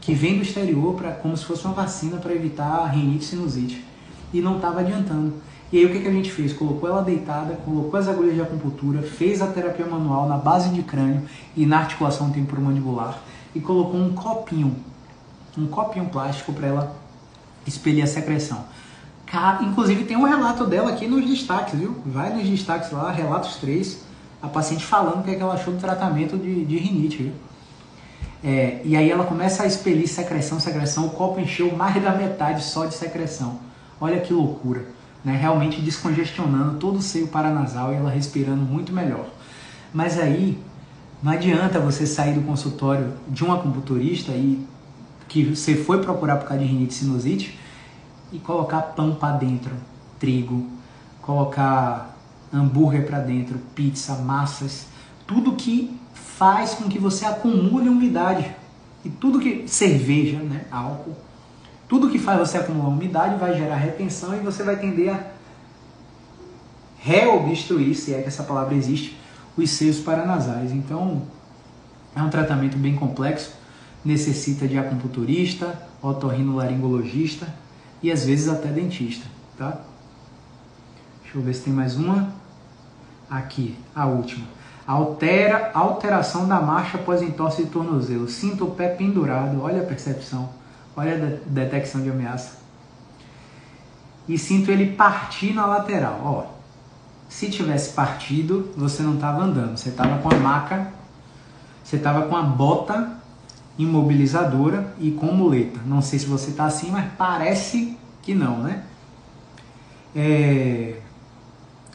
que 0.00 0.14
vem 0.14 0.36
do 0.36 0.42
exterior 0.42 0.94
para 0.94 1.12
como 1.12 1.36
se 1.36 1.44
fosse 1.44 1.66
uma 1.66 1.74
vacina 1.74 2.16
para 2.16 2.32
evitar 2.32 2.86
rinite 2.86 3.26
sinusite 3.26 3.84
e 4.32 4.40
não 4.40 4.56
estava 4.56 4.80
adiantando. 4.80 5.34
E 5.70 5.76
aí 5.76 5.84
o 5.84 5.90
que, 5.90 6.00
que 6.00 6.08
a 6.08 6.12
gente 6.12 6.32
fez? 6.32 6.54
Colocou 6.54 6.88
ela 6.88 7.02
deitada, 7.02 7.54
colocou 7.56 8.00
as 8.00 8.08
agulhas 8.08 8.34
de 8.34 8.40
acupuntura, 8.40 9.02
fez 9.02 9.42
a 9.42 9.46
terapia 9.48 9.84
manual 9.84 10.26
na 10.26 10.38
base 10.38 10.70
de 10.70 10.82
crânio 10.82 11.22
e 11.54 11.66
na 11.66 11.80
articulação 11.80 12.30
temporomandibular 12.30 13.20
e 13.54 13.60
colocou 13.60 14.00
um 14.00 14.14
copinho, 14.14 14.76
um 15.56 15.66
copinho 15.66 16.06
plástico 16.06 16.52
para 16.52 16.66
ela 16.66 16.96
expelir 17.66 18.02
a 18.02 18.06
secreção. 18.06 18.64
Inclusive 19.62 20.04
tem 20.04 20.16
um 20.16 20.24
relato 20.24 20.66
dela 20.66 20.90
aqui 20.90 21.06
nos 21.06 21.26
destaques, 21.26 21.78
viu? 21.78 21.96
Vai 22.04 22.34
nos 22.34 22.46
destaques 22.48 22.90
lá, 22.90 23.10
relatos 23.10 23.56
3 23.56 24.12
a 24.42 24.48
paciente 24.48 24.84
falando 24.84 25.20
o 25.20 25.22
que, 25.22 25.30
é 25.30 25.34
que 25.36 25.40
ela 25.40 25.54
achou 25.54 25.72
do 25.72 25.78
tratamento 25.78 26.36
de, 26.36 26.64
de 26.64 26.76
rinite. 26.76 27.32
É, 28.42 28.80
e 28.84 28.96
aí 28.96 29.08
ela 29.08 29.24
começa 29.24 29.62
a 29.62 29.66
expelir 29.66 30.08
secreção, 30.08 30.58
secreção, 30.58 31.06
o 31.06 31.10
copo 31.10 31.38
encheu 31.38 31.74
mais 31.76 32.02
da 32.02 32.10
metade 32.10 32.64
só 32.64 32.84
de 32.84 32.94
secreção. 32.94 33.60
Olha 34.00 34.20
que 34.20 34.32
loucura, 34.32 34.84
né? 35.24 35.36
Realmente 35.36 35.80
descongestionando 35.80 36.76
todo 36.78 36.96
o 36.96 37.02
seio 37.02 37.28
paranasal 37.28 37.92
e 37.92 37.96
ela 37.96 38.10
respirando 38.10 38.62
muito 38.62 38.92
melhor. 38.92 39.26
Mas 39.94 40.18
aí 40.18 40.58
não 41.22 41.32
adianta 41.32 41.78
você 41.78 42.04
sair 42.04 42.34
do 42.34 42.42
consultório 42.42 43.12
de 43.28 43.44
um 43.44 43.52
acupunturista 43.52 44.32
e 44.32 44.66
que 45.28 45.44
você 45.44 45.76
foi 45.76 46.02
procurar 46.02 46.36
por 46.36 46.48
causa 46.48 46.62
de 46.62 46.68
rinite 46.68 46.94
sinusite 46.94 47.58
e 48.32 48.38
colocar 48.38 48.82
pão 48.82 49.14
para 49.14 49.36
dentro, 49.36 49.72
trigo, 50.18 50.66
colocar 51.20 52.16
hambúrguer 52.52 53.06
para 53.06 53.20
dentro, 53.20 53.58
pizza, 53.74 54.16
massas, 54.16 54.86
tudo 55.26 55.52
que 55.52 55.96
faz 56.12 56.74
com 56.74 56.88
que 56.88 56.98
você 56.98 57.24
acumule 57.24 57.88
umidade. 57.88 58.54
E 59.04 59.08
tudo 59.08 59.40
que 59.40 59.66
cerveja, 59.66 60.38
né, 60.38 60.64
álcool, 60.70 61.16
tudo 61.88 62.10
que 62.10 62.18
faz 62.18 62.38
você 62.38 62.58
acumular 62.58 62.88
umidade 62.88 63.36
vai 63.36 63.56
gerar 63.56 63.76
retenção 63.76 64.34
e 64.34 64.40
você 64.40 64.62
vai 64.62 64.76
tender 64.76 65.14
a 65.14 65.20
reobstruir, 66.98 67.96
se 67.96 68.14
é 68.14 68.22
que 68.22 68.28
essa 68.28 68.44
palavra 68.44 68.74
existe, 68.74 69.18
os 69.56 69.70
seios 69.70 69.98
paranasais. 69.98 70.72
Então, 70.72 71.22
é 72.14 72.22
um 72.22 72.30
tratamento 72.30 72.76
bem 72.76 72.94
complexo, 72.94 73.54
necessita 74.04 74.66
de 74.66 74.78
acupunturista, 74.78 75.88
otorrinolaringologista 76.02 77.46
e 78.02 78.10
às 78.10 78.24
vezes 78.24 78.48
até 78.48 78.68
dentista, 78.68 79.26
tá? 79.56 79.80
Deixa 81.22 81.38
eu 81.38 81.42
ver 81.42 81.54
se 81.54 81.62
tem 81.62 81.72
mais 81.72 81.96
uma. 81.96 82.32
Aqui, 83.30 83.76
a 83.94 84.04
última. 84.06 84.46
Altera, 84.86 85.70
alteração 85.72 86.46
da 86.46 86.60
marcha 86.60 86.98
após 86.98 87.22
entorse 87.22 87.64
de 87.64 87.70
tornozelo. 87.70 88.28
Sinto 88.28 88.66
o 88.66 88.70
pé 88.72 88.88
pendurado. 88.88 89.62
Olha 89.62 89.80
a 89.80 89.86
percepção. 89.86 90.50
Olha 90.94 91.14
a 91.14 91.48
detecção 91.48 92.02
de 92.02 92.10
ameaça. 92.10 92.58
E 94.28 94.36
sinto 94.36 94.70
ele 94.70 94.92
partir 94.92 95.54
na 95.54 95.64
lateral. 95.64 96.20
Ó, 96.22 96.46
se 97.32 97.48
tivesse 97.48 97.94
partido, 97.94 98.70
você 98.76 99.02
não 99.02 99.14
estava 99.14 99.42
andando. 99.42 99.78
Você 99.78 99.88
estava 99.88 100.18
com 100.18 100.28
a 100.28 100.36
maca, 100.38 100.92
você 101.82 101.96
estava 101.96 102.28
com 102.28 102.36
a 102.36 102.42
bota 102.42 103.16
imobilizadora 103.78 104.94
e 105.00 105.12
com 105.12 105.32
muleta. 105.32 105.80
Não 105.86 106.02
sei 106.02 106.18
se 106.18 106.26
você 106.26 106.50
está 106.50 106.66
assim, 106.66 106.90
mas 106.90 107.10
parece 107.16 107.96
que 108.20 108.34
não, 108.34 108.58
né? 108.58 108.84
É... 110.14 111.00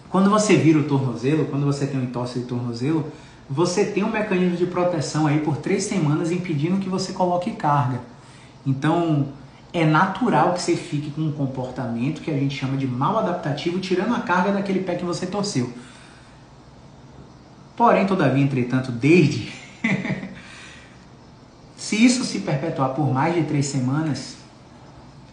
Quando 0.10 0.28
você 0.28 0.58
vira 0.58 0.80
o 0.80 0.86
tornozelo, 0.86 1.46
quando 1.46 1.68
você 1.68 1.86
tem 1.86 2.00
um 2.00 2.04
entorse 2.04 2.40
de 2.40 2.46
tornozelo, 2.46 3.06
você 3.48 3.86
tem 3.86 4.04
um 4.04 4.12
mecanismo 4.12 4.58
de 4.58 4.66
proteção 4.66 5.28
aí 5.28 5.40
por 5.42 5.58
três 5.58 5.84
semanas 5.84 6.32
impedindo 6.32 6.80
que 6.80 6.90
você 6.90 7.14
coloque 7.14 7.52
carga. 7.52 8.02
Então, 8.66 9.28
é 9.74 9.86
natural 9.86 10.54
que 10.54 10.62
você 10.62 10.76
fique 10.76 11.12
com 11.12 11.22
um 11.22 11.32
comportamento 11.32 12.22
que 12.22 12.32
a 12.32 12.34
gente 12.34 12.56
chama 12.56 12.78
de 12.78 12.88
mal 12.88 13.18
adaptativo, 13.20 13.80
tirando 13.80 14.16
a 14.16 14.22
carga 14.22 14.52
daquele 14.52 14.80
pé 14.80 14.96
que 14.96 15.06
você 15.06 15.26
torceu. 15.26 15.72
Porém, 17.76 18.08
todavia, 18.08 18.44
entretanto, 18.44 18.92
desde. 18.92 19.52
se 21.78 22.04
isso 22.04 22.24
se 22.24 22.40
perpetuar 22.40 22.90
por 22.90 23.14
mais 23.14 23.36
de 23.36 23.44
três 23.44 23.68
semanas, 23.68 24.38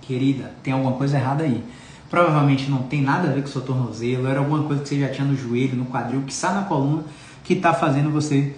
querida, 0.03 0.53
tem 0.62 0.72
alguma 0.72 0.93
coisa 0.93 1.16
errada 1.16 1.45
aí. 1.45 1.64
Provavelmente 2.11 2.70
não 2.70 2.82
tem 2.82 3.01
nada 3.01 3.28
a 3.28 3.32
ver 3.32 3.41
com 3.41 3.49
o 3.49 3.51
seu 3.51 3.62
tornozelo, 3.62 4.28
era 4.28 4.41
alguma 4.41 4.62
coisa 4.64 4.82
que 4.82 4.89
você 4.89 5.01
já 5.01 5.09
tinha 5.09 5.26
no 5.26 5.37
joelho, 5.37 5.74
no 5.74 5.87
quadril, 5.87 6.22
que 6.22 6.32
está 6.32 6.53
na 6.53 6.62
coluna, 6.62 7.05
que 7.43 7.55
está 7.55 7.72
fazendo 7.72 8.11
você 8.11 8.55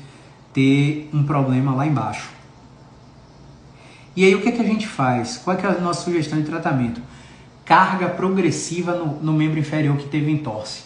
ter 0.52 1.08
um 1.12 1.22
problema 1.22 1.74
lá 1.74 1.86
embaixo. 1.86 2.35
E 4.16 4.24
aí 4.24 4.34
o 4.34 4.40
que, 4.40 4.48
é 4.48 4.52
que 4.52 4.62
a 4.62 4.64
gente 4.64 4.88
faz? 4.88 5.36
Qual 5.36 5.54
é, 5.54 5.60
é 5.60 5.66
a 5.66 5.80
nossa 5.80 6.02
sugestão 6.02 6.40
de 6.40 6.46
tratamento? 6.46 7.02
Carga 7.66 8.08
progressiva 8.08 8.94
no, 8.94 9.20
no 9.20 9.32
membro 9.34 9.58
inferior 9.58 9.94
que 9.98 10.08
teve 10.08 10.30
entorse. 10.30 10.84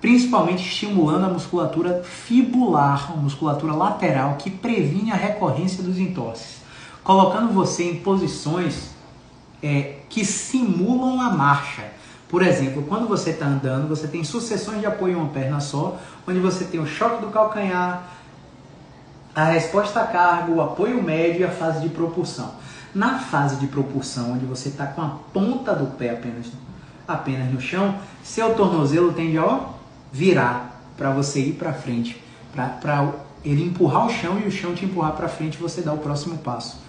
Principalmente 0.00 0.68
estimulando 0.68 1.24
a 1.24 1.28
musculatura 1.28 2.02
fibular, 2.04 3.12
a 3.12 3.16
musculatura 3.16 3.72
lateral, 3.74 4.36
que 4.36 4.48
previne 4.48 5.10
a 5.10 5.16
recorrência 5.16 5.82
dos 5.82 5.98
entorses. 5.98 6.62
Colocando 7.02 7.52
você 7.52 7.90
em 7.90 7.96
posições 7.96 8.90
é, 9.60 9.96
que 10.08 10.24
simulam 10.24 11.20
a 11.20 11.30
marcha. 11.30 11.84
Por 12.28 12.42
exemplo, 12.42 12.84
quando 12.88 13.08
você 13.08 13.30
está 13.30 13.46
andando, 13.46 13.88
você 13.88 14.06
tem 14.06 14.22
sucessões 14.22 14.80
de 14.80 14.86
apoio 14.86 15.14
em 15.14 15.16
uma 15.16 15.28
perna 15.28 15.60
só, 15.60 15.98
onde 16.26 16.38
você 16.38 16.64
tem 16.64 16.80
o 16.80 16.86
choque 16.86 17.20
do 17.20 17.30
calcanhar, 17.30 18.04
a 19.34 19.44
resposta 19.44 20.00
à 20.00 20.06
carga, 20.06 20.52
o 20.52 20.60
apoio 20.60 21.02
médio 21.02 21.40
e 21.40 21.44
a 21.44 21.50
fase 21.50 21.80
de 21.80 21.88
propulsão. 21.88 22.54
Na 22.94 23.18
fase 23.18 23.56
de 23.56 23.66
propulsão, 23.66 24.32
onde 24.32 24.44
você 24.44 24.68
está 24.68 24.86
com 24.86 25.00
a 25.00 25.16
ponta 25.32 25.74
do 25.74 25.86
pé 25.96 26.10
apenas, 26.10 26.46
apenas 27.08 27.50
no 27.50 27.60
chão, 27.60 27.96
seu 28.22 28.54
tornozelo 28.54 29.12
tende 29.12 29.38
a 29.38 29.60
virar 30.12 30.82
para 30.96 31.10
você 31.10 31.40
ir 31.40 31.52
para 31.54 31.72
frente, 31.72 32.22
para 32.52 33.12
ele 33.42 33.64
empurrar 33.64 34.06
o 34.06 34.10
chão 34.10 34.38
e 34.38 34.46
o 34.46 34.50
chão 34.50 34.74
te 34.74 34.84
empurrar 34.84 35.12
para 35.12 35.28
frente 35.28 35.56
você 35.56 35.80
dar 35.80 35.94
o 35.94 35.98
próximo 35.98 36.36
passo. 36.38 36.80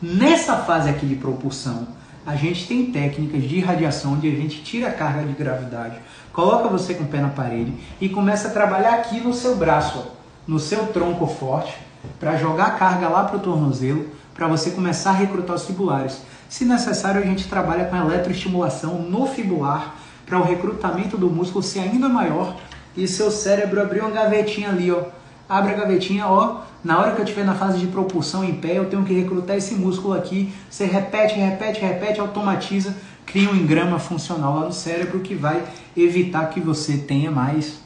Nessa 0.00 0.58
fase 0.58 0.90
aqui 0.90 1.06
de 1.06 1.14
propulsão, 1.14 1.88
a 2.26 2.36
gente 2.36 2.66
tem 2.66 2.90
técnicas 2.92 3.42
de 3.44 3.56
irradiação 3.56 4.12
onde 4.12 4.28
a 4.28 4.34
gente 4.34 4.62
tira 4.62 4.88
a 4.88 4.92
carga 4.92 5.24
de 5.24 5.32
gravidade, 5.32 5.96
coloca 6.32 6.68
você 6.68 6.92
com 6.92 7.04
o 7.04 7.08
pé 7.08 7.20
na 7.20 7.30
parede 7.30 7.72
e 7.98 8.10
começa 8.10 8.48
a 8.48 8.50
trabalhar 8.50 8.94
aqui 8.94 9.20
no 9.20 9.32
seu 9.32 9.56
braço, 9.56 10.06
no 10.46 10.58
seu 10.58 10.88
tronco 10.88 11.26
forte, 11.26 11.85
para 12.18 12.36
jogar 12.36 12.66
a 12.66 12.70
carga 12.72 13.08
lá 13.08 13.24
para 13.24 13.36
o 13.36 13.40
tornozelo, 13.40 14.06
para 14.34 14.48
você 14.48 14.70
começar 14.70 15.10
a 15.10 15.14
recrutar 15.14 15.56
os 15.56 15.64
fibulares. 15.64 16.20
Se 16.48 16.64
necessário, 16.64 17.20
a 17.20 17.24
gente 17.24 17.48
trabalha 17.48 17.86
com 17.86 17.96
eletroestimulação 17.96 19.02
no 19.02 19.26
fibular 19.26 19.96
para 20.24 20.38
o 20.38 20.42
recrutamento 20.42 21.16
do 21.16 21.30
músculo 21.30 21.62
ser 21.62 21.80
ainda 21.80 22.08
maior 22.08 22.56
e 22.96 23.06
seu 23.06 23.30
cérebro 23.30 23.80
abrir 23.80 24.00
uma 24.00 24.10
gavetinha 24.10 24.68
ali, 24.68 24.90
ó. 24.90 25.04
Abre 25.48 25.74
a 25.74 25.76
gavetinha, 25.76 26.26
ó. 26.26 26.62
Na 26.82 26.98
hora 26.98 27.12
que 27.12 27.20
eu 27.20 27.24
estiver 27.24 27.44
na 27.44 27.54
fase 27.54 27.78
de 27.78 27.86
propulsão 27.86 28.44
em 28.44 28.54
pé, 28.54 28.78
eu 28.78 28.86
tenho 28.86 29.04
que 29.04 29.12
recrutar 29.12 29.56
esse 29.56 29.74
músculo 29.74 30.14
aqui. 30.14 30.52
Você 30.68 30.84
repete, 30.86 31.34
repete, 31.34 31.80
repete, 31.80 32.20
automatiza, 32.20 32.96
cria 33.24 33.50
um 33.50 33.54
engrama 33.54 33.98
funcional 33.98 34.54
lá 34.54 34.66
no 34.66 34.72
cérebro 34.72 35.20
que 35.20 35.34
vai 35.34 35.62
evitar 35.96 36.46
que 36.50 36.60
você 36.60 36.96
tenha 36.96 37.30
mais 37.30 37.80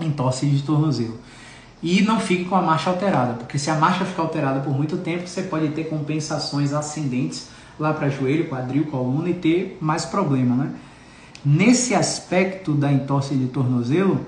entorse 0.00 0.46
de 0.46 0.62
tornozelo. 0.62 1.18
E 1.82 2.02
não 2.02 2.20
fique 2.20 2.44
com 2.44 2.56
a 2.56 2.62
marcha 2.62 2.90
alterada, 2.90 3.34
porque 3.34 3.58
se 3.58 3.70
a 3.70 3.74
marcha 3.74 4.04
ficar 4.04 4.22
alterada 4.22 4.60
por 4.60 4.76
muito 4.76 4.98
tempo, 4.98 5.26
você 5.26 5.42
pode 5.42 5.68
ter 5.68 5.84
compensações 5.84 6.72
ascendentes 6.74 7.48
lá 7.78 7.94
para 7.94 8.10
joelho, 8.10 8.48
quadril, 8.48 8.84
coluna 8.86 9.30
e 9.30 9.34
ter 9.34 9.78
mais 9.80 10.04
problema, 10.04 10.54
né? 10.56 10.74
Nesse 11.42 11.94
aspecto 11.94 12.72
da 12.74 12.92
entorse 12.92 13.34
de 13.34 13.46
tornozelo, 13.46 14.20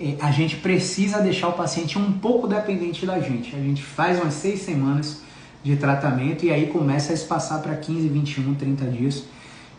é, 0.00 0.16
a 0.22 0.30
gente 0.30 0.56
precisa 0.56 1.20
deixar 1.20 1.48
o 1.48 1.52
paciente 1.52 1.98
um 1.98 2.12
pouco 2.12 2.48
dependente 2.48 3.04
da 3.04 3.20
gente. 3.20 3.54
A 3.54 3.58
gente 3.58 3.82
faz 3.82 4.18
umas 4.18 4.32
seis 4.32 4.60
semanas 4.60 5.20
de 5.62 5.76
tratamento 5.76 6.46
e 6.46 6.50
aí 6.50 6.68
começa 6.68 7.12
a 7.12 7.14
espaçar 7.14 7.60
para 7.60 7.76
15, 7.76 8.08
21, 8.08 8.54
30 8.54 8.86
dias. 8.86 9.24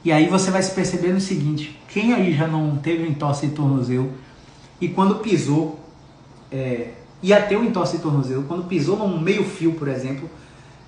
E 0.05 0.11
aí 0.11 0.27
você 0.27 0.51
vai 0.51 0.61
se 0.61 0.71
perceber 0.75 1.11
no 1.13 1.19
seguinte: 1.19 1.79
quem 1.87 2.13
aí 2.13 2.33
já 2.35 2.45
não 2.45 2.77
teve 2.77 3.07
entorse 3.07 3.47
de 3.47 3.53
tornozelo 3.53 4.11
e 4.79 4.87
quando 4.87 5.15
pisou, 5.15 5.79
é, 6.51 6.89
ia 7.21 7.41
ter 7.41 7.55
o 7.55 7.63
entorse 7.63 7.97
de 7.97 8.03
tornozelo, 8.03 8.43
quando 8.43 8.67
pisou 8.67 8.97
num 8.97 9.19
meio 9.19 9.43
fio, 9.43 9.73
por 9.73 9.87
exemplo, 9.87 10.29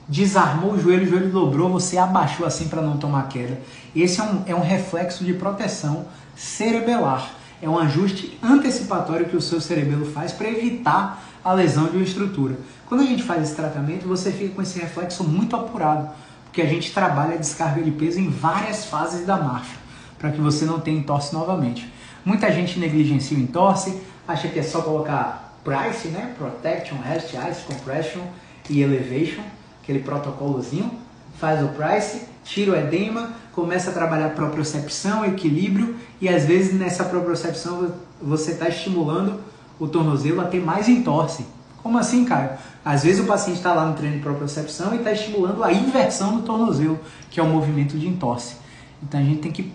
desarmou 0.08 0.74
o 0.74 0.80
joelho, 0.80 1.04
o 1.04 1.08
joelho 1.08 1.32
dobrou, 1.32 1.70
você 1.70 1.98
abaixou 1.98 2.46
assim 2.46 2.68
para 2.68 2.82
não 2.82 2.98
tomar 2.98 3.28
queda. 3.30 3.60
Esse 3.96 4.20
é 4.20 4.24
um, 4.24 4.44
é 4.48 4.56
um 4.56 4.62
reflexo 4.62 5.24
de 5.24 5.34
proteção 5.34 6.06
cerebelar. 6.36 7.32
É 7.62 7.70
um 7.70 7.80
ajuste 7.80 8.38
antecipatório 8.44 9.28
que 9.28 9.38
o 9.38 9.42
seu 9.42 9.62
cerebelo 9.62 10.06
faz 10.06 10.34
para 10.34 10.50
evitar 10.50 11.24
a 11.44 11.54
lesão 11.54 11.86
de 11.86 11.96
uma 11.96 12.04
estrutura. 12.04 12.58
Quando 12.88 13.02
a 13.02 13.06
gente 13.06 13.24
faz 13.24 13.44
esse 13.44 13.56
tratamento, 13.56 14.08
você 14.08 14.32
fica 14.32 14.54
com 14.54 14.62
esse 14.62 14.80
reflexo 14.80 15.24
muito 15.24 15.56
apurado, 15.56 16.10
porque 16.44 16.62
a 16.62 16.66
gente 16.66 16.94
trabalha 16.94 17.36
a 17.36 17.38
descarga 17.38 17.82
de 17.82 17.92
peso 17.92 18.20
em 18.20 18.30
várias 18.30 18.86
fases 18.86 19.26
da 19.26 19.38
marcha, 19.38 19.76
para 20.20 20.32
que 20.32 20.42
você 20.42 20.66
não 20.66 20.80
tenha 20.80 21.00
entorse 21.00 21.34
novamente. 21.34 21.92
Muita 22.26 22.52
gente 22.52 22.80
negligencia 22.80 23.38
o 23.38 23.42
entorse, 23.42 24.02
acha 24.28 24.48
que 24.48 24.60
é 24.60 24.64
só 24.64 24.82
colocar 24.82 25.43
price, 25.64 26.08
né? 26.10 26.34
Protection, 26.38 26.98
rest, 26.98 27.34
ice, 27.34 27.62
compression 27.62 28.22
e 28.70 28.82
elevation 28.82 29.44
aquele 29.84 30.00
protocolozinho, 30.00 30.90
faz 31.38 31.62
o 31.62 31.68
price, 31.70 32.22
tira 32.44 32.72
o 32.72 32.76
edema, 32.76 33.34
começa 33.52 33.90
a 33.90 33.94
trabalhar 33.94 34.30
propriocepção, 34.30 35.26
equilíbrio 35.26 35.96
e 36.22 36.30
às 36.30 36.46
vezes 36.46 36.74
nessa 36.74 37.04
propriocepção 37.04 37.94
você 38.22 38.52
está 38.52 38.70
estimulando 38.70 39.42
o 39.78 39.88
tornozelo 39.88 40.40
a 40.42 40.46
ter 40.46 40.62
mais 40.62 40.88
entorse. 40.88 41.46
Como 41.82 41.98
assim, 41.98 42.24
Caio? 42.24 42.52
Às 42.84 43.04
vezes 43.04 43.22
o 43.22 43.28
paciente 43.28 43.58
está 43.58 43.74
lá 43.74 43.86
no 43.86 43.94
treino 43.94 44.16
de 44.16 44.24
propriocepção 44.24 44.94
e 44.94 44.98
está 44.98 45.12
estimulando 45.12 45.62
a 45.64 45.74
inversão 45.74 46.38
do 46.38 46.44
tornozelo, 46.44 46.98
que 47.30 47.40
é 47.40 47.44
o 47.44 47.48
movimento 47.48 47.98
de 47.98 48.08
entorse. 48.08 48.56
Então 49.02 49.20
a 49.20 49.24
gente 49.24 49.42
tem 49.42 49.52
que 49.52 49.74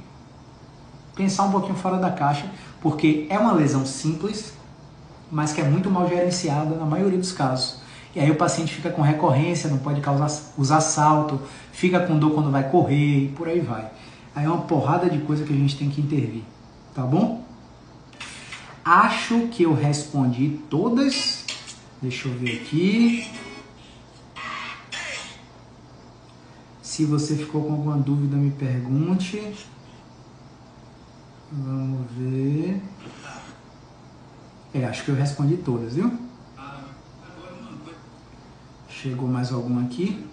pensar 1.14 1.44
um 1.44 1.50
pouquinho 1.50 1.74
fora 1.74 1.98
da 1.98 2.10
caixa, 2.10 2.46
porque 2.80 3.26
é 3.28 3.38
uma 3.38 3.52
lesão 3.52 3.84
simples, 3.84 4.54
mas 5.30 5.52
que 5.52 5.60
é 5.60 5.64
muito 5.64 5.90
mal 5.90 6.08
gerenciada 6.08 6.74
na 6.76 6.84
maioria 6.84 7.18
dos 7.18 7.32
casos. 7.32 7.80
E 8.14 8.20
aí 8.20 8.30
o 8.30 8.36
paciente 8.36 8.74
fica 8.74 8.90
com 8.90 9.02
recorrência, 9.02 9.70
não 9.70 9.78
pode 9.78 10.00
causar, 10.00 10.30
usar 10.56 10.80
salto, 10.80 11.40
fica 11.72 12.00
com 12.00 12.18
dor 12.18 12.32
quando 12.32 12.50
vai 12.50 12.68
correr 12.70 13.24
e 13.24 13.28
por 13.28 13.48
aí 13.48 13.60
vai. 13.60 13.90
Aí 14.34 14.44
é 14.44 14.48
uma 14.48 14.62
porrada 14.62 15.08
de 15.08 15.18
coisa 15.18 15.44
que 15.44 15.52
a 15.52 15.56
gente 15.56 15.76
tem 15.76 15.90
que 15.90 16.00
intervir, 16.00 16.42
tá 16.94 17.02
bom? 17.02 17.44
Acho 18.84 19.48
que 19.48 19.64
eu 19.64 19.74
respondi 19.74 20.60
todas. 20.70 21.44
Deixa 22.00 22.28
eu 22.28 22.34
ver 22.34 22.62
aqui. 22.62 23.30
Se 26.80 27.04
você 27.04 27.36
ficou 27.36 27.62
com 27.64 27.72
alguma 27.72 27.96
dúvida, 27.96 28.36
me 28.36 28.50
pergunte. 28.50 29.54
Vamos 31.52 32.06
ver. 32.16 32.80
É, 34.74 34.84
acho 34.84 35.04
que 35.04 35.10
eu 35.10 35.14
respondi 35.14 35.56
todas, 35.56 35.94
viu? 35.94 36.12
Chegou 38.88 39.28
mais 39.28 39.52
algum 39.52 39.84
aqui? 39.84 40.26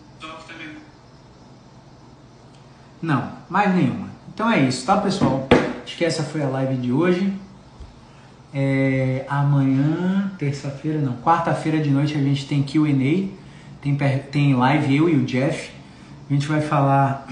Não, 3.01 3.31
mais 3.49 3.73
nenhuma. 3.75 4.09
Então 4.33 4.51
é 4.51 4.59
isso, 4.59 4.85
tá 4.85 4.97
pessoal? 4.97 5.47
Acho 5.83 5.95
que 5.95 6.03
essa 6.03 6.23
foi 6.23 6.41
a 6.41 6.49
live 6.49 6.75
de 6.77 6.91
hoje. 6.91 7.31
É, 8.53 9.25
amanhã, 9.29 10.31
terça-feira, 10.37 10.99
não, 10.99 11.17
quarta-feira 11.17 11.79
de 11.79 11.89
noite 11.89 12.15
a 12.15 12.21
gente 12.21 12.47
tem 12.47 12.63
QA, 12.63 13.29
tem, 13.81 13.97
tem 14.31 14.55
live 14.55 14.95
eu 14.95 15.09
e 15.09 15.15
o 15.15 15.25
Jeff. 15.25 15.71
A 16.29 16.33
gente 16.33 16.47
vai 16.47 16.61
falar 16.61 17.27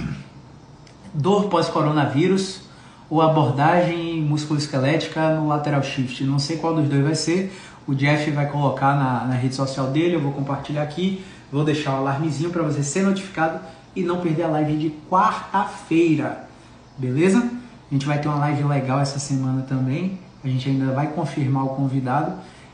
dor 1.14 1.50
pós-coronavírus 1.50 2.62
ou 3.10 3.22
abordagem 3.22 4.03
musculoesquelética 4.24 5.36
no 5.36 5.48
lateral 5.48 5.84
shift. 5.84 6.24
Não 6.24 6.40
sei 6.40 6.58
qual 6.58 6.76
dos 6.76 6.88
dois 6.88 7.04
vai 7.04 7.16
ser. 7.16 7.54
O 7.88 7.94
Jeff 7.94 8.30
vai 8.32 8.50
colocar 8.50 8.96
na, 8.96 9.26
na 9.26 9.36
rede 9.36 9.56
social 9.56 9.88
dele, 9.88 10.16
eu 10.16 10.22
vou 10.22 10.32
compartilhar 10.32 10.84
aqui. 10.84 11.24
Vou 11.52 11.64
deixar 11.64 11.94
o 11.94 11.98
alarmezinho 11.98 12.50
para 12.50 12.64
você 12.64 12.82
ser 12.82 13.04
notificado 13.04 13.60
e 13.96 14.02
não 14.02 14.22
perder 14.22 14.44
a 14.44 14.48
live 14.48 14.76
de 14.78 14.94
quarta-feira. 15.10 16.48
Beleza? 16.98 17.40
A 17.40 17.94
gente 17.94 18.06
vai 18.06 18.20
ter 18.20 18.28
uma 18.28 18.38
live 18.40 18.64
legal 18.64 19.00
essa 19.00 19.20
semana 19.20 19.62
também. 19.62 20.18
A 20.44 20.48
gente 20.48 20.68
ainda 20.70 20.92
vai 20.92 21.08
confirmar 21.08 21.66
o 21.66 21.70
convidado 21.70 22.34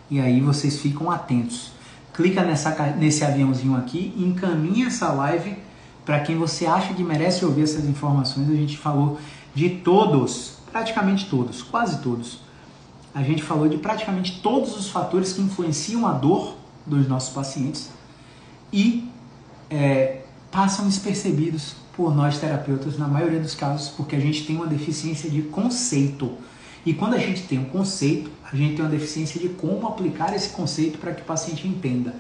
e 0.10 0.20
aí 0.20 0.40
vocês 0.40 0.80
ficam 0.80 1.12
atentos. 1.12 1.72
Clica 2.14 2.44
nessa, 2.44 2.72
nesse 2.98 3.24
aviãozinho 3.24 3.76
aqui 3.76 4.14
encaminha 4.18 4.88
essa 4.88 5.12
live 5.12 5.58
para 6.06 6.20
quem 6.22 6.38
você 6.38 6.66
acha 6.66 6.94
que 6.94 7.04
merece 7.04 7.46
ouvir 7.46 7.64
essas 7.64 7.86
informações. 7.86 8.50
A 8.50 8.56
gente 8.56 8.78
falou 8.78 9.20
de 9.54 9.70
todos, 9.70 10.59
praticamente 10.72 11.30
todos, 11.30 11.62
quase 11.62 12.02
todos 12.02 12.40
a 13.14 13.24
gente 13.24 13.42
falou 13.42 13.68
de 13.68 13.78
praticamente 13.78 14.40
todos 14.42 14.78
os 14.78 14.90
fatores 14.90 15.34
que 15.34 15.42
influenciam 15.42 16.06
a 16.06 16.14
dor 16.14 16.56
dos 16.86 17.08
nossos 17.08 17.34
pacientes 17.34 17.90
e 18.72 19.10
é, 19.70 20.22
passam 20.52 20.86
despercebidos 20.86 21.76
por 21.96 22.16
nós 22.16 22.40
terapeutas 22.40 22.98
na 22.98 23.08
maioria 23.08 23.40
dos 23.40 23.56
casos, 23.56 23.90
porque 23.90 24.16
a 24.16 24.20
gente 24.20 24.46
tem 24.46 24.56
uma 24.56 24.68
deficiência 24.68 25.30
de 25.30 25.42
conceito. 25.42 26.38
E 26.86 26.94
quando 26.94 27.16
a 27.16 27.18
gente 27.18 27.44
tem 27.44 27.60
um 27.60 27.66
conceito, 27.66 28.32
a 28.52 28.56
gente 28.56 28.76
tem 28.76 28.86
uma 28.86 28.92
deficiência 28.92 29.40
de 29.40 29.50
como 29.50 29.88
aplicar 29.88 30.34
esse 30.34 30.50
conceito 30.50 30.98
para 30.98 31.14
que 31.14 31.22
o 31.22 31.26
paciente 31.26 31.68
entenda. 31.68 32.16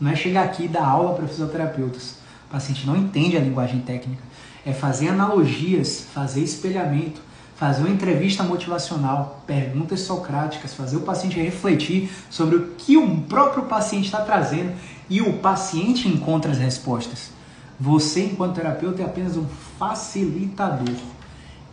Não 0.00 0.10
é 0.10 0.16
chegar 0.16 0.44
aqui 0.44 0.64
e 0.64 0.68
dar 0.68 0.86
aula 0.86 1.14
para 1.14 1.26
fisioterapeutas. 1.26 2.16
O 2.48 2.52
paciente 2.52 2.86
não 2.86 2.96
entende 2.96 3.36
a 3.36 3.40
linguagem 3.40 3.80
técnica. 3.80 4.22
É 4.64 4.72
fazer 4.72 5.08
analogias, 5.08 6.06
fazer 6.14 6.42
espelhamento, 6.42 7.20
fazer 7.62 7.82
uma 7.84 7.90
entrevista 7.90 8.42
motivacional, 8.42 9.40
perguntas 9.46 10.00
socráticas, 10.00 10.74
fazer 10.74 10.96
o 10.96 11.02
paciente 11.02 11.38
refletir 11.38 12.10
sobre 12.28 12.56
o 12.56 12.70
que 12.70 12.96
o 12.96 13.20
próprio 13.20 13.66
paciente 13.66 14.06
está 14.06 14.20
trazendo 14.20 14.72
e 15.08 15.22
o 15.22 15.34
paciente 15.34 16.08
encontra 16.08 16.50
as 16.50 16.58
respostas. 16.58 17.30
Você, 17.78 18.24
enquanto 18.24 18.56
terapeuta, 18.56 19.02
é 19.02 19.04
apenas 19.04 19.36
um 19.36 19.46
facilitador. 19.78 20.92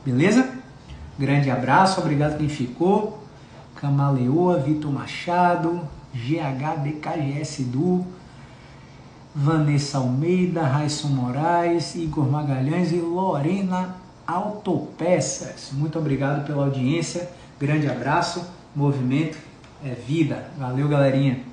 Beleza? 0.05 0.47
Grande 1.17 1.49
abraço, 1.49 1.99
obrigado 1.99 2.37
quem 2.37 2.49
ficou. 2.49 3.23
Camaleoa, 3.73 4.59
Vitor 4.59 4.91
Machado, 4.91 5.81
GHDKGS 6.13 7.63
Du, 7.63 8.05
Vanessa 9.33 9.97
Almeida, 9.97 10.61
Raisson 10.61 11.07
Moraes, 11.07 11.95
Igor 11.95 12.29
Magalhães 12.29 12.91
e 12.91 12.97
Lorena 12.97 13.98
Autopeças. 14.29 15.71
Muito 15.73 15.97
obrigado 15.97 16.45
pela 16.45 16.65
audiência. 16.65 17.27
Grande 17.59 17.89
abraço. 17.89 18.47
Movimento 18.75 19.39
é 19.83 19.95
vida. 19.95 20.51
Valeu, 20.55 20.87
galerinha. 20.87 21.48